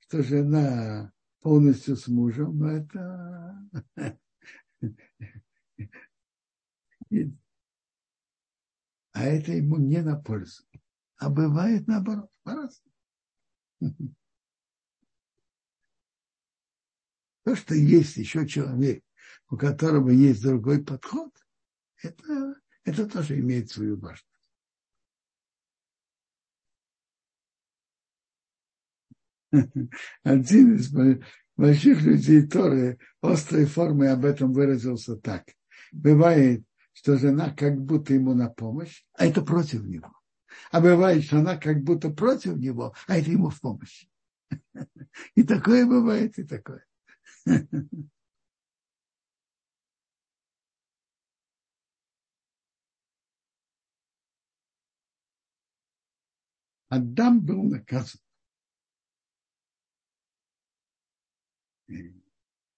что 0.00 0.24
жена 0.24 1.12
полностью 1.40 1.96
с 1.96 2.08
мужем, 2.08 2.58
но 2.58 2.70
это... 2.72 3.68
А 9.12 9.24
это 9.24 9.52
ему 9.52 9.76
не 9.76 10.00
на 10.02 10.16
пользу. 10.16 10.62
А 11.20 11.28
бывает 11.28 11.86
наоборот. 11.86 12.30
То, 17.44 17.54
что 17.54 17.74
есть 17.74 18.16
еще 18.16 18.48
человек, 18.48 19.04
у 19.50 19.58
которого 19.58 20.08
есть 20.08 20.42
другой 20.42 20.82
подход, 20.82 21.30
это, 22.02 22.54
это 22.84 23.06
тоже 23.06 23.38
имеет 23.38 23.70
свою 23.70 23.98
важность. 23.98 24.24
Один 30.22 30.76
из 30.76 30.90
больших 31.56 32.00
людей 32.00 32.46
Торы 32.46 32.98
острой 33.20 33.66
формой 33.66 34.10
об 34.10 34.24
этом 34.24 34.54
выразился 34.54 35.16
так. 35.16 35.44
Бывает, 35.92 36.64
что 36.94 37.18
жена 37.18 37.54
как 37.54 37.78
будто 37.78 38.14
ему 38.14 38.32
на 38.32 38.48
помощь, 38.48 39.04
а 39.12 39.26
это 39.26 39.42
против 39.42 39.84
него. 39.84 40.19
А 40.70 40.80
бывает, 40.80 41.24
что 41.24 41.38
она 41.38 41.56
как 41.56 41.82
будто 41.82 42.10
против 42.10 42.56
него, 42.56 42.94
а 43.06 43.18
это 43.18 43.30
ему 43.30 43.50
в 43.50 43.60
помощь. 43.60 44.06
И 45.34 45.42
такое 45.42 45.86
бывает, 45.86 46.38
и 46.38 46.44
такое. 46.44 46.84
Адам 56.88 57.40
был 57.40 57.62
наказан. 57.62 58.20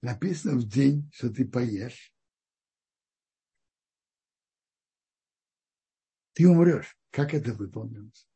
написано 0.02 0.58
в 0.58 0.68
день, 0.68 1.08
что 1.14 1.30
ты 1.30 1.46
поешь, 1.46 2.12
ты 6.32 6.48
умрешь. 6.48 6.96
Как 7.10 7.34
это 7.34 7.52
выполнилось? 7.52 8.26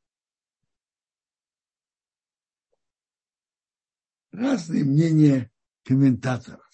Разные 4.32 4.84
мнения 4.84 5.50
комментаторов. 5.82 6.68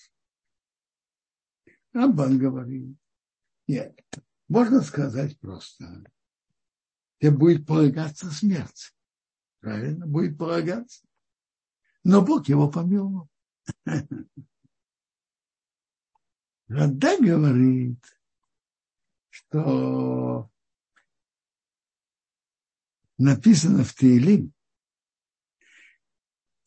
Рамбан 1.93 2.39
говорит, 2.39 2.97
нет, 3.69 3.97
можно 4.49 4.81
сказать 4.81 5.39
просто, 5.39 6.05
тебе 7.21 7.31
будет 7.31 7.67
полагаться 7.67 8.31
смерть. 8.31 8.95
Правильно, 9.61 10.07
будет 10.07 10.37
полагаться. 10.37 11.07
Но 12.03 12.25
Бог 12.25 12.49
его 12.49 12.69
помиловал. 12.69 13.31
Рада 16.67 17.19
говорит, 17.19 18.03
что 19.29 20.51
написано 23.19 23.85
в 23.85 23.95
Теилим, 23.95 24.53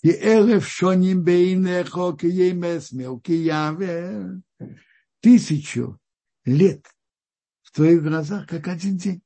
и 0.06 0.12
элев 0.12 0.68
шоним 0.68 1.24
бейнехо 1.24 2.16
киемес 2.16 2.92
мелки 2.92 3.34
яве. 3.34 4.42
тысячу 5.20 6.00
лет 6.46 6.86
в 7.64 7.72
твоих 7.72 8.04
глазах, 8.04 8.48
как 8.48 8.68
один 8.68 8.98
день. 8.98 9.24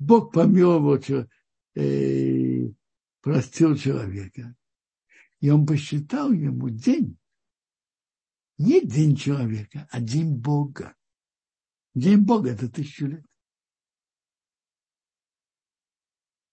Бог 0.00 0.32
помиловал, 0.32 0.98
э, 1.76 2.68
простил 3.20 3.76
человека. 3.76 4.56
И 5.38 5.50
он 5.50 5.64
посчитал 5.64 6.32
ему 6.32 6.68
день, 6.68 7.16
не 8.58 8.80
день 8.80 9.14
человека, 9.14 9.86
а 9.92 10.00
день 10.00 10.34
Бога. 10.34 10.96
День 11.94 12.18
Бога– 12.18 12.50
это 12.50 12.68
тысячу 12.68 13.06
лет. 13.06 13.27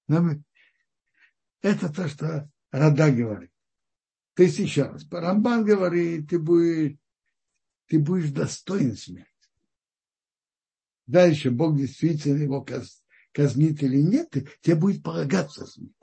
Это 0.08 1.91
то, 1.91 2.08
что 2.08 2.49
Рада 2.72 3.12
говорит. 3.12 3.51
То 4.36 4.43
есть 4.43 4.60
еще 4.60 4.84
раз, 4.84 5.08
Рамбан 5.10 5.64
говорит, 5.64 6.30
ты 6.30 6.39
будешь, 6.39 6.97
ты 7.88 7.99
будешь 7.99 8.32
достоин 8.32 8.95
смерти. 8.95 9.32
Дальше 11.08 11.51
Бог 11.51 11.78
действительно 11.78 12.41
его 12.43 12.66
казнит 13.32 13.82
или 13.82 14.01
нет, 14.01 14.32
тебе 14.62 14.76
будет 14.76 15.03
полагаться 15.03 15.66
смерть. 15.66 15.93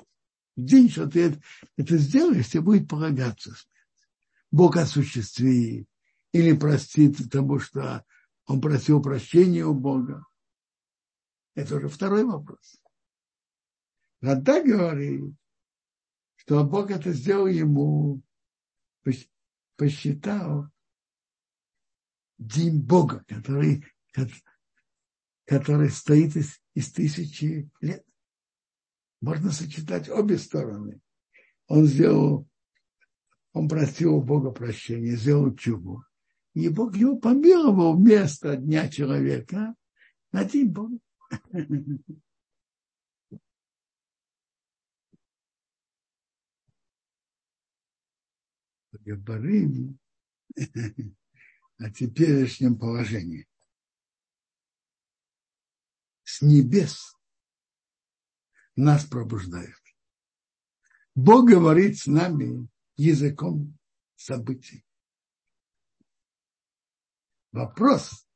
В 0.56 0.64
день, 0.64 0.88
что 0.88 1.06
ты 1.08 1.28
это, 1.28 1.42
это 1.76 1.96
сделаешь, 1.98 2.48
тебе 2.48 2.62
будет 2.62 2.88
полагаться 2.88 3.50
смерть. 3.50 3.68
Бог 4.50 4.76
осуществит 4.76 5.86
или 6.32 6.56
простит 6.56 7.30
тому, 7.30 7.58
что 7.58 8.04
он 8.46 8.60
просил 8.60 9.02
прощения 9.02 9.64
у 9.64 9.74
Бога. 9.74 10.26
Это 11.54 11.76
уже 11.76 11.88
второй 11.88 12.24
вопрос. 12.24 12.81
Рада 14.22 14.62
говорит, 14.62 15.34
что 16.36 16.64
Бог 16.64 16.92
это 16.92 17.12
сделал 17.12 17.48
ему, 17.48 18.22
посчитал 19.76 20.68
день 22.38 22.80
Бога, 22.80 23.24
который, 23.26 23.84
который 25.44 25.90
стоит 25.90 26.36
из, 26.36 26.60
из 26.74 26.92
тысячи 26.92 27.68
лет. 27.80 28.06
Можно 29.20 29.50
сочетать 29.50 30.08
обе 30.08 30.38
стороны. 30.38 31.00
Он 31.66 31.86
сделал, 31.86 32.48
он 33.52 33.68
просил 33.68 34.14
у 34.14 34.22
Бога 34.22 34.52
прощения, 34.52 35.16
сделал 35.16 35.54
чубу. 35.56 36.04
И 36.54 36.68
Бог 36.68 36.94
его 36.96 37.18
помиловал 37.18 37.96
вместо 37.96 38.56
дня 38.56 38.88
человека 38.88 39.74
на 40.30 40.44
день 40.44 40.68
Бога. 40.68 40.98
поговорим 49.04 49.98
о 51.78 51.90
теперешнем 51.90 52.78
положении. 52.78 53.48
С 56.24 56.42
небес 56.42 57.16
нас 58.76 59.04
пробуждают. 59.04 59.76
Бог 61.14 61.48
говорит 61.48 61.98
с 61.98 62.06
нами 62.06 62.68
языком 62.96 63.78
событий. 64.16 64.84
Вопрос, 67.50 68.26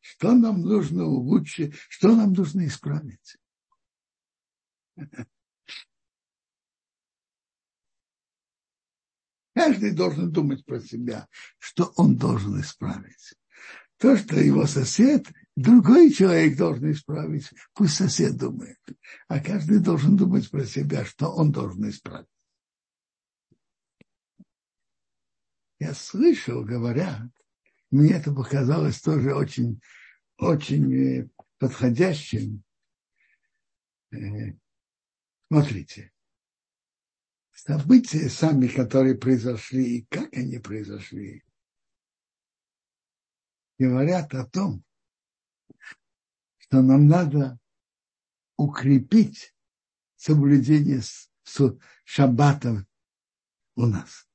что 0.00 0.34
нам 0.34 0.60
нужно 0.60 1.04
улучшить, 1.04 1.74
что 1.88 2.14
нам 2.14 2.32
нужно 2.32 2.66
исправить. 2.66 3.38
Каждый 9.60 9.92
должен 9.92 10.32
думать 10.32 10.64
про 10.64 10.80
себя, 10.80 11.28
что 11.58 11.92
он 11.96 12.16
должен 12.16 12.58
исправить. 12.62 13.34
То, 13.98 14.16
что 14.16 14.40
его 14.40 14.64
сосед, 14.64 15.26
другой 15.54 16.10
человек 16.10 16.56
должен 16.56 16.90
исправить, 16.92 17.50
пусть 17.74 17.96
сосед 17.96 18.38
думает. 18.38 18.78
А 19.28 19.38
каждый 19.38 19.80
должен 19.80 20.16
думать 20.16 20.50
про 20.50 20.64
себя, 20.64 21.04
что 21.04 21.28
он 21.28 21.52
должен 21.52 21.86
исправить. 21.90 22.26
Я 25.78 25.92
слышал, 25.92 26.64
говорят, 26.64 27.28
мне 27.90 28.12
это 28.12 28.32
показалось 28.32 28.98
тоже 29.02 29.34
очень, 29.34 29.78
очень 30.38 30.94
э, 30.94 31.28
подходящим. 31.58 32.62
Э, 34.10 34.54
смотрите, 35.48 36.12
события 37.60 38.28
сами, 38.28 38.68
которые 38.68 39.16
произошли 39.16 39.98
и 39.98 40.06
как 40.06 40.32
они 40.34 40.58
произошли, 40.58 41.44
говорят 43.78 44.34
о 44.34 44.46
том, 44.46 44.82
что 46.58 46.80
нам 46.80 47.06
надо 47.06 47.58
укрепить 48.56 49.54
соблюдение 50.16 51.02
с 51.02 51.30
шаббатом 52.04 52.86
у 53.76 53.86
нас. 53.86 54.26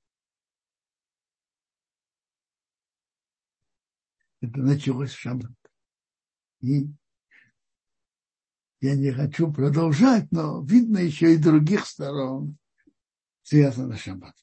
Это 4.42 4.60
началось 4.60 5.14
в 5.14 5.20
шаббат. 5.20 5.52
И 6.60 6.88
я 8.82 8.96
не 8.96 9.12
хочу 9.12 9.52
продолжать, 9.52 10.32
но 10.32 10.64
видно 10.64 11.00
еще 11.00 11.34
и 11.34 11.38
других 11.38 11.88
сторон, 11.88 12.58
связано 13.46 13.90
на 13.90 13.98
шаббат. 13.98 14.36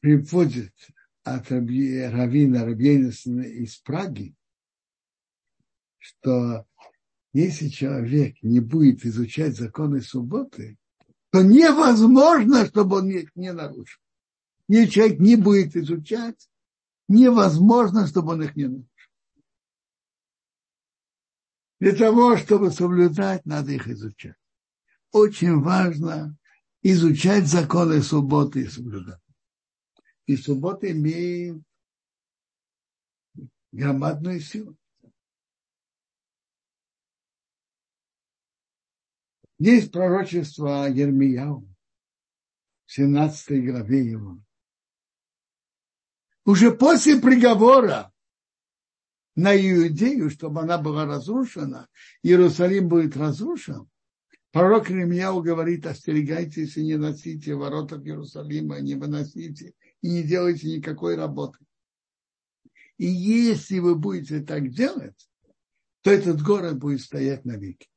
Приводит 0.00 0.74
от 1.22 1.50
Равина 1.50 2.66
Рабьейнесона 2.66 3.40
из 3.40 3.76
Праги, 3.76 4.34
что 5.96 6.66
если 7.32 7.68
человек 7.68 8.36
не 8.42 8.60
будет 8.60 9.06
изучать 9.06 9.56
законы 9.56 10.02
субботы, 10.02 10.76
то 11.30 11.42
невозможно, 11.42 12.66
чтобы 12.66 12.98
он 12.98 13.08
их 13.08 13.34
не 13.34 13.50
нарушил. 13.50 14.00
Если 14.68 14.90
человек 14.90 15.20
не 15.20 15.36
будет 15.36 15.74
изучать, 15.74 16.50
невозможно, 17.08 18.06
чтобы 18.06 18.32
он 18.32 18.42
их 18.42 18.54
не 18.56 18.64
нарушил. 18.64 18.90
Для 21.84 21.94
того, 21.94 22.38
чтобы 22.38 22.70
соблюдать, 22.70 23.44
надо 23.44 23.72
их 23.72 23.88
изучать. 23.88 24.38
Очень 25.12 25.60
важно 25.60 26.34
изучать 26.80 27.46
законы 27.46 28.00
субботы 28.00 28.62
и 28.62 28.68
соблюдать. 28.68 29.20
И 30.24 30.34
суббота 30.38 30.90
имеет 30.90 31.62
громадную 33.70 34.40
силу. 34.40 34.78
Есть 39.58 39.92
пророчество 39.92 40.88
Ермияу, 40.88 41.68
в 42.86 42.92
17 42.94 43.62
главе 43.62 44.06
его. 44.06 44.38
Уже 46.46 46.72
после 46.72 47.20
приговора 47.20 48.10
на 49.36 49.54
Иудею, 49.56 50.30
чтобы 50.30 50.60
она 50.60 50.78
была 50.78 51.06
разрушена, 51.06 51.88
Иерусалим 52.22 52.88
будет 52.88 53.16
разрушен, 53.16 53.88
пророк 54.52 54.90
Ремьяу 54.90 55.42
говорит, 55.42 55.86
остерегайтесь 55.86 56.76
и 56.76 56.84
не 56.84 56.96
носите 56.96 57.54
воротов 57.54 58.04
Иерусалима, 58.04 58.80
не 58.80 58.94
выносите 58.94 59.74
и 60.02 60.08
не 60.08 60.22
делайте 60.22 60.68
никакой 60.68 61.16
работы. 61.16 61.58
И 62.96 63.06
если 63.06 63.80
вы 63.80 63.96
будете 63.96 64.40
так 64.40 64.70
делать, 64.70 65.28
то 66.02 66.10
этот 66.10 66.40
город 66.42 66.78
будет 66.78 67.00
стоять 67.00 67.44
навеки. 67.44 67.88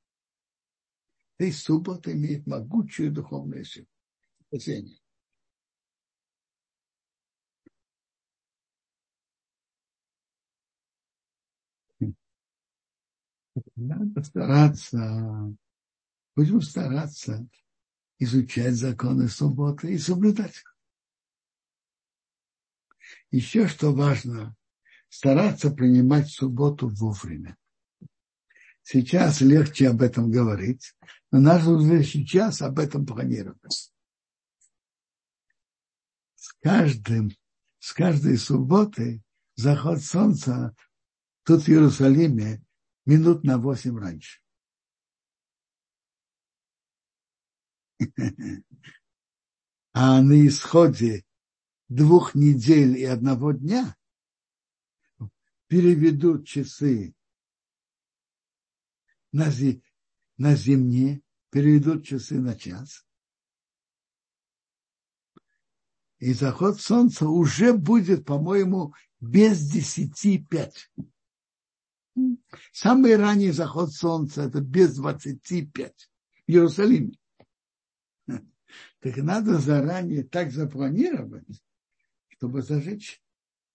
То 1.38 1.46
есть 1.46 1.60
суббота 1.60 2.12
имеет 2.14 2.48
могучую 2.48 3.12
духовную 3.12 3.64
силу. 3.64 3.88
Надо 13.78 14.24
стараться, 14.24 15.56
будем 16.36 16.62
стараться 16.64 17.48
изучать 18.18 18.74
законы 18.74 19.28
субботы 19.28 19.94
и 19.94 20.00
соблюдать 20.00 20.56
их. 20.56 20.76
Еще 23.30 23.68
что 23.68 23.94
важно, 23.94 24.56
стараться 25.10 25.70
принимать 25.70 26.28
субботу 26.28 26.90
вовремя. 26.90 27.56
Сейчас 28.82 29.42
легче 29.42 29.90
об 29.90 30.02
этом 30.02 30.32
говорить, 30.32 30.96
но 31.32 31.40
надо 31.40 31.70
уже 31.70 32.04
сейчас 32.04 32.64
об 32.64 32.80
этом 32.80 33.06
планировать. 33.06 33.94
С, 36.34 36.52
каждым, 36.64 37.30
с 37.78 37.94
каждой 37.94 38.40
субботы 38.40 39.22
заход 39.56 40.02
солнца 40.02 40.76
тут 41.44 41.62
в 41.62 41.70
Иерусалиме 41.70 42.64
минут 43.08 43.44
на 43.44 43.58
восемь 43.58 43.98
раньше. 43.98 44.40
А 50.00 50.22
на 50.22 50.46
исходе 50.46 51.26
двух 51.90 52.36
недель 52.36 52.96
и 53.00 53.04
одного 53.04 53.52
дня 53.52 53.98
переведут 55.68 56.46
часы 56.46 57.16
на, 59.32 59.50
зи, 59.50 59.82
на 60.38 60.54
зимние, 60.56 61.24
переведут 61.50 62.06
часы 62.06 62.40
на 62.40 62.56
час. 62.56 63.08
И 66.20 66.34
заход 66.34 66.80
солнца 66.80 67.28
уже 67.28 67.74
будет, 67.74 68.24
по-моему, 68.24 68.94
без 69.20 69.68
десяти 69.68 70.38
пять. 70.38 70.92
Самый 72.72 73.16
ранний 73.16 73.52
заход 73.52 73.92
солнца 73.92 74.44
это 74.44 74.62
без 74.62 74.96
двадцати 74.96 75.66
пять 75.66 76.10
в 76.48 76.52
Иерусалиме. 76.52 77.18
Так 79.00 79.18
надо 79.18 79.60
заранее 79.60 80.24
так 80.24 80.52
запланировать, 80.52 81.64
чтобы 82.30 82.62
зажечь 82.62 83.22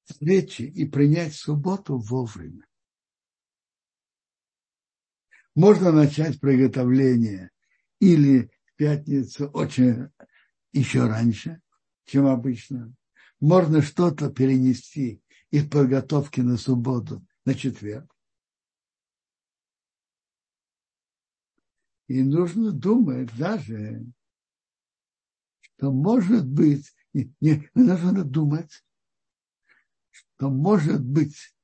свечи 0.04 0.62
и 0.62 0.84
принять 0.84 1.34
субботу 1.34 1.96
вовремя. 1.96 2.66
Можно 5.54 5.92
начать 5.92 6.40
приготовление 6.40 7.50
или 8.00 8.50
в 8.64 8.74
пятницу 8.76 9.48
очень 9.48 10.08
еще 10.72 11.06
раньше, 11.06 11.60
чем 12.04 12.26
обычно. 12.26 12.94
Можно 13.40 13.82
что-то 13.82 14.30
перенести 14.30 15.22
из 15.50 15.68
подготовки 15.68 16.40
на 16.40 16.56
субботу 16.56 17.24
на 17.44 17.54
четверг. 17.54 18.12
И 22.12 22.22
нужно 22.22 22.72
думать 22.72 23.34
даже, 23.38 24.04
что 25.60 25.90
может 25.90 26.46
быть, 26.46 26.94
не, 27.14 27.34
не 27.40 27.70
нужно 27.74 28.22
думать, 28.22 28.84
что 30.10 30.50
может 30.50 31.02
быть 31.02 31.54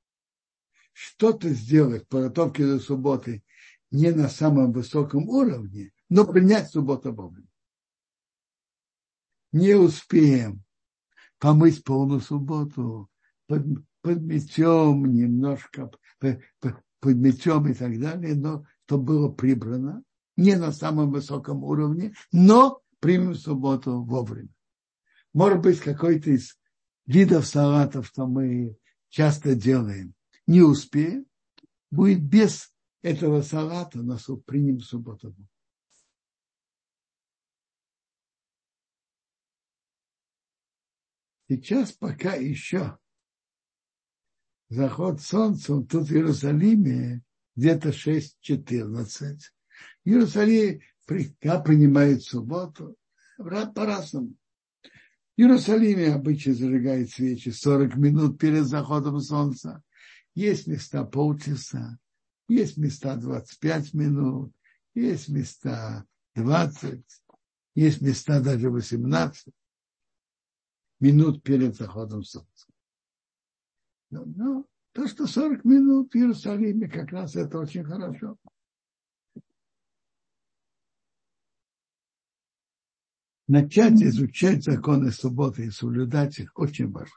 что-то 0.95 1.51
сделать 1.51 2.05
в 2.05 2.09
подготовке 2.09 2.65
до 2.65 2.81
субботы 2.81 3.45
не 3.91 4.11
на 4.11 4.31
самом 4.31 4.73
высоком 4.73 5.29
уровне, 5.29 5.93
но 6.09 6.27
принять 6.27 6.71
субботу 6.71 7.13
вовремя. 7.13 7.47
Не 9.53 9.75
успеем 9.75 10.65
помыть 11.39 11.85
полную 11.85 12.23
субботу, 12.23 13.11
под, 13.49 13.67
подметем 14.01 15.13
немножко, 15.13 15.91
подметем 17.01 17.69
и 17.69 17.75
так 17.75 18.01
далее, 18.01 18.35
но 18.35 18.65
то 18.87 18.97
было 18.97 19.31
прибрано, 19.31 20.03
не 20.39 20.55
на 20.55 20.71
самом 20.71 21.11
высоком 21.11 21.65
уровне, 21.65 22.15
но 22.31 22.81
примем 23.01 23.35
субботу 23.35 24.05
вовремя. 24.05 24.49
Может 25.35 25.61
быть, 25.61 25.81
какой-то 25.81 26.31
из 26.31 26.57
видов 27.07 27.45
салатов, 27.45 28.07
что 28.07 28.27
мы 28.27 28.77
часто 29.09 29.57
делаем, 29.57 30.15
не 30.47 30.63
успеем, 30.63 31.27
будет 31.91 32.23
без 32.23 32.73
этого 33.03 33.43
салата, 33.43 33.99
но 33.99 34.17
примем 34.47 34.79
субботу. 34.79 35.35
Сейчас 41.49 41.93
пока 41.93 42.35
еще 42.35 42.97
заход 44.69 45.21
солнца 45.21 45.81
тут 45.81 46.09
в 46.09 46.13
Иерусалиме 46.13 47.25
где-то 47.57 47.89
6-14. 47.89 49.39
В 50.05 50.09
Иерусалиме 50.09 50.81
как 51.41 51.65
принимают 51.65 52.23
субботу 52.23 52.97
по-разному. 53.37 54.35
В 55.37 55.41
Иерусалиме 55.41 56.15
обычно 56.15 56.55
зажигают 56.55 57.11
свечи 57.11 57.51
40 57.51 57.97
минут 57.97 58.39
перед 58.39 58.67
заходом 58.67 59.21
солнца. 59.21 59.83
Есть 60.35 60.67
места 60.67 61.05
полчаса, 61.05 61.99
есть 62.49 62.77
места 62.77 63.17
25 63.17 63.95
минут, 63.95 64.53
есть 64.95 65.29
места 65.29 66.05
20, 66.35 67.05
есть 67.75 68.01
места 68.01 68.41
даже 68.41 68.71
18 68.71 69.53
минут 71.01 71.43
перед 71.43 71.77
заходом 71.77 72.23
солнца. 72.23 72.67
Но, 74.11 74.25
но 74.25 74.67
то, 74.93 75.07
что 75.07 75.27
40 75.27 75.65
минут 75.65 76.13
в 76.13 76.17
Иерусалиме, 76.17 76.89
как 76.89 77.11
раз 77.11 77.37
это 77.37 77.59
очень 77.59 77.85
хорошо. 77.85 78.37
Начать 83.49 84.01
изучать 84.03 84.63
законы 84.63 85.11
субботы 85.11 85.67
и 85.67 85.71
соблюдать 85.71 86.39
их 86.39 86.57
очень 86.57 86.91
важно. 86.91 87.17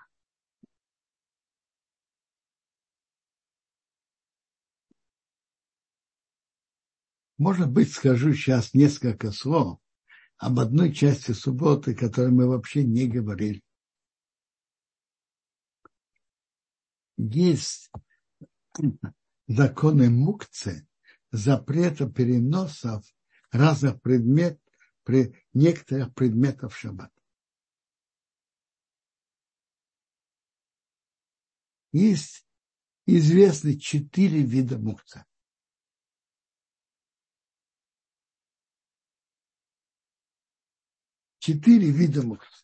Может 7.37 7.71
быть, 7.71 7.91
скажу 7.91 8.33
сейчас 8.33 8.73
несколько 8.73 9.31
слов 9.31 9.79
об 10.37 10.59
одной 10.59 10.93
части 10.93 11.31
субботы, 11.31 11.95
которой 11.95 12.31
мы 12.31 12.47
вообще 12.47 12.83
не 12.83 13.07
говорили. 13.07 13.61
Есть 17.17 17.91
законы 19.47 20.09
мукцы, 20.09 20.87
запрета 21.31 22.09
переносов 22.09 23.03
разных 23.51 24.01
предметов 24.01 24.60
при 25.03 25.35
некоторых 25.53 26.13
предметов 26.13 26.77
шаббат. 26.77 27.11
Есть 31.91 32.47
известны 33.05 33.77
четыре 33.77 34.43
вида 34.43 34.77
мукца. 34.77 35.25
Четыре 41.39 41.89
вида 41.89 42.21
мукца. 42.21 42.63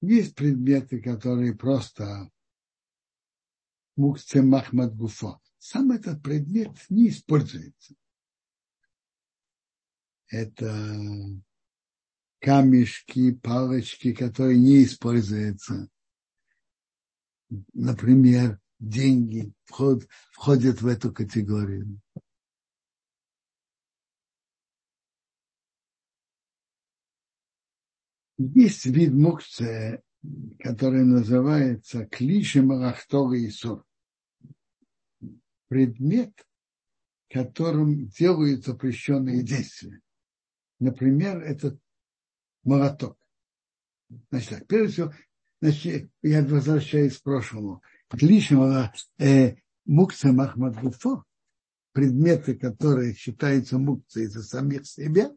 Есть 0.00 0.34
предметы, 0.34 1.00
которые 1.00 1.54
просто 1.54 2.28
мукце 3.94 4.42
махмад 4.42 4.96
гуфо 4.96 5.41
сам 5.62 5.92
этот 5.92 6.20
предмет 6.20 6.72
не 6.88 7.08
используется. 7.08 7.94
Это 10.26 10.74
камешки, 12.40 13.30
палочки, 13.30 14.12
которые 14.12 14.58
не 14.58 14.82
используются. 14.82 15.88
Например, 17.74 18.60
деньги 18.80 19.52
вход, 19.62 20.08
входят 20.32 20.82
в 20.82 20.86
эту 20.88 21.12
категорию. 21.12 22.00
Есть 28.36 28.86
вид 28.86 29.12
мукция, 29.12 30.02
который 30.58 31.04
называется 31.04 32.04
клиши 32.06 32.62
Малахтора 32.62 33.38
и 33.38 33.48
Сур 33.48 33.86
предмет, 35.72 36.34
которым 37.30 38.08
делают 38.08 38.66
запрещенные 38.66 39.42
действия. 39.42 40.02
Например, 40.78 41.42
это 41.42 41.78
молоток. 42.62 43.16
Значит, 44.28 44.50
так, 44.50 44.66
прежде 44.66 44.92
всего, 44.92 45.14
значит, 45.62 46.10
я 46.20 46.44
возвращаюсь 46.44 47.16
к 47.16 47.22
прошлому. 47.22 47.80
Клишного 48.10 48.92
э, 49.18 49.54
мукса 49.86 50.30
Махмад 50.34 50.76
предметы, 51.92 52.54
которые 52.54 53.14
считаются 53.14 53.78
мукцией 53.78 54.26
за 54.26 54.42
самих 54.42 54.86
себя, 54.86 55.34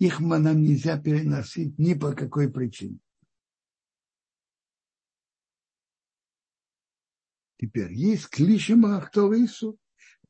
их 0.00 0.18
нам 0.18 0.62
нельзя 0.62 1.00
переносить 1.00 1.78
ни 1.78 1.94
по 1.94 2.12
какой 2.12 2.50
причине. 2.50 2.98
Теперь 7.58 7.92
есть 7.92 8.28
клишима 8.28 8.98
ахторису, 8.98 9.78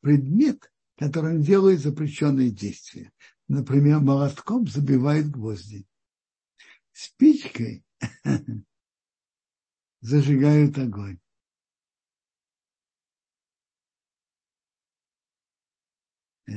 предмет, 0.00 0.72
которым 0.96 1.42
делают 1.42 1.80
запрещенные 1.80 2.50
действия. 2.50 3.12
Например, 3.48 4.00
молотком 4.00 4.66
забивают 4.66 5.26
гвозди. 5.28 5.86
Спичкой 6.92 7.84
зажигают 10.00 10.78
огонь. 10.78 11.20
Э, 16.46 16.52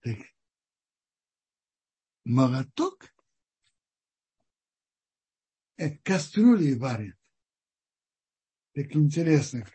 так, 0.00 0.18
молоток 2.24 3.12
э, 5.76 5.90
кастрюли 5.98 6.74
варят 6.74 7.16
так 8.74 8.94
интересно. 8.96 9.66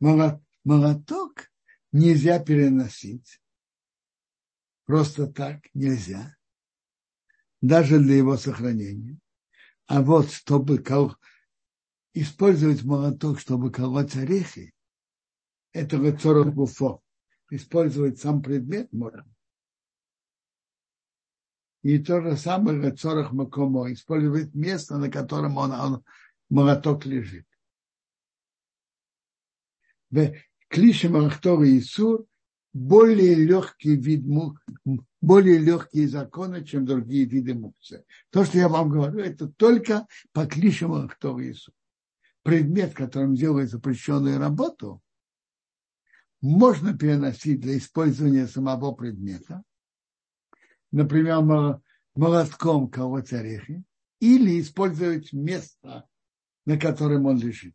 Молоток 0.00 1.50
нельзя 1.92 2.38
переносить. 2.38 3.40
Просто 4.84 5.26
так 5.26 5.66
нельзя. 5.74 6.36
Даже 7.60 7.98
для 7.98 8.16
его 8.16 8.36
сохранения. 8.36 9.18
А 9.86 10.02
вот 10.02 10.30
чтобы 10.30 10.78
кол... 10.78 11.14
использовать 12.14 12.84
молоток, 12.84 13.38
чтобы 13.38 13.70
колоть 13.70 14.16
орехи, 14.16 14.72
это 15.72 15.98
вот 15.98 16.20
40 16.20 16.54
гуфов. 16.54 17.02
Использовать 17.50 18.18
сам 18.18 18.42
предмет 18.42 18.92
можно. 18.92 19.26
И 21.82 21.98
то 21.98 22.20
же 22.20 22.36
самое 22.36 22.80
Рецорах 22.80 23.32
Макомо, 23.32 23.92
использовать 23.92 24.54
место, 24.54 24.98
на 24.98 25.10
котором 25.10 25.56
он, 25.56 25.72
он 25.72 26.04
молоток 26.50 27.06
лежит. 27.06 27.46
В 30.10 30.32
клише 30.68 31.08
Марахтор 31.08 31.62
и 31.62 31.78
Исур 31.78 32.26
более 32.72 33.34
легкий 33.34 33.96
вид 33.96 34.24
более 35.20 35.58
легкие 35.58 36.08
законы, 36.08 36.64
чем 36.64 36.86
другие 36.86 37.24
виды 37.24 37.54
мукцы. 37.54 38.04
То, 38.30 38.44
что 38.44 38.58
я 38.58 38.68
вам 38.68 38.88
говорю, 38.88 39.18
это 39.18 39.48
только 39.48 40.06
по 40.32 40.46
клише 40.46 40.86
Марахтор 40.86 41.40
и 41.40 41.50
Исур. 41.50 41.74
Предмет, 42.42 42.94
которым 42.94 43.34
делает 43.34 43.70
запрещенную 43.70 44.38
работу, 44.38 45.02
можно 46.40 46.96
переносить 46.96 47.60
для 47.60 47.76
использования 47.76 48.46
самого 48.46 48.92
предмета, 48.92 49.64
например, 50.92 51.80
молотком 52.14 52.88
колоть 52.88 53.32
орехи, 53.32 53.82
или 54.20 54.60
использовать 54.60 55.32
место, 55.32 56.08
на 56.64 56.78
котором 56.78 57.26
он 57.26 57.38
лежит. 57.38 57.74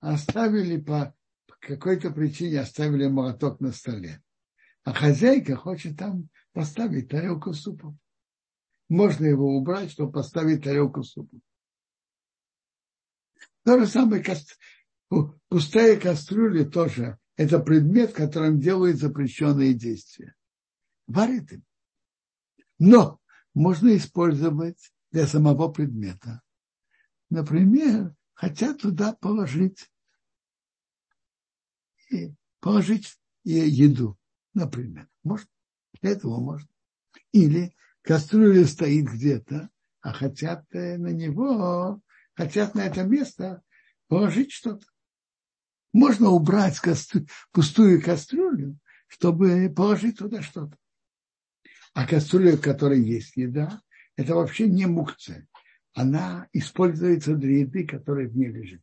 Оставили 0.00 0.80
по, 0.80 1.14
какой-то 1.60 2.10
причине 2.10 2.60
оставили 2.60 3.06
молоток 3.06 3.60
на 3.60 3.72
столе. 3.72 4.22
А 4.84 4.92
хозяйка 4.92 5.56
хочет 5.56 5.98
там 5.98 6.28
поставить 6.52 7.08
тарелку 7.08 7.52
супа. 7.52 7.96
Можно 8.88 9.26
его 9.26 9.56
убрать, 9.56 9.90
чтобы 9.90 10.12
поставить 10.12 10.64
тарелку 10.64 11.02
супа. 11.02 11.36
То 13.64 13.78
же 13.78 13.86
самое, 13.86 14.24
пустая 15.48 16.00
кастрюля 16.00 16.64
тоже 16.64 17.18
это 17.36 17.60
предмет, 17.60 18.12
которым 18.12 18.60
делают 18.60 18.98
запрещенные 18.98 19.72
действия. 19.72 20.34
Варит 21.06 21.52
им. 21.52 21.64
Но 22.78 23.20
можно 23.54 23.96
использовать 23.96 24.92
для 25.12 25.26
самого 25.26 25.68
предмета. 25.68 26.42
Например, 27.30 28.14
хотят 28.38 28.78
туда 28.78 29.14
положить 29.14 29.90
положить 32.60 33.18
еду, 33.44 34.16
например. 34.54 35.08
Можно. 35.24 35.48
Для 36.00 36.12
этого 36.12 36.40
можно. 36.40 36.68
Или 37.32 37.74
кастрюля 38.02 38.64
стоит 38.64 39.06
где-то, 39.06 39.68
а 40.00 40.12
хотят 40.12 40.64
э, 40.72 40.96
на 40.96 41.08
него, 41.08 42.00
хотят 42.34 42.74
на 42.74 42.86
это 42.86 43.02
место 43.02 43.62
положить 44.06 44.52
что-то. 44.52 44.86
Можно 45.92 46.30
убрать 46.30 46.78
кастрю, 46.78 47.26
пустую 47.50 48.00
кастрюлю, 48.00 48.78
чтобы 49.08 49.72
положить 49.74 50.18
туда 50.18 50.42
что-то. 50.42 50.78
А 51.92 52.06
кастрюля, 52.06 52.56
в 52.56 52.60
которой 52.60 53.02
есть 53.02 53.36
еда, 53.36 53.82
это 54.16 54.34
вообще 54.36 54.68
не 54.68 54.86
мукция. 54.86 55.47
Она 55.98 56.48
используется 56.52 57.34
для 57.34 57.58
еды, 57.58 57.84
которая 57.84 58.28
в 58.28 58.36
ней 58.36 58.46
лежит. 58.46 58.80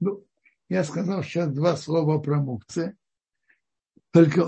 Ну, 0.00 0.26
я 0.68 0.82
сказал 0.82 1.22
сейчас 1.22 1.52
два 1.52 1.76
слова 1.76 2.18
про 2.18 2.40
мукция. 2.40 2.96
Только, 4.10 4.44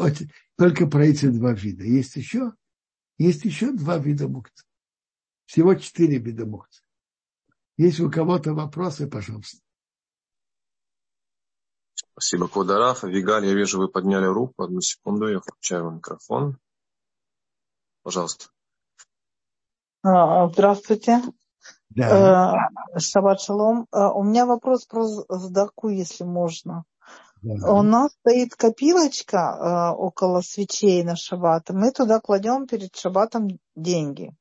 только 0.57 0.89
про 0.89 1.07
эти 1.07 1.27
два 1.27 1.53
вида. 1.53 1.85
Есть 1.85 2.17
еще, 2.17 2.55
есть 3.19 3.45
еще 3.45 3.71
два 3.71 3.99
вида 3.99 4.27
мукции. 4.27 4.67
Всего 5.45 5.77
четыре 5.77 6.19
вида 6.19 6.45
мукции. 6.45 6.85
Есть 7.77 8.01
у 8.01 8.11
кого-то 8.11 8.53
вопросы, 8.53 9.07
пожалуйста. 9.07 9.63
Спасибо, 11.95 12.49
Квадараф. 12.49 13.05
Вигаль, 13.05 13.47
я 13.47 13.55
вижу, 13.55 13.79
вы 13.79 13.87
подняли 13.87 14.27
руку. 14.27 14.65
Одну 14.65 14.81
секунду, 14.81 15.29
я 15.29 15.39
включаю 15.39 15.93
микрофон. 15.93 16.59
Пожалуйста. 18.03 18.47
А, 20.03 20.49
здравствуйте. 20.49 21.23
Да. 21.97 22.69
Э, 22.95 22.99
шаббат 23.01 23.41
шалом. 23.41 23.87
Э, 23.93 24.09
у 24.15 24.23
меня 24.23 24.47
вопрос 24.47 24.85
про 24.87 25.07
сдаку, 25.07 25.89
если 25.89 26.25
можно. 26.25 26.85
Да. 27.43 27.73
У 27.73 27.83
нас 27.83 28.13
стоит 28.21 28.55
копилочка 28.55 29.39
э, 29.39 29.97
около 29.97 30.41
свечей 30.43 31.03
на 31.03 31.17
шаббат. 31.17 31.71
Мы 31.71 31.91
туда 31.91 32.21
кладем 32.21 32.67
перед 32.67 32.95
шаббатом 32.95 33.49
деньги 33.75 34.35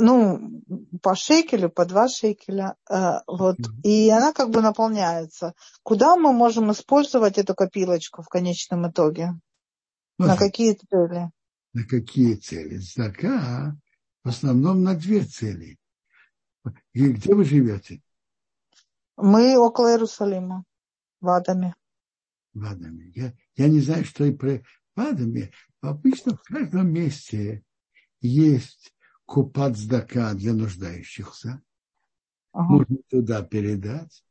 ну, 0.00 0.62
по 1.02 1.14
шекелю, 1.14 1.70
по 1.70 1.84
два 1.84 2.08
шекеля, 2.08 2.76
э, 2.90 3.20
вот, 3.26 3.56
и 3.84 4.10
она 4.10 4.32
как 4.32 4.50
бы 4.50 4.60
наполняется. 4.60 5.54
Куда 5.82 6.16
мы 6.16 6.32
можем 6.32 6.72
использовать 6.72 7.38
эту 7.38 7.54
копилочку 7.54 8.22
в 8.22 8.28
конечном 8.28 8.90
итоге? 8.90 9.34
На 10.18 10.36
какие 10.36 10.74
цели? 10.74 11.30
На 11.72 11.84
какие 11.84 12.34
цели? 12.34 12.78
Зака 12.78 13.76
в 14.24 14.28
основном 14.28 14.82
на 14.82 14.94
две 14.94 15.24
цели. 15.24 15.76
И 16.92 17.08
где 17.12 17.34
вы 17.34 17.44
живете? 17.44 18.02
Мы 19.16 19.58
около 19.58 19.92
Иерусалима, 19.92 20.64
в 21.20 21.28
Адаме. 21.28 21.74
В 22.54 22.64
Адаме. 22.64 23.12
Я, 23.14 23.32
я 23.56 23.68
не 23.68 23.80
знаю, 23.80 24.04
что 24.04 24.24
и 24.24 24.32
про 24.32 24.62
в 24.94 25.00
Адаме. 25.00 25.52
Обычно 25.80 26.36
в 26.36 26.42
каждом 26.42 26.92
месте 26.92 27.64
есть 28.20 28.92
купат 29.26 29.76
сдака 29.76 30.34
для 30.34 30.52
нуждающихся. 30.54 31.62
Ага. 32.52 32.72
Можно 32.72 32.96
туда 33.08 33.42
передать, 33.42 34.24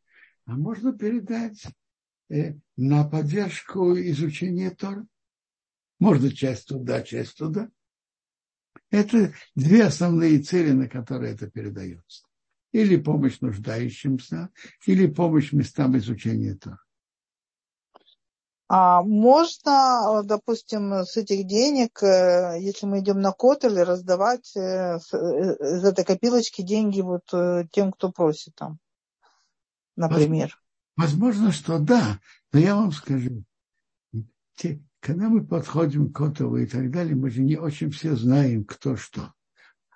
а 0.45 0.55
можно 0.55 0.91
передать 0.91 1.65
э, 2.29 2.55
на 2.75 3.07
поддержку 3.07 3.97
изучения 3.97 4.71
Тора. 4.71 5.05
Можно 5.99 6.31
часть 6.31 6.67
туда, 6.67 7.01
часть 7.01 7.37
туда. 7.37 7.69
Это 8.89 9.33
две 9.55 9.85
основные 9.85 10.39
цели, 10.39 10.71
на 10.71 10.87
которые 10.87 11.33
это 11.33 11.49
передается. 11.49 12.26
Или 12.77 12.97
помощь 12.97 13.39
нуждающимся, 13.41 14.49
или 14.85 15.07
помощь 15.07 15.51
местам 15.51 15.97
изучения 15.97 16.53
Тора. 16.53 16.79
А 18.69 19.01
можно, 19.01 20.21
допустим, 20.23 20.93
с 20.93 21.17
этих 21.17 21.47
денег, 21.47 22.03
э, 22.03 22.57
если 22.59 22.85
мы 22.85 22.99
идем 22.99 23.19
на 23.19 23.31
кот 23.31 23.63
или 23.63 23.79
раздавать 23.79 24.55
э, 24.55 24.59
э, 24.59 24.97
из 24.97 25.85
этой 25.85 26.05
копилочки 26.05 26.61
деньги 26.61 27.01
вот 27.01 27.23
тем, 27.71 27.93
кто 27.93 28.11
просит 28.11 28.53
там, 28.53 28.77
например? 29.95 30.61
Возможно, 30.97 31.51
что 31.51 31.79
да, 31.79 32.19
но 32.51 32.59
я 32.59 32.75
вам 32.75 32.91
скажу, 32.91 33.43
те, 34.55 34.83
когда 34.99 35.29
мы 35.29 35.43
подходим 35.43 36.11
к 36.13 36.15
Котову 36.15 36.57
и 36.57 36.67
так 36.67 36.91
далее, 36.91 37.15
мы 37.15 37.31
же 37.31 37.41
не 37.41 37.57
очень 37.57 37.89
все 37.89 38.15
знаем, 38.15 38.65
кто 38.65 38.97
что. 38.97 39.33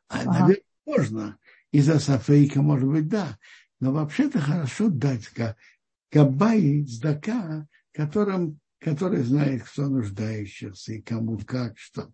А, 0.07 0.21
ага. 0.21 0.31
наверное, 0.31 0.63
можно. 0.87 1.37
Из-за 1.71 1.99
Сафейка, 1.99 2.61
может 2.61 2.89
быть, 2.89 3.07
да. 3.07 3.37
Но 3.79 3.91
вообще-то 3.91 4.39
хорошо 4.39 4.89
дать 4.89 5.29
Габай, 6.11 6.85
Здака, 6.85 7.67
которым 7.93 8.59
который 8.81 9.21
знает, 9.21 9.63
кто 9.63 9.87
нуждающийся 9.87 10.93
и 10.93 11.01
кому 11.01 11.39
как, 11.45 11.77
что. 11.77 12.11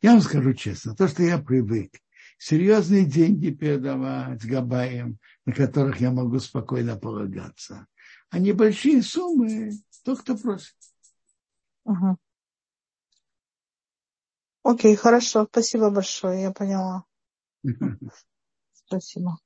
Я 0.00 0.12
вам 0.12 0.20
скажу 0.20 0.52
честно, 0.52 0.96
то, 0.96 1.06
что 1.06 1.22
я 1.22 1.38
привык, 1.38 1.92
серьезные 2.38 3.04
деньги 3.04 3.50
передавать 3.50 4.44
Габаем, 4.44 5.18
на 5.46 5.52
которых 5.52 6.00
я 6.00 6.10
могу 6.10 6.40
спокойно 6.40 6.96
полагаться, 6.96 7.86
а 8.30 8.40
небольшие 8.40 9.02
суммы, 9.02 9.72
то, 10.04 10.16
кто 10.16 10.36
просит. 10.36 10.74
Угу. 11.84 12.16
Окей, 14.64 14.96
хорошо, 14.96 15.46
спасибо 15.48 15.90
большое, 15.90 16.42
я 16.42 16.50
поняла. 16.50 17.04
Спасибо. 18.72 19.38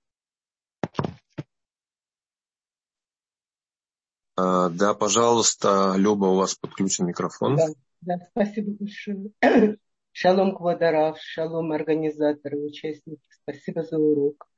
А, 4.37 4.69
да, 4.69 4.95
пожалуйста, 4.95 5.95
Люба, 5.97 6.27
у 6.27 6.37
вас 6.37 6.55
подключен 6.55 7.07
микрофон. 7.07 7.57
Да, 7.57 7.67
да 8.03 8.19
спасибо 8.31 8.73
большое. 8.79 9.31
Шалом, 10.13 10.57
Квадарав, 10.57 11.19
шалом, 11.21 11.73
организаторы, 11.73 12.59
участники. 12.59 13.23
Спасибо 13.43 13.83
за 13.83 13.99
урок. 13.99 14.49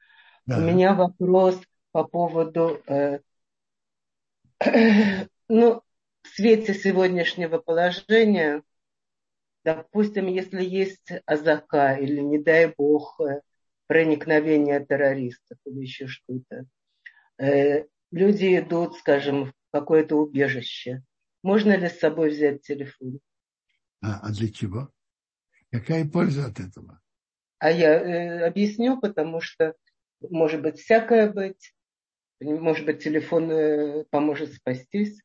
Да. 0.46 0.58
У 0.58 0.60
меня 0.60 0.94
вопрос 0.94 1.60
по 1.92 2.04
поводу, 2.04 2.80
э, 2.86 3.18
ну, 5.48 5.82
в 6.22 6.28
свете 6.28 6.74
сегодняшнего 6.74 7.58
положения, 7.58 8.62
допустим, 9.64 10.26
если 10.26 10.64
есть 10.64 11.10
азака 11.26 11.94
или, 11.94 12.20
не 12.20 12.38
дай 12.38 12.72
бог, 12.76 13.20
э, 13.20 13.40
проникновение 13.88 14.84
террористов 14.84 15.58
или 15.64 15.80
еще 15.80 16.06
что-то, 16.06 16.66
э, 17.38 17.86
люди 18.12 18.58
идут, 18.58 18.96
скажем, 18.98 19.46
в 19.46 19.52
какое-то 19.72 20.16
убежище. 20.16 21.02
Можно 21.42 21.76
ли 21.76 21.88
с 21.88 21.98
собой 21.98 22.30
взять 22.30 22.62
телефон? 22.62 23.18
А, 24.00 24.20
а 24.20 24.30
для 24.30 24.48
чего? 24.50 24.92
Какая 25.72 26.08
польза 26.08 26.46
от 26.46 26.60
этого? 26.60 27.00
А 27.58 27.70
я 27.70 27.94
э, 27.94 28.46
объясню, 28.46 29.00
потому 29.00 29.40
что 29.40 29.74
может 30.20 30.62
быть 30.62 30.78
всякое 30.78 31.30
быть. 31.32 31.74
Может 32.40 32.86
быть, 32.86 33.02
телефон 33.02 33.50
э, 33.50 34.04
поможет 34.10 34.52
спастись. 34.52 35.20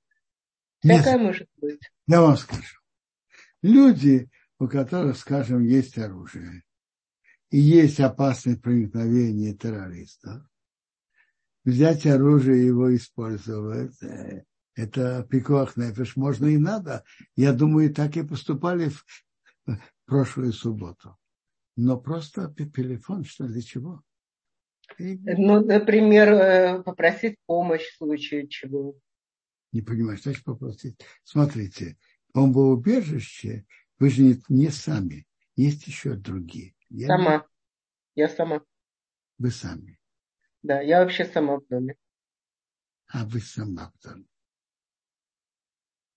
Всякое 0.79 1.13
Нет, 1.13 1.21
может 1.21 1.47
быть. 1.57 1.91
Я 2.07 2.21
вам 2.21 2.37
скажу. 2.37 2.79
Люди, 3.61 4.29
у 4.59 4.67
которых, 4.67 5.17
скажем, 5.17 5.63
есть 5.63 5.97
оружие, 5.97 6.63
и 7.53 7.59
есть 7.59 7.99
опасность 7.99 8.63
проникновения 8.63 9.53
террористов, 9.53 10.41
взять 11.63 12.07
оружие 12.07 12.63
и 12.63 12.65
его 12.65 12.95
использовать, 12.95 14.01
э, 14.01 14.43
это 14.73 15.23
пикуах 15.29 15.77
нефиш, 15.77 16.15
можно 16.15 16.47
и 16.47 16.57
надо. 16.57 17.03
Я 17.35 17.53
думаю, 17.53 17.93
так 17.93 18.17
и 18.17 18.23
поступали 18.23 18.89
в 18.89 19.05
прошлую 20.05 20.51
субботу. 20.51 21.15
Но 21.75 21.99
просто 21.99 22.51
телефон, 22.75 23.23
что 23.23 23.45
для 23.45 23.61
чего? 23.61 24.01
Ну, 24.97 25.63
например, 25.63 26.29
э, 26.33 26.81
попросить 26.81 27.37
помощь 27.45 27.85
в 27.85 27.97
случае 27.97 28.47
чего. 28.47 28.95
Не 29.71 29.83
понимаю, 29.83 30.17
что 30.17 30.31
значит 30.31 30.43
попросить? 30.43 30.99
Смотрите, 31.23 31.99
бомбоубежище, 32.33 33.67
вы 33.99 34.09
же 34.09 34.23
не, 34.23 34.41
не 34.49 34.69
сами, 34.69 35.27
есть 35.55 35.85
еще 35.85 36.15
другие. 36.15 36.73
Я 36.93 37.07
сама. 37.07 37.37
Не... 38.15 38.23
Я 38.23 38.29
сама. 38.29 38.61
Вы 39.39 39.51
сами. 39.51 39.99
Да, 40.61 40.79
я 40.79 40.99
вообще 40.99 41.25
сама 41.25 41.57
в 41.57 41.67
доме. 41.67 41.97
А 43.07 43.25
вы 43.25 43.41
сама 43.41 43.91
в 43.91 44.03
доме. 44.03 44.25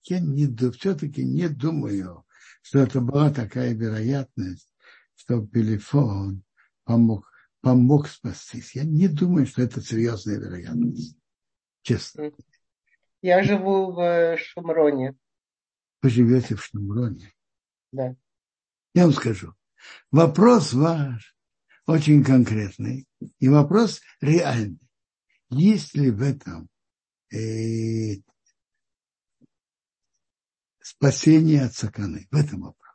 Я 0.04 0.20
не, 0.20 0.46
все-таки 0.72 1.24
не 1.24 1.48
думаю, 1.48 2.24
что 2.62 2.78
это 2.78 3.00
была 3.00 3.32
такая 3.32 3.74
вероятность, 3.74 4.72
что 5.16 5.44
телефон 5.46 6.44
помог, 6.84 7.28
помог 7.60 8.06
спастись. 8.06 8.76
Я 8.76 8.84
не 8.84 9.08
думаю, 9.08 9.46
что 9.46 9.62
это 9.62 9.80
серьезная 9.80 10.38
вероятность. 10.38 11.18
Честно. 11.82 12.30
Я 13.22 13.42
живу 13.42 13.92
в 13.92 14.00
э, 14.00 14.36
Шумроне. 14.36 15.16
Вы 16.02 16.10
живете 16.10 16.54
в 16.54 16.62
Шумроне? 16.62 17.32
Да. 17.92 18.14
Я 18.94 19.04
вам 19.04 19.12
скажу. 19.12 19.54
Вопрос 20.10 20.72
ваш 20.72 21.36
очень 21.86 22.24
конкретный 22.24 23.06
и 23.38 23.48
вопрос 23.48 24.00
реальный. 24.20 24.80
Есть 25.50 25.94
ли 25.94 26.10
в 26.10 26.22
этом 26.22 26.68
э, 27.32 28.16
спасение 30.80 31.64
от 31.64 31.74
саканы? 31.74 32.26
В 32.30 32.36
этом 32.36 32.62
вопрос. 32.62 32.86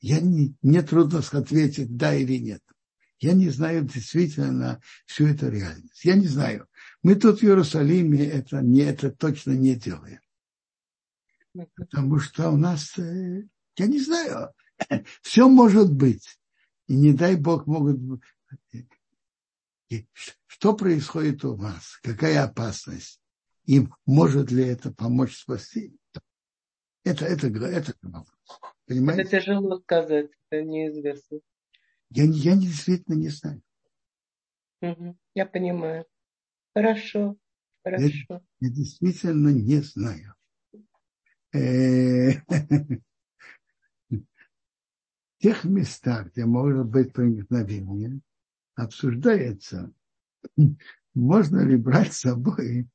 Я 0.00 0.20
не, 0.20 0.54
мне 0.62 0.82
трудно 0.82 1.18
ответить 1.18 1.96
да 1.96 2.14
или 2.14 2.38
нет. 2.38 2.62
Я 3.20 3.32
не 3.32 3.50
знаю 3.50 3.84
действительно 3.84 4.80
всю 5.04 5.26
эту 5.26 5.50
реальность. 5.50 6.04
Я 6.04 6.14
не 6.14 6.28
знаю. 6.28 6.68
Мы 7.02 7.16
тут 7.16 7.40
в 7.40 7.44
Иерусалиме 7.44 8.24
это, 8.24 8.60
не, 8.62 8.80
это 8.82 9.10
точно 9.10 9.52
не 9.52 9.74
делаем. 9.74 10.20
Потому 11.74 12.20
что 12.20 12.50
у 12.50 12.56
нас, 12.56 12.96
э, 12.96 13.42
я 13.76 13.86
не 13.86 14.00
знаю, 14.00 14.52
все 15.22 15.48
может 15.48 15.92
быть. 15.92 16.37
И 16.88 16.96
не 16.96 17.12
дай 17.12 17.36
Бог 17.36 17.66
могут... 17.66 18.22
Что 20.46 20.74
происходит 20.74 21.44
у 21.44 21.54
вас? 21.54 21.98
Какая 22.02 22.42
опасность? 22.44 23.20
И 23.64 23.86
может 24.06 24.50
ли 24.50 24.64
это 24.64 24.92
помочь 24.92 25.36
спасти? 25.36 25.94
Это, 27.04 27.26
это, 27.26 27.46
это. 27.46 27.94
Понимаете? 28.86 29.22
Это 29.22 29.30
тяжело 29.30 29.78
сказать, 29.80 30.30
это 30.50 30.64
неизвестно. 30.64 31.40
Я, 32.10 32.24
я 32.24 32.56
действительно 32.56 33.14
не 33.14 33.28
знаю. 33.28 33.62
Угу, 34.80 35.16
я 35.34 35.46
понимаю. 35.46 36.06
Хорошо, 36.74 37.36
хорошо. 37.84 38.06
Я, 38.28 38.40
я 38.60 38.70
действительно 38.70 39.48
не 39.50 39.82
знаю. 39.82 40.34
Тех 45.38 45.64
местах, 45.64 46.32
где 46.32 46.44
может 46.46 46.86
быть 46.86 47.12
проникновение, 47.12 48.20
обсуждается, 48.74 49.92
можно 51.14 51.60
ли 51.64 51.76
брать 51.76 52.12
с 52.12 52.20
собой 52.20 52.88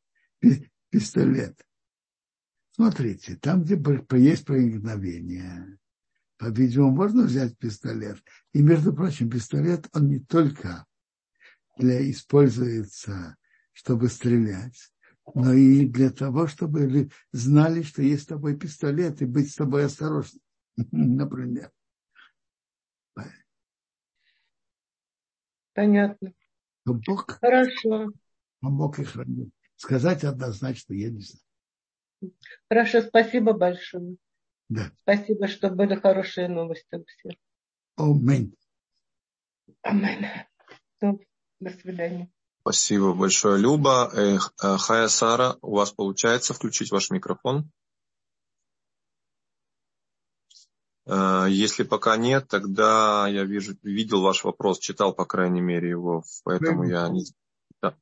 пистолет. 0.90 1.58
Смотрите, 2.72 3.36
там, 3.36 3.64
где 3.64 3.82
есть 4.18 4.46
проникновение, 4.46 5.78
по-видимому, 6.38 6.96
можно 6.96 7.24
взять 7.24 7.58
пистолет. 7.58 8.22
И, 8.52 8.62
между 8.62 8.94
прочим, 8.94 9.30
пистолет, 9.30 9.88
он 9.94 10.10
не 10.10 10.20
только 10.20 10.86
для, 11.78 12.10
используется, 12.10 13.38
чтобы 13.72 14.10
стрелять, 14.10 14.92
но 15.34 15.54
и 15.54 15.88
для 15.88 16.10
того, 16.10 16.48
чтобы 16.48 17.10
знали, 17.32 17.84
что 17.84 18.02
есть 18.02 18.24
с 18.24 18.28
тобой 18.28 18.58
пистолет, 18.58 19.22
и 19.22 19.26
быть 19.26 19.52
с 19.52 19.56
тобой 19.56 19.86
осторожным, 19.86 20.42
например. 20.92 21.72
Понятно. 25.74 26.34
Но 26.86 26.94
Бог 26.94 27.40
Хорошо. 27.40 28.12
помог 28.60 29.00
и 29.00 29.04
хранил. 29.04 29.52
Сказать 29.76 30.24
однозначно 30.24 30.94
я 30.94 31.10
не 31.10 31.22
знаю. 31.22 32.36
Хорошо, 32.70 33.02
спасибо 33.02 33.54
большое. 33.54 34.18
Да. 34.70 34.92
Спасибо, 35.04 35.48
что 35.48 35.70
были 35.70 35.96
хорошие 35.96 36.48
новости 36.48 36.96
у 36.96 37.04
всех. 37.06 37.34
Аминь. 37.96 38.56
Аминь. 39.82 40.26
До 41.02 41.70
свидания. 41.70 42.32
Спасибо 42.62 43.14
большое, 43.14 43.60
Люба. 43.60 44.10
Э, 44.14 44.38
Хая 44.58 45.10
Сара, 45.10 45.58
у 45.62 45.76
вас 45.76 45.92
получается 45.92 46.54
включить 46.54 46.92
ваш 46.92 47.10
микрофон? 47.10 47.60
Э, 47.60 47.66
если 51.06 51.84
пока 51.84 52.18
нет, 52.18 52.48
тогда 52.48 53.28
я 53.28 53.44
вижу, 53.44 53.76
видел 53.84 54.22
ваш 54.22 54.44
вопрос, 54.44 54.80
читал, 54.80 55.14
по 55.14 55.26
крайней 55.26 55.62
мере, 55.62 55.90
его, 55.90 56.24
поэтому 56.44 56.84
я 56.86 57.10
не... 57.10 57.26
Да. 57.82 57.96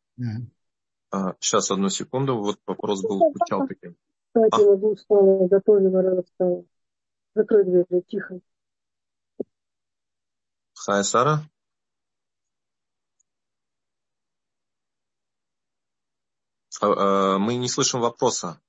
Сейчас, 1.39 1.71
одну 1.71 1.89
секунду, 1.89 2.37
вот 2.37 2.59
вопрос 2.65 3.01
был, 3.01 3.17
звучал 3.35 3.67
таким. 3.67 3.95
Кстати, 4.33 4.63
а? 4.63 4.69
Ладу 4.69 4.95
встала, 4.95 5.47
готовила, 5.47 6.01
рано 6.01 6.23
встала. 6.23 6.63
Закрой 7.35 7.65
дверь, 7.65 8.03
тихо. 8.07 8.39
Хай, 10.73 11.03
Сара? 11.03 11.41
А, 16.81 17.35
а, 17.35 17.37
мы 17.39 17.55
не 17.55 17.67
слышим 17.67 17.99
вопроса. 17.99 18.61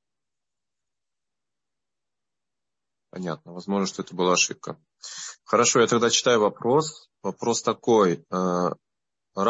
Понятно. 3.12 3.52
Возможно, 3.52 3.86
что 3.86 4.02
это 4.02 4.16
была 4.16 4.32
ошибка. 4.32 4.76
Хорошо, 5.44 5.80
я 5.80 5.86
тогда 5.86 6.10
читаю 6.10 6.40
вопрос. 6.40 7.08
Вопрос 7.22 7.62
такой. 7.62 8.24
Рав, 8.30 8.78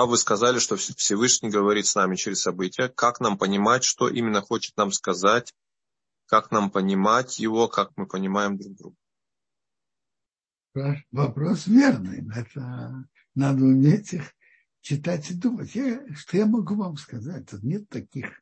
вы 0.08 0.18
сказали, 0.18 0.58
что 0.58 0.76
Всевышний 0.76 1.48
говорит 1.48 1.86
с 1.86 1.94
нами 1.94 2.16
через 2.16 2.42
события. 2.42 2.88
Как 2.88 3.20
нам 3.20 3.38
понимать, 3.38 3.84
что 3.84 4.08
именно 4.08 4.42
хочет 4.42 4.76
нам 4.76 4.92
сказать 4.92 5.54
как 6.32 6.50
нам 6.50 6.70
понимать 6.70 7.38
его, 7.38 7.68
как 7.68 7.92
мы 7.96 8.06
понимаем 8.06 8.56
друг 8.56 8.74
друга. 8.74 8.96
Вопрос 11.10 11.66
верный. 11.66 12.26
Это 12.34 13.06
надо 13.34 13.64
уметь 13.64 14.14
их 14.14 14.32
читать 14.80 15.30
и 15.30 15.34
думать. 15.34 15.74
Я, 15.74 16.02
что 16.14 16.38
я 16.38 16.46
могу 16.46 16.74
вам 16.74 16.96
сказать? 16.96 17.50
Тут 17.50 17.62
нет 17.62 17.86
таких 17.90 18.40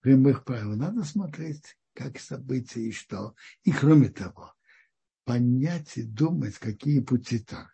прямых 0.00 0.44
правил. 0.44 0.76
Надо 0.76 1.04
смотреть, 1.04 1.74
как 1.94 2.18
события 2.18 2.80
и 2.80 2.92
что. 2.92 3.34
И 3.64 3.72
кроме 3.72 4.08
того, 4.08 4.54
понять 5.24 5.96
и 5.96 6.02
думать, 6.02 6.58
какие 6.58 7.00
пути 7.00 7.38
так. 7.38 7.70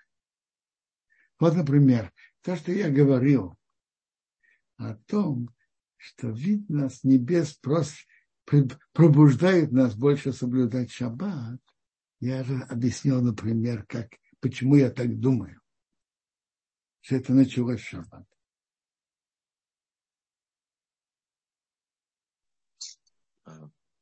Вот, 1.38 1.54
например, 1.54 2.12
то, 2.42 2.56
что 2.56 2.72
я 2.72 2.90
говорил 2.90 3.58
о 4.76 4.94
том, 4.94 5.54
что 5.96 6.28
видно 6.28 6.88
с 6.88 7.04
небес 7.04 7.54
просто 7.54 7.96
пробуждает 8.92 9.72
нас 9.72 9.94
больше 9.94 10.32
соблюдать 10.32 10.90
шаббат, 10.90 11.60
я 12.20 12.42
же 12.42 12.60
объяснил, 12.62 13.20
например, 13.22 13.84
как, 13.86 14.10
почему 14.40 14.76
я 14.76 14.90
так 14.90 15.18
думаю. 15.18 15.60
Что 17.00 17.16
это 17.16 17.32
началось 17.32 17.80
шаббат. 17.80 18.26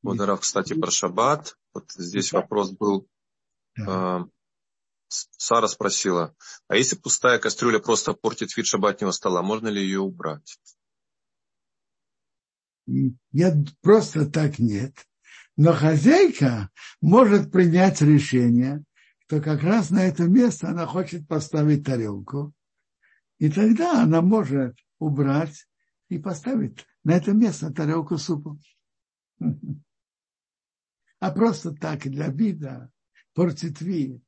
Вот, 0.06 0.20
Раф, 0.20 0.40
кстати, 0.40 0.72
про 0.72 0.90
шаббат. 0.92 1.58
Вот 1.74 1.90
здесь 1.90 2.32
вопрос 2.32 2.70
был. 2.70 3.08
Да. 3.76 4.20
Э, 4.20 4.24
Сара 5.08 5.66
спросила, 5.66 6.32
а 6.68 6.76
если 6.76 6.94
пустая 6.94 7.40
кастрюля 7.40 7.80
просто 7.80 8.12
портит 8.12 8.56
вид 8.56 8.66
шаббатнего 8.66 9.10
стола, 9.10 9.42
можно 9.42 9.66
ли 9.66 9.82
ее 9.82 9.98
убрать? 9.98 10.60
Я 12.86 13.56
просто 13.82 14.30
так 14.30 14.60
нет. 14.60 14.94
Но 15.56 15.72
хозяйка 15.72 16.70
может 17.00 17.50
принять 17.50 18.00
решение, 18.00 18.84
что 19.26 19.40
как 19.40 19.64
раз 19.64 19.90
на 19.90 20.04
это 20.04 20.24
место 20.24 20.68
она 20.68 20.86
хочет 20.86 21.26
поставить 21.26 21.84
тарелку. 21.84 22.52
И 23.38 23.50
тогда 23.50 24.02
она 24.02 24.22
может 24.22 24.76
убрать 25.00 25.66
и 26.08 26.18
поставить 26.18 26.86
на 27.02 27.16
это 27.16 27.32
место 27.32 27.72
тарелку 27.72 28.18
супа. 28.18 28.56
А 31.18 31.30
просто 31.30 31.72
так 31.72 32.02
для 32.02 32.28
вида 32.28 32.90
портит 33.34 33.80
вид. 33.80 34.22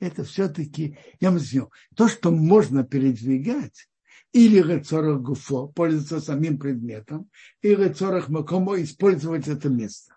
Это 0.00 0.24
все-таки, 0.24 0.98
я 1.20 1.28
вам 1.28 1.36
объясню, 1.36 1.70
то, 1.94 2.08
что 2.08 2.30
можно 2.30 2.84
передвигать, 2.84 3.88
или 4.32 4.60
рецорах 4.60 5.20
гуфо, 5.20 5.68
пользоваться 5.68 6.20
самим 6.20 6.58
предметом, 6.58 7.30
или 7.62 7.84
рецорах 7.84 8.28
макомо, 8.28 8.82
использовать 8.82 9.48
это 9.48 9.68
место. 9.68 10.16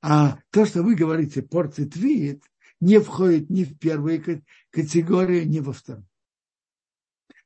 А 0.00 0.38
то, 0.50 0.64
что 0.64 0.82
вы 0.82 0.94
говорите, 0.94 1.42
портит 1.42 1.94
вид, 1.94 2.42
не 2.80 2.98
входит 2.98 3.50
ни 3.50 3.64
в 3.64 3.78
первую 3.78 4.42
категорию, 4.70 5.48
ни 5.48 5.60
во 5.60 5.72
вторую. 5.72 6.06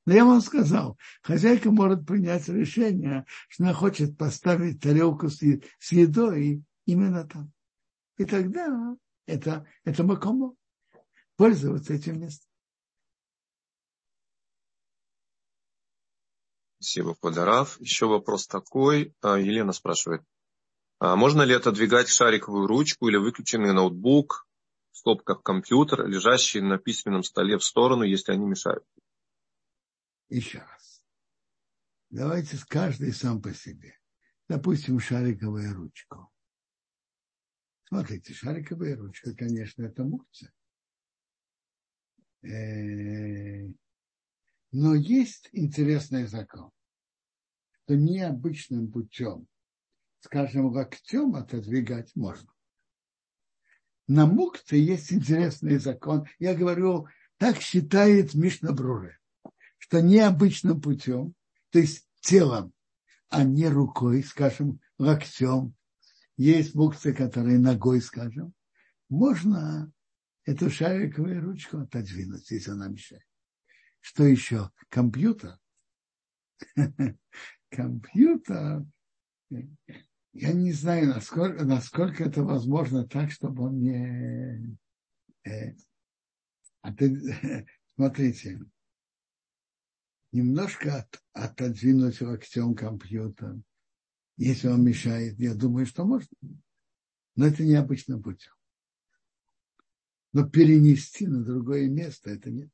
Но 0.06 0.14
я 0.14 0.24
вам 0.24 0.40
сказал, 0.40 0.96
хозяйка 1.20 1.70
может 1.72 2.06
принять 2.06 2.48
решение, 2.48 3.26
что 3.48 3.64
она 3.64 3.74
хочет 3.74 4.16
поставить 4.16 4.80
тарелку 4.80 5.28
с 5.28 5.42
едой 5.90 6.62
именно 6.86 7.24
там. 7.24 7.52
И 8.16 8.24
тогда 8.24 8.96
это, 9.26 9.66
это 9.84 10.04
макомо, 10.04 10.54
пользоваться 11.36 11.94
этим 11.94 12.20
местом. 12.20 12.50
Спасибо, 16.78 17.14
Квадарав. 17.14 17.80
Еще 17.80 18.06
вопрос 18.06 18.46
такой. 18.46 19.14
А, 19.20 19.38
Елена 19.38 19.72
спрашивает. 19.72 20.22
А 20.98 21.16
можно 21.16 21.42
ли 21.42 21.54
отодвигать 21.54 22.08
шариковую 22.08 22.66
ручку 22.66 23.08
или 23.08 23.16
выключенный 23.16 23.72
ноутбук, 23.72 24.46
в 24.92 24.98
скобках 24.98 25.42
компьютер, 25.42 26.06
лежащий 26.06 26.60
на 26.60 26.78
письменном 26.78 27.22
столе 27.22 27.58
в 27.58 27.64
сторону, 27.64 28.02
если 28.02 28.32
они 28.32 28.46
мешают? 28.46 28.84
Еще 30.28 30.58
раз. 30.58 31.04
Давайте 32.08 32.56
с 32.56 32.64
каждой 32.64 33.12
сам 33.12 33.42
по 33.42 33.52
себе. 33.52 33.98
Допустим, 34.48 35.00
шариковая 35.00 35.74
ручка. 35.74 36.28
Смотрите, 37.88 38.34
шариковая 38.34 38.96
ручка, 38.96 39.32
конечно, 39.34 39.84
это 39.84 40.02
мукция. 40.02 40.52
Но 44.72 44.94
есть 44.94 45.48
интересный 45.52 46.26
закон, 46.26 46.70
что 47.70 47.94
необычным 47.96 48.90
путем, 48.90 49.46
скажем, 50.18 50.66
локтем 50.66 51.36
отодвигать 51.36 52.14
можно. 52.16 52.52
На 54.08 54.26
мукте 54.26 54.82
есть 54.82 55.12
интересный 55.12 55.78
закон. 55.78 56.26
Я 56.40 56.54
говорю, 56.54 57.06
так 57.38 57.60
считает 57.60 58.34
Мишна 58.34 58.72
Бруре, 58.72 59.18
что 59.78 60.02
необычным 60.02 60.80
путем, 60.80 61.34
то 61.70 61.78
есть 61.78 62.08
телом, 62.20 62.72
а 63.28 63.44
не 63.44 63.68
рукой, 63.68 64.24
скажем, 64.24 64.80
локтем, 64.98 65.75
есть 66.36 66.74
мукты, 66.74 67.14
которые 67.14 67.58
ногой, 67.58 68.00
скажем, 68.00 68.52
можно 69.08 69.92
эту 70.44 70.70
шариковую 70.70 71.42
ручку 71.42 71.78
отодвинуть, 71.78 72.50
если 72.50 72.70
она 72.70 72.88
мешает. 72.88 73.26
Что 74.00 74.24
еще? 74.24 74.70
Компьютер. 74.88 75.58
Компьютер. 77.70 78.84
Я 80.32 80.52
не 80.52 80.72
знаю, 80.72 81.08
насколько, 81.08 81.64
насколько 81.64 82.24
это 82.24 82.42
возможно 82.42 83.06
так, 83.06 83.30
чтобы 83.30 83.64
он 83.64 83.80
не... 83.80 84.76
Э, 85.44 85.74
а 86.82 86.92
ты, 86.92 87.66
смотрите, 87.94 88.60
немножко 90.32 90.98
от, 90.98 91.22
отодвинуть 91.32 92.20
локтем 92.20 92.74
компьютер, 92.74 93.56
если 94.36 94.68
он 94.68 94.84
мешает, 94.84 95.38
я 95.38 95.54
думаю, 95.54 95.86
что 95.86 96.04
можно. 96.04 96.28
Но 97.36 97.46
это 97.46 97.62
необычным 97.62 98.22
путем. 98.22 98.52
Но 100.32 100.48
перенести 100.48 101.26
на 101.26 101.42
другое 101.42 101.88
место 101.88 102.30
это 102.30 102.50
нет. 102.50 102.70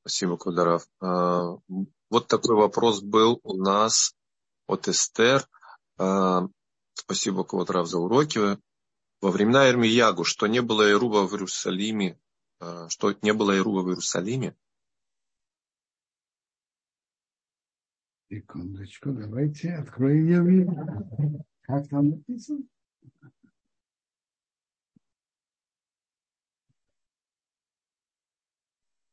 Спасибо, 0.00 0.36
Кударов. 0.36 0.88
А, 1.00 1.58
вот 2.10 2.28
такой 2.28 2.56
вопрос 2.56 3.02
был 3.02 3.40
у 3.42 3.56
нас 3.56 4.14
от 4.66 4.88
Эстер. 4.88 5.46
А, 5.98 6.48
спасибо, 6.94 7.44
Кударов, 7.44 7.88
за 7.88 7.98
уроки. 7.98 8.58
Во 9.20 9.30
времена 9.30 9.68
Эрмиягу, 9.68 10.24
что 10.24 10.46
не 10.46 10.62
было 10.62 10.90
Ируба 10.90 11.26
в 11.26 11.32
Иерусалиме, 11.32 12.18
а, 12.60 12.88
что 12.88 13.14
не 13.22 13.32
было 13.34 13.56
Ируба 13.56 13.82
в 13.82 13.88
Иерусалиме, 13.88 14.56
Секундочку, 18.30 19.12
давайте 19.12 19.70
откроем 19.72 20.26
Еврея. 20.26 21.44
Как 21.62 21.88
там 21.88 22.10
написано? 22.10 22.62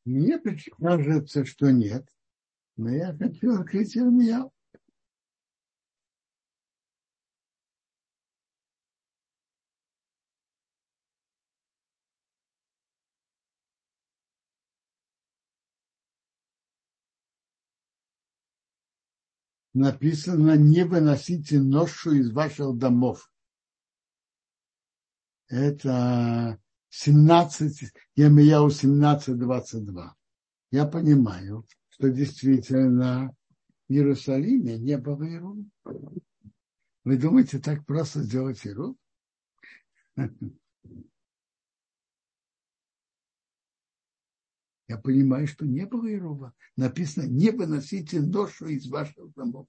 Мне 0.04 0.38
кажется, 0.78 1.46
что 1.46 1.70
нет. 1.70 2.06
Но 2.76 2.90
я 2.90 3.16
хочу 3.16 3.58
открыть 3.58 3.96
Ирмияу. 3.96 4.52
Написано, 19.76 20.56
не 20.56 20.84
выносите 20.84 21.60
ношу 21.60 22.12
из 22.12 22.32
ваших 22.32 22.76
домов. 22.76 23.30
Это 25.48 26.58
17, 26.88 27.92
Емияу 28.16 28.70
17, 28.70 29.38
22. 29.38 30.16
Я 30.72 30.86
понимаю, 30.86 31.66
что 31.90 32.08
действительно 32.08 33.34
в 33.88 33.92
Иерусалиме 33.92 34.78
не 34.78 34.98
было 34.98 35.22
Иру. 35.22 35.64
Вы 37.04 37.18
думаете, 37.18 37.58
так 37.60 37.84
просто 37.86 38.22
сделать 38.22 38.64
Иру? 38.64 38.96
Я 44.88 44.98
понимаю, 44.98 45.48
что 45.48 45.66
не 45.66 45.84
было 45.84 46.06
Ирова. 46.06 46.54
Написано, 46.76 47.24
не 47.26 47.50
выносите 47.50 48.20
ношу 48.20 48.66
из 48.66 48.86
ваших 48.88 49.32
домов. 49.34 49.66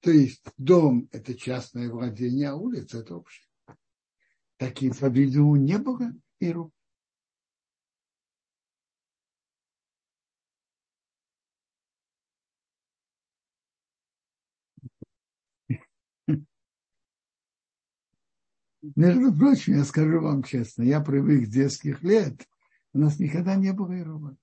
То 0.00 0.10
есть 0.10 0.42
дом– 0.56 1.08
это 1.12 1.34
частное 1.34 1.90
владение, 1.90 2.48
а 2.48 2.56
улица– 2.56 2.98
это 3.00 3.16
общее. 3.16 3.46
Таких, 4.56 4.98
по-видимому, 4.98 5.56
не 5.56 5.78
было 5.78 6.12
Иру. 6.40 6.72
Между 18.96 19.32
прочим, 19.36 19.76
я 19.76 19.84
скажу 19.84 20.20
вам 20.20 20.42
честно, 20.42 20.82
я 20.82 21.00
привык 21.00 21.46
с 21.46 21.50
детских 21.50 22.02
лет– 22.02 22.48
у 22.92 22.98
нас 22.98 23.18
никогда 23.18 23.54
не 23.56 23.72
было 23.72 23.98
Ируба. 23.98 24.36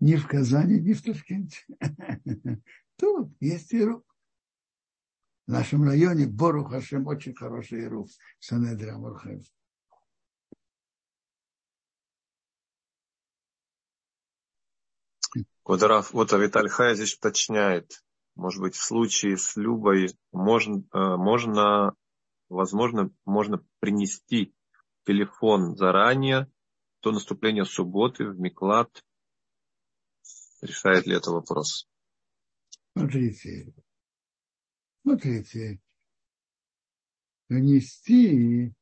Ни 0.00 0.16
в 0.16 0.26
Казани, 0.26 0.80
ни 0.80 0.92
в 0.92 1.02
Ташкенте. 1.02 1.58
Тут 2.96 3.32
есть 3.40 3.74
Ируб. 3.74 4.04
В 5.46 5.52
нашем 5.52 5.84
районе 5.84 6.26
Бору 6.26 6.64
Хашем 6.64 7.06
очень 7.06 7.34
хороший 7.34 7.84
Ируб. 7.84 8.08
Санедри 8.38 8.88
Амурхев. 8.88 9.44
Квадраф, 15.62 16.12
вот 16.12 16.32
Авиталь 16.32 16.68
Хай 16.68 16.96
здесь 16.96 17.14
уточняет, 17.14 18.02
может 18.34 18.60
быть, 18.60 18.74
в 18.74 18.82
случае 18.82 19.36
с 19.36 19.54
Любой 19.56 20.16
можно, 20.32 20.82
э, 20.92 20.98
можно, 21.16 21.94
возможно, 22.48 23.10
можно 23.24 23.64
принести 23.78 24.54
телефон 25.04 25.76
заранее, 25.76 26.50
до 27.02 27.12
наступления 27.12 27.64
субботы 27.64 28.26
в 28.26 28.38
Миклад. 28.38 29.04
Решает 30.62 31.06
ли 31.06 31.16
это 31.16 31.30
вопрос? 31.30 31.88
Смотрите, 32.92 33.72
смотрите, 35.02 35.80
нанести 37.48 38.74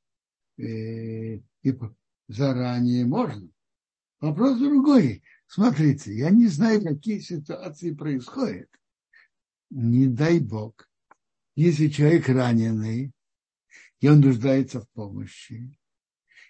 и, 0.57 1.43
и 1.63 1.79
заранее 2.27 3.07
можно. 3.07 3.49
Вопрос 4.21 4.59
другой. 4.59 5.23
Смотрите, 5.47 6.15
я 6.15 6.31
не 6.31 6.49
знаю, 6.49 6.83
какие 6.83 7.21
ситуации 7.21 7.95
происходят. 7.95 8.69
Не 9.71 10.09
дай 10.09 10.41
Бог, 10.41 10.91
если 11.55 11.89
человек 11.89 12.29
раненый, 12.29 13.13
и 14.01 14.09
он 14.09 14.21
нуждается 14.21 14.81
в 14.81 14.89
помощи, 14.91 15.79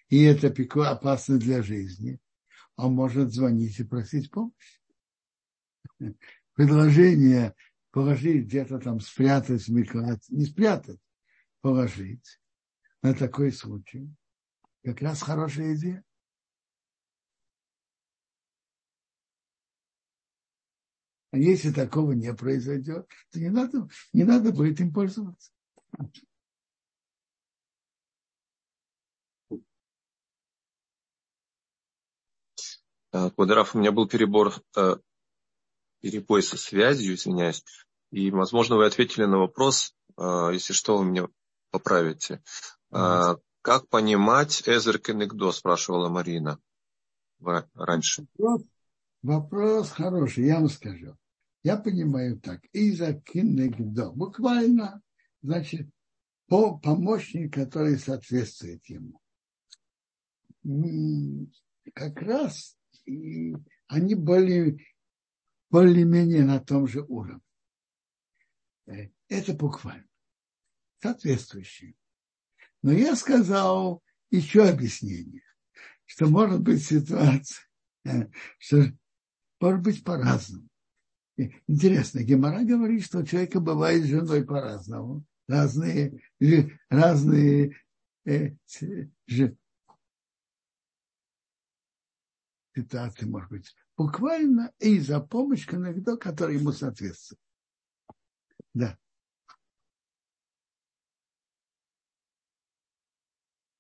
и 0.09 0.23
это 0.23 0.51
пекло 0.51 0.89
опасно 0.89 1.39
для 1.39 1.63
жизни, 1.63 2.19
он 2.77 2.95
может 2.95 3.33
звонить 3.33 3.79
и 3.79 3.85
просить 3.85 4.31
помощи. 4.31 4.81
Предложение 6.55 7.55
положить 7.91 8.47
где-то 8.47 8.79
там, 8.79 9.01
спрятать, 9.01 9.69
не 9.69 10.45
спрятать, 10.45 11.01
положить 11.61 12.41
на 13.03 13.15
такой 13.15 13.53
случай, 13.53 14.09
как 14.85 15.03
раз 15.03 15.23
хорошая 15.23 15.75
идея. 15.75 16.05
А 21.31 21.37
если 21.37 21.71
такого 21.71 22.13
не 22.13 22.33
произойдет, 22.33 23.07
то 23.31 23.39
не 23.39 23.51
надо, 23.51 23.89
не 24.15 24.25
надо 24.25 24.51
будет 24.51 24.81
им 24.81 24.93
пользоваться. 24.93 25.53
Квадраф, 33.35 33.75
у 33.75 33.79
меня 33.79 33.93
был 33.93 34.09
перебор, 34.09 34.55
э, 34.77 34.97
перебой 36.01 36.43
со 36.43 36.57
связью, 36.57 37.15
извиняюсь. 37.15 37.65
И, 38.11 38.31
возможно, 38.31 38.77
вы 38.77 38.87
ответили 38.87 39.25
на 39.25 39.39
вопрос, 39.39 39.95
э, 40.17 40.51
если 40.53 40.73
что, 40.73 40.99
вы 40.99 41.05
меня 41.05 41.29
поправите. 41.71 42.43
Mm-hmm. 42.91 43.41
Как 43.61 43.89
понимать 43.89 44.63
Эзер 44.67 44.99
Кенегдо, 44.99 45.53
спрашивала 45.53 46.09
Марина 46.09 46.59
раньше. 47.75 48.27
Вопрос, 48.39 48.63
вопрос 49.23 49.91
хороший, 49.91 50.47
я 50.47 50.61
вам 50.61 50.69
скажу. 50.69 51.17
Я 51.63 51.77
понимаю 51.77 52.41
так. 52.41 52.61
Иза 52.73 53.15
Кенегдо. 53.15 54.11
Буквально, 54.11 55.03
значит, 55.43 55.89
по 56.47 56.79
помощник, 56.79 57.53
который 57.53 57.99
соответствует 57.99 58.83
ему. 58.87 59.21
Как 61.95 62.23
раз 62.23 62.78
они 63.87 64.15
были 64.15 64.85
более-менее 65.71 66.45
на 66.45 66.61
том 66.61 66.87
же 66.87 67.03
уровне. 67.03 67.41
Э, 68.87 69.09
это 69.29 69.55
буквально. 69.55 70.07
Соответствующие. 71.01 71.95
Но 72.83 72.93
я 72.93 73.15
сказал 73.17 74.03
еще 74.31 74.69
объяснение, 74.69 75.43
что 76.05 76.27
может 76.27 76.61
быть 76.61 76.85
ситуация, 76.85 77.67
э, 78.05 78.29
что 78.59 78.85
может 79.61 79.83
быть 79.83 80.05
по-разному. 80.05 80.69
Интересно, 81.69 82.23
Гемора 82.25 82.65
говорит, 82.65 83.05
что 83.05 83.19
у 83.19 83.25
человека 83.25 83.61
бывает 83.61 84.05
с 84.05 84.09
женой 84.09 84.45
по-разному. 84.45 85.25
Разные, 85.47 86.21
разные 86.91 87.77
э, 88.27 88.57
ситуации, 92.83 93.25
может 93.27 93.51
быть, 93.51 93.75
буквально 93.97 94.73
и 94.79 94.99
за 95.01 95.21
помощь 95.21 95.67
иногда, 95.71 96.17
который 96.17 96.57
ему 96.57 96.73
соответствует. 96.73 97.41
Да. 98.75 98.97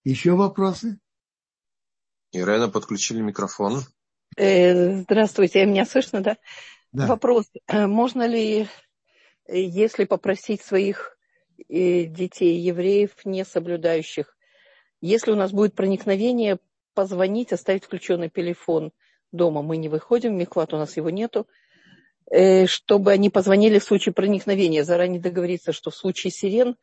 Еще 0.04 0.32
вопросы? 0.32 0.98
Ирена, 2.32 2.68
подключили 2.68 3.20
микрофон. 3.20 3.82
Э, 4.36 5.00
здравствуйте, 5.02 5.64
меня 5.66 5.86
слышно, 5.86 6.20
да? 6.20 6.36
да? 6.92 7.06
Вопрос. 7.06 7.46
Э, 7.66 7.86
можно 7.86 8.26
ли, 8.26 8.68
если 9.46 10.04
попросить 10.04 10.62
своих 10.62 11.16
э, 11.68 12.04
детей, 12.04 12.58
евреев, 12.60 13.24
не 13.24 13.44
соблюдающих, 13.44 14.36
если 15.00 15.30
у 15.30 15.36
нас 15.36 15.52
будет 15.52 15.74
проникновение, 15.74 16.58
позвонить, 16.98 17.52
оставить 17.52 17.84
включенный 17.84 18.28
телефон 18.28 18.90
дома. 19.30 19.62
Мы 19.62 19.76
не 19.76 19.88
выходим, 19.88 20.36
Михват 20.36 20.74
у 20.74 20.78
нас 20.78 20.96
его 20.96 21.10
нету. 21.10 21.46
Э, 22.28 22.66
чтобы 22.66 23.12
они 23.12 23.30
позвонили 23.30 23.78
в 23.78 23.84
случае 23.84 24.12
проникновения, 24.12 24.82
заранее 24.82 25.20
договориться, 25.20 25.72
что 25.72 25.92
в 25.92 25.94
случае 25.94 26.32
сирен 26.32 26.74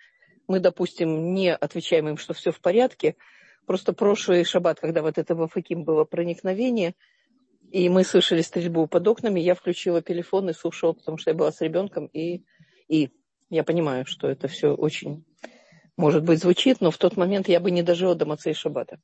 мы, 0.48 0.62
допустим, 0.62 1.34
не 1.34 1.54
отвечаем 1.54 2.08
им, 2.08 2.18
что 2.18 2.34
все 2.34 2.52
в 2.54 2.62
порядке. 2.62 3.18
Просто 3.66 3.92
прошлый 3.92 4.46
шаббат, 4.46 4.80
когда 4.80 5.02
вот 5.02 5.18
это 5.18 5.36
в 5.36 5.42
Афаким 5.42 5.84
было 5.84 6.06
проникновение, 6.06 6.96
и 7.72 7.90
мы 7.90 8.06
слышали 8.06 8.42
стрельбу 8.42 8.88
под 8.88 9.06
окнами, 9.06 9.42
я 9.42 9.54
включила 9.54 10.02
телефон 10.02 10.50
и 10.50 10.54
слушала, 10.54 10.94
потому 10.94 11.18
что 11.18 11.32
я 11.32 11.36
была 11.36 11.52
с 11.52 11.60
ребенком, 11.60 12.06
и, 12.06 12.46
и 12.88 13.10
я 13.50 13.66
понимаю, 13.66 14.06
что 14.06 14.30
это 14.30 14.48
все 14.48 14.74
очень, 14.74 15.26
может 15.98 16.24
быть, 16.24 16.40
звучит, 16.40 16.80
но 16.80 16.90
в 16.90 16.98
тот 16.98 17.18
момент 17.18 17.50
я 17.50 17.60
бы 17.60 17.70
не 17.70 17.84
дожила 17.84 18.16
до 18.16 18.26
Мацея 18.26 18.54
Шаббата. 18.54 19.02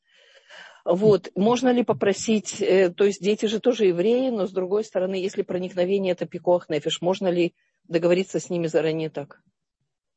Вот. 0.86 1.32
Можно 1.36 1.72
ли 1.72 1.84
попросить, 1.84 2.62
э, 2.62 2.90
то 2.90 3.06
есть 3.06 3.22
дети 3.22 3.46
же 3.46 3.60
тоже 3.60 3.86
евреи, 3.86 4.30
но 4.30 4.48
с 4.48 4.52
другой 4.52 4.84
стороны, 4.84 5.16
если 5.16 5.42
проникновение 5.42 6.14
это 6.14 6.26
пикуах 6.26 6.70
нефиш, 6.70 7.02
можно 7.02 7.28
ли 7.28 7.54
договориться 7.88 8.40
с 8.40 8.50
ними 8.50 8.68
заранее 8.68 9.10
так? 9.10 9.42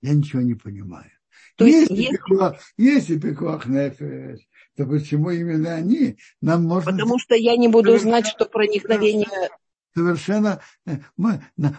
Я 0.00 0.14
ничего 0.14 0.42
не 0.42 0.54
понимаю. 0.54 1.10
То 1.56 1.66
если, 1.66 1.94
есть, 1.94 2.10
пикуах, 2.10 2.56
если 2.76 3.18
пикуах 3.18 3.66
нефиш, 3.66 4.40
то 4.76 4.86
почему 4.86 5.30
именно 5.30 5.74
они? 5.74 6.18
Нам 6.40 6.64
можно... 6.64 6.92
Потому 6.92 7.18
что 7.18 7.34
я 7.34 7.56
не 7.56 7.68
буду 7.68 7.96
знать, 7.98 8.26
что 8.26 8.46
проникновение... 8.46 9.50
Совершенно... 9.94 10.60
Э, 10.86 10.96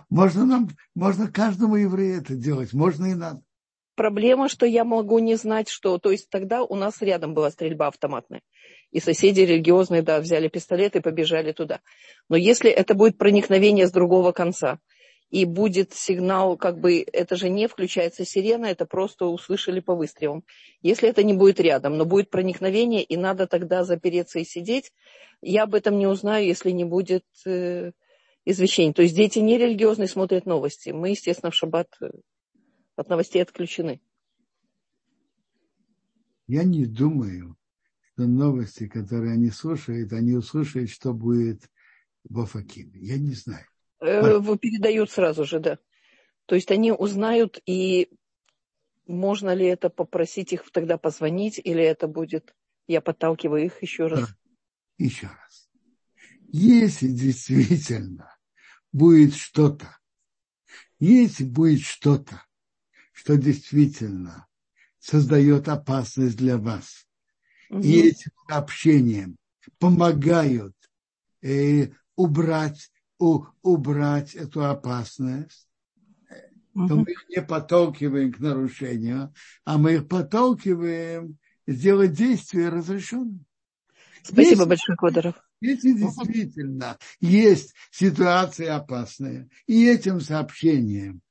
можно, 0.09 0.45
нам, 0.45 0.69
можно 0.93 1.29
каждому 1.29 1.75
еврею 1.75 2.19
это 2.19 2.35
делать, 2.35 2.71
можно 2.73 3.07
и 3.07 3.13
надо. 3.13 3.41
Проблема, 3.95 4.47
что 4.49 4.65
я 4.65 4.85
могу 4.85 5.19
не 5.19 5.35
знать, 5.35 5.69
что... 5.69 5.97
То 5.97 6.11
есть 6.11 6.29
тогда 6.29 6.63
у 6.63 6.75
нас 6.75 7.01
рядом 7.01 7.33
была 7.33 7.51
стрельба 7.51 7.87
автоматная. 7.87 8.41
И 8.91 8.99
соседи 8.99 9.41
религиозные, 9.41 10.01
да, 10.01 10.19
взяли 10.19 10.47
пистолет 10.47 10.95
и 10.95 11.01
побежали 11.01 11.51
туда. 11.51 11.81
Но 12.29 12.37
если 12.37 12.69
это 12.71 12.93
будет 12.93 13.17
проникновение 13.17 13.87
с 13.87 13.91
другого 13.91 14.31
конца, 14.31 14.79
и 15.31 15.45
будет 15.45 15.93
сигнал, 15.93 16.55
как 16.55 16.79
бы, 16.79 17.03
это 17.11 17.35
же 17.35 17.49
не 17.49 17.67
включается 17.67 18.25
сирена, 18.25 18.67
это 18.67 18.85
просто 18.85 19.25
услышали 19.25 19.79
по 19.79 19.95
выстрелам. 19.95 20.43
Если 20.81 21.09
это 21.09 21.23
не 21.23 21.33
будет 21.33 21.59
рядом, 21.59 21.97
но 21.97 22.05
будет 22.05 22.29
проникновение, 22.29 23.03
и 23.03 23.17
надо 23.17 23.47
тогда 23.47 23.83
запереться 23.83 24.39
и 24.39 24.45
сидеть, 24.45 24.93
я 25.41 25.63
об 25.63 25.75
этом 25.75 25.97
не 25.97 26.07
узнаю, 26.07 26.45
если 26.45 26.71
не 26.71 26.85
будет 26.85 27.25
э, 27.45 27.91
извещений. 28.45 28.93
То 28.93 29.01
есть 29.01 29.15
дети 29.15 29.39
не 29.39 29.57
религиозные 29.57 30.07
смотрят 30.07 30.45
новости. 30.45 30.91
Мы, 30.91 31.09
естественно, 31.09 31.51
в 31.51 31.55
шаббат 31.55 31.89
э, 32.01 32.11
от 32.95 33.09
новостей 33.09 33.41
отключены. 33.41 33.99
Я 36.47 36.63
не 36.63 36.85
думаю, 36.85 37.57
что 38.15 38.27
новости, 38.27 38.87
которые 38.87 39.33
они 39.33 39.49
слушают, 39.49 40.13
они 40.13 40.33
услышат, 40.33 40.89
что 40.89 41.13
будет 41.13 41.69
в 42.23 42.39
Афакиме. 42.39 42.97
Я 43.01 43.17
не 43.17 43.33
знаю. 43.33 43.65
Э, 43.99 44.39
передают 44.57 45.11
сразу 45.11 45.43
же, 45.43 45.59
да. 45.59 45.79
То 46.45 46.55
есть 46.55 46.71
они 46.71 46.93
узнают, 46.93 47.61
и 47.65 48.09
можно 49.05 49.53
ли 49.53 49.65
это 49.65 49.89
попросить 49.89 50.53
их 50.53 50.63
тогда 50.71 50.97
позвонить, 50.97 51.59
или 51.61 51.83
это 51.83 52.07
будет, 52.07 52.55
я 52.87 53.01
подталкиваю 53.01 53.65
их 53.65 53.81
еще 53.81 54.07
раз? 54.07 54.33
Еще 54.97 55.27
раз. 55.27 55.69
Если 56.47 57.09
действительно 57.09 58.33
будет 58.93 59.35
что-то, 59.35 59.97
если 60.99 61.43
будет 61.43 61.81
что-то, 61.81 62.41
что 63.11 63.35
действительно 63.35 64.47
создает 64.99 65.67
опасность 65.67 66.37
для 66.37 66.57
вас. 66.57 67.04
Угу. 67.69 67.81
И 67.81 68.01
этим 68.01 68.31
сообщением 68.47 69.37
помогают 69.79 70.75
э, 71.41 71.89
убрать, 72.15 72.91
у, 73.19 73.45
убрать 73.61 74.35
эту 74.35 74.65
опасность, 74.65 75.67
угу. 76.73 76.87
то 76.87 76.95
мы 76.95 77.11
их 77.11 77.25
не 77.29 77.41
подталкиваем 77.41 78.31
к 78.31 78.39
нарушению, 78.39 79.33
а 79.63 79.77
мы 79.77 79.95
их 79.95 80.07
подталкиваем 80.07 81.37
сделать 81.67 82.13
действие 82.13 82.69
разрешенным. 82.69 83.45
Спасибо 84.23 84.43
если, 84.43 84.65
большое, 84.65 84.97
Кодоров. 84.97 85.35
Если 85.61 85.93
действительно 85.93 86.97
есть 87.19 87.73
ситуация 87.91 88.75
опасная, 88.75 89.49
и 89.67 89.87
этим 89.87 90.19
сообщением 90.19 91.21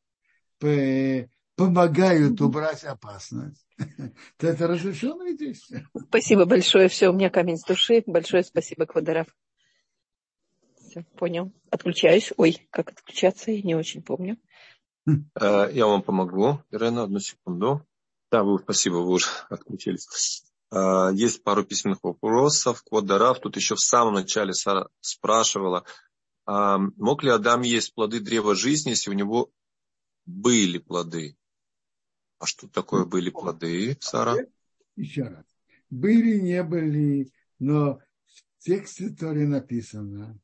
э, 0.62 1.26
помогают 1.56 2.40
убрать 2.40 2.84
опасность, 2.84 3.66
то 4.36 4.46
это 4.46 4.66
разрешенное 4.66 5.36
действие. 5.36 5.86
Спасибо 6.08 6.44
большое. 6.44 6.88
Все, 6.88 7.08
у 7.08 7.12
меня 7.12 7.30
камень 7.30 7.56
с 7.56 7.64
души. 7.64 8.02
Большое 8.06 8.44
спасибо, 8.44 8.86
Квадоров. 8.86 9.26
Все, 10.78 11.04
понял. 11.16 11.52
Отключаюсь. 11.70 12.32
Ой, 12.36 12.66
как 12.70 12.90
отключаться, 12.90 13.50
я 13.50 13.62
не 13.62 13.74
очень 13.74 14.02
помню. 14.02 14.38
Э, 15.06 15.68
я 15.72 15.86
вам 15.86 16.02
помогу, 16.02 16.60
Ирена, 16.70 17.04
одну 17.04 17.20
секунду. 17.20 17.86
Да, 18.30 18.42
вы, 18.42 18.58
спасибо, 18.58 18.96
вы 18.96 19.12
уже 19.12 19.26
отключились. 19.50 20.44
А, 20.70 21.10
есть 21.12 21.42
пару 21.44 21.64
письменных 21.64 22.02
вопросов. 22.02 22.82
Квадарав 22.82 23.40
тут 23.40 23.56
еще 23.56 23.76
в 23.76 23.80
самом 23.80 24.14
начале 24.14 24.54
Сара 24.54 24.88
спрашивала, 25.00 25.84
мог 26.46 27.22
ли 27.22 27.30
Адам 27.30 27.62
есть 27.62 27.94
плоды 27.94 28.20
древа 28.20 28.54
жизни, 28.54 28.90
если 28.90 29.08
у 29.08 29.14
него 29.14 29.50
были 30.26 30.76
плоды? 30.76 31.38
А 32.44 32.46
что 32.46 32.68
такое 32.68 33.06
были 33.06 33.30
плоды, 33.30 33.96
Сара? 34.00 34.36
Еще 34.96 35.22
раз. 35.22 35.46
Были, 35.88 36.40
не 36.40 36.62
были, 36.62 37.32
но 37.58 38.00
в 38.26 38.58
тексте 38.58 39.08
Тори 39.08 39.46
написано, 39.46 40.38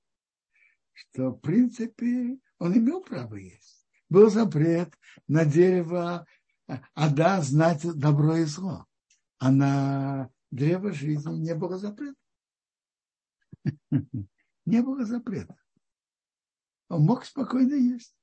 что 0.95 1.33
в 1.33 1.41
принципе 1.41 2.39
он 2.59 2.79
имел 2.79 3.03
право 3.03 3.35
есть. 3.35 3.87
Был 4.09 4.31
запрет 4.31 4.99
на 5.29 5.45
дерево 5.45 6.27
Ада 6.95 7.43
знать 7.43 7.83
добро 7.83 8.37
и 8.37 8.45
зло 8.45 8.87
а 9.37 9.51
на 9.51 10.31
древо 10.51 10.95
жизни 10.95 11.37
не 11.37 11.55
было 11.55 11.77
запрета. 11.77 12.17
Не 14.65 14.81
было 14.81 15.05
запрета. 15.05 15.55
Он 16.89 17.03
мог 17.03 17.27
спокойно 17.27 17.75
есть. 17.75 18.15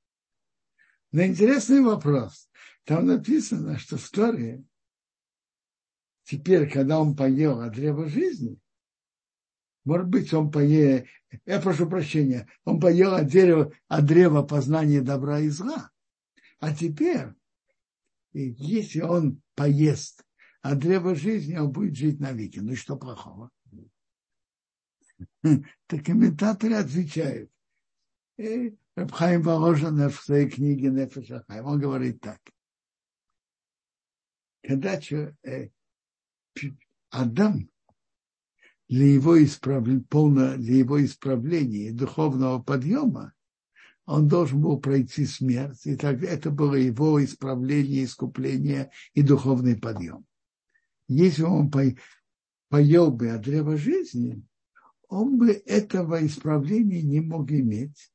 Но 1.12 1.22
интересный 1.22 1.80
вопрос. 1.80 2.50
Там 2.84 3.06
написано, 3.06 3.78
что 3.78 3.96
в 3.96 4.10
Торе 4.10 4.64
теперь, 6.24 6.70
когда 6.70 7.00
он 7.00 7.16
поел 7.16 7.60
от 7.60 7.74
древа 7.74 8.08
жизни, 8.08 8.58
может 9.84 10.08
быть, 10.08 10.32
он 10.34 10.50
поел, 10.50 11.06
я 11.46 11.60
прошу 11.60 11.88
прощения, 11.88 12.46
он 12.64 12.78
поел 12.78 13.14
от 13.14 13.26
дерева, 13.26 13.72
от 13.88 14.04
древа 14.04 14.42
познания 14.42 15.00
добра 15.00 15.40
и 15.40 15.48
зла. 15.48 15.90
А 16.60 16.74
теперь, 16.74 17.28
если 18.32 19.00
он 19.00 19.40
поест 19.54 20.24
а 20.62 20.74
древо 20.74 21.14
жизни 21.14 21.56
он 21.56 21.72
будет 21.72 21.96
жить 21.96 22.20
навеки. 22.20 22.58
Ну 22.58 22.72
и 22.72 22.76
что 22.76 22.96
плохого? 22.96 23.50
Так 25.42 26.04
комментаторы 26.04 26.74
отвечают. 26.74 27.50
Рабхайм 28.98 29.42
Воложен 29.42 30.08
в 30.08 30.14
своей 30.14 30.48
книге 30.48 30.90
Нефешахайм, 30.90 31.66
он 31.66 31.80
говорит 31.80 32.20
так. 32.20 32.40
Когда 34.62 35.00
э, 35.00 35.68
Адам 37.10 37.70
для 38.88 39.06
его, 39.06 39.42
исправления, 39.42 40.04
полно, 40.08 40.56
для 40.56 40.76
его 40.76 41.04
исправления 41.04 41.88
и 41.88 41.92
духовного 41.92 42.62
подъема, 42.62 43.34
он 44.04 44.26
должен 44.26 44.60
был 44.62 44.80
пройти 44.80 45.26
смерть, 45.26 45.86
и 45.86 45.96
так 45.96 46.22
это 46.22 46.50
было 46.50 46.74
его 46.74 47.22
исправление, 47.22 48.04
искупление 48.04 48.90
и 49.14 49.22
духовный 49.22 49.76
подъем 49.76 50.26
если 51.08 51.42
он 51.42 51.72
поел 52.68 53.10
бы 53.10 53.30
от 53.30 53.42
древа 53.42 53.76
жизни, 53.76 54.42
он 55.08 55.38
бы 55.38 55.52
этого 55.52 56.24
исправления 56.24 57.02
не 57.02 57.20
мог 57.20 57.50
иметь. 57.50 58.12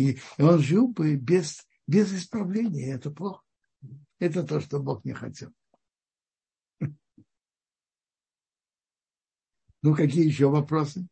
И 0.00 0.18
он 0.38 0.60
жил 0.60 0.88
бы 0.88 1.14
без, 1.16 1.68
без 1.86 2.10
исправления. 2.14 2.94
Это 2.94 3.10
плохо. 3.10 3.42
Это 4.18 4.42
то, 4.44 4.58
что 4.60 4.80
Бог 4.80 5.04
не 5.04 5.12
хотел. 5.12 5.52
Ну, 9.82 9.94
какие 9.94 10.26
еще 10.26 10.50
вопросы? 10.50 11.06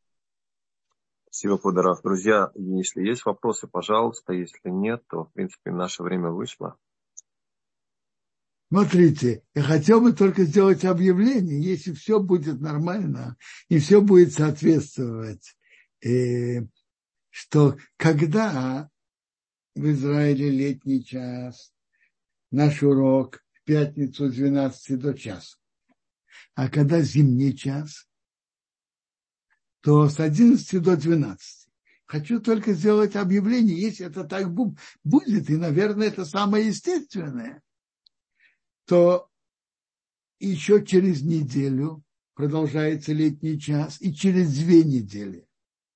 Спасибо, 1.24 1.56
Подарав. 1.56 2.02
Друзья, 2.02 2.50
если 2.54 3.02
есть 3.02 3.24
вопросы, 3.24 3.66
пожалуйста. 3.66 4.34
Если 4.34 4.68
нет, 4.68 5.02
то, 5.08 5.24
в 5.24 5.32
принципе, 5.32 5.70
наше 5.70 6.02
время 6.02 6.30
вышло. 6.30 6.76
Смотрите, 8.70 9.42
я 9.54 9.62
хотел 9.62 10.02
бы 10.02 10.12
только 10.12 10.44
сделать 10.44 10.84
объявление, 10.84 11.62
если 11.62 11.94
все 11.94 12.20
будет 12.20 12.60
нормально 12.60 13.38
и 13.70 13.78
все 13.78 14.02
будет 14.02 14.34
соответствовать, 14.34 15.56
э, 16.04 16.66
что 17.30 17.78
когда 17.96 18.90
в 19.74 19.90
Израиле 19.90 20.50
летний 20.50 21.04
час, 21.04 21.72
наш 22.50 22.82
урок 22.82 23.44
в 23.52 23.62
пятницу 23.64 24.28
с 24.28 24.34
12 24.34 24.98
до 24.98 25.14
часа, 25.14 25.56
а 26.54 26.68
когда 26.68 27.00
зимний 27.00 27.56
час, 27.56 28.08
то 29.80 30.08
с 30.08 30.18
11 30.18 30.82
до 30.82 30.96
12. 30.96 31.68
Хочу 32.06 32.40
только 32.40 32.72
сделать 32.72 33.16
объявление, 33.16 33.80
если 33.80 34.06
это 34.06 34.24
так 34.24 34.52
будет, 34.52 35.50
и, 35.50 35.56
наверное, 35.56 36.08
это 36.08 36.24
самое 36.24 36.66
естественное– 36.66 37.62
то 38.88 39.28
еще 40.40 40.84
через 40.84 41.22
неделю 41.22 42.02
продолжается 42.34 43.12
летний 43.12 43.60
час, 43.60 44.00
и 44.00 44.14
через 44.14 44.56
две 44.56 44.82
недели 44.82 45.47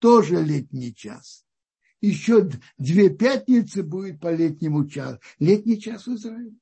тоже 0.03 0.43
летний 0.43 0.93
час. 0.93 1.47
Еще 2.01 2.51
две 2.77 3.09
пятницы 3.09 3.85
будет 3.85 4.19
по 4.21 4.35
летнему 4.35 4.89
часу. 4.89 5.21
Летний 5.39 5.81
час 5.81 6.09
в 6.09 6.15
Израиле. 6.15 6.57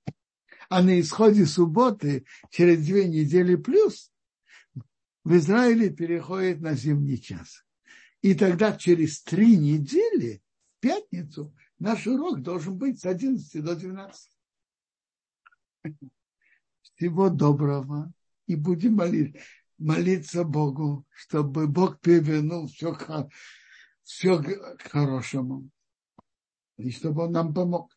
А 0.69 0.83
на 0.83 1.01
исходе 1.01 1.47
субботы, 1.47 2.27
через 2.51 2.85
две 2.85 3.09
недели 3.09 3.57
плюс, 3.57 4.13
в 5.25 5.35
Израиле 5.39 5.89
переходит 5.89 6.61
на 6.61 6.75
зимний 6.75 7.19
час. 7.19 7.65
И 8.21 8.35
тогда 8.35 8.77
через 8.77 9.23
три 9.23 9.57
недели, 9.57 10.43
в 10.77 10.81
пятницу, 10.81 11.57
наш 11.79 12.07
урок 12.07 12.43
должен 12.43 12.77
быть 12.77 13.01
с 13.01 13.07
11 13.07 13.65
до 13.65 13.75
12. 13.75 14.31
Всего 16.83 17.31
доброго. 17.31 18.13
И 18.47 18.55
будем 18.55 18.97
молить, 18.97 19.37
молиться 19.81 20.45
Богу, 20.45 21.07
чтобы 21.11 21.67
Бог 21.67 22.01
перевернул 22.01 22.69
все, 22.69 22.97
все 24.03 24.43
к 24.43 24.83
хорошему. 24.83 25.71
И 26.77 26.91
чтобы 26.91 27.25
Он 27.25 27.33
нам 27.33 27.53
помог. 27.53 27.91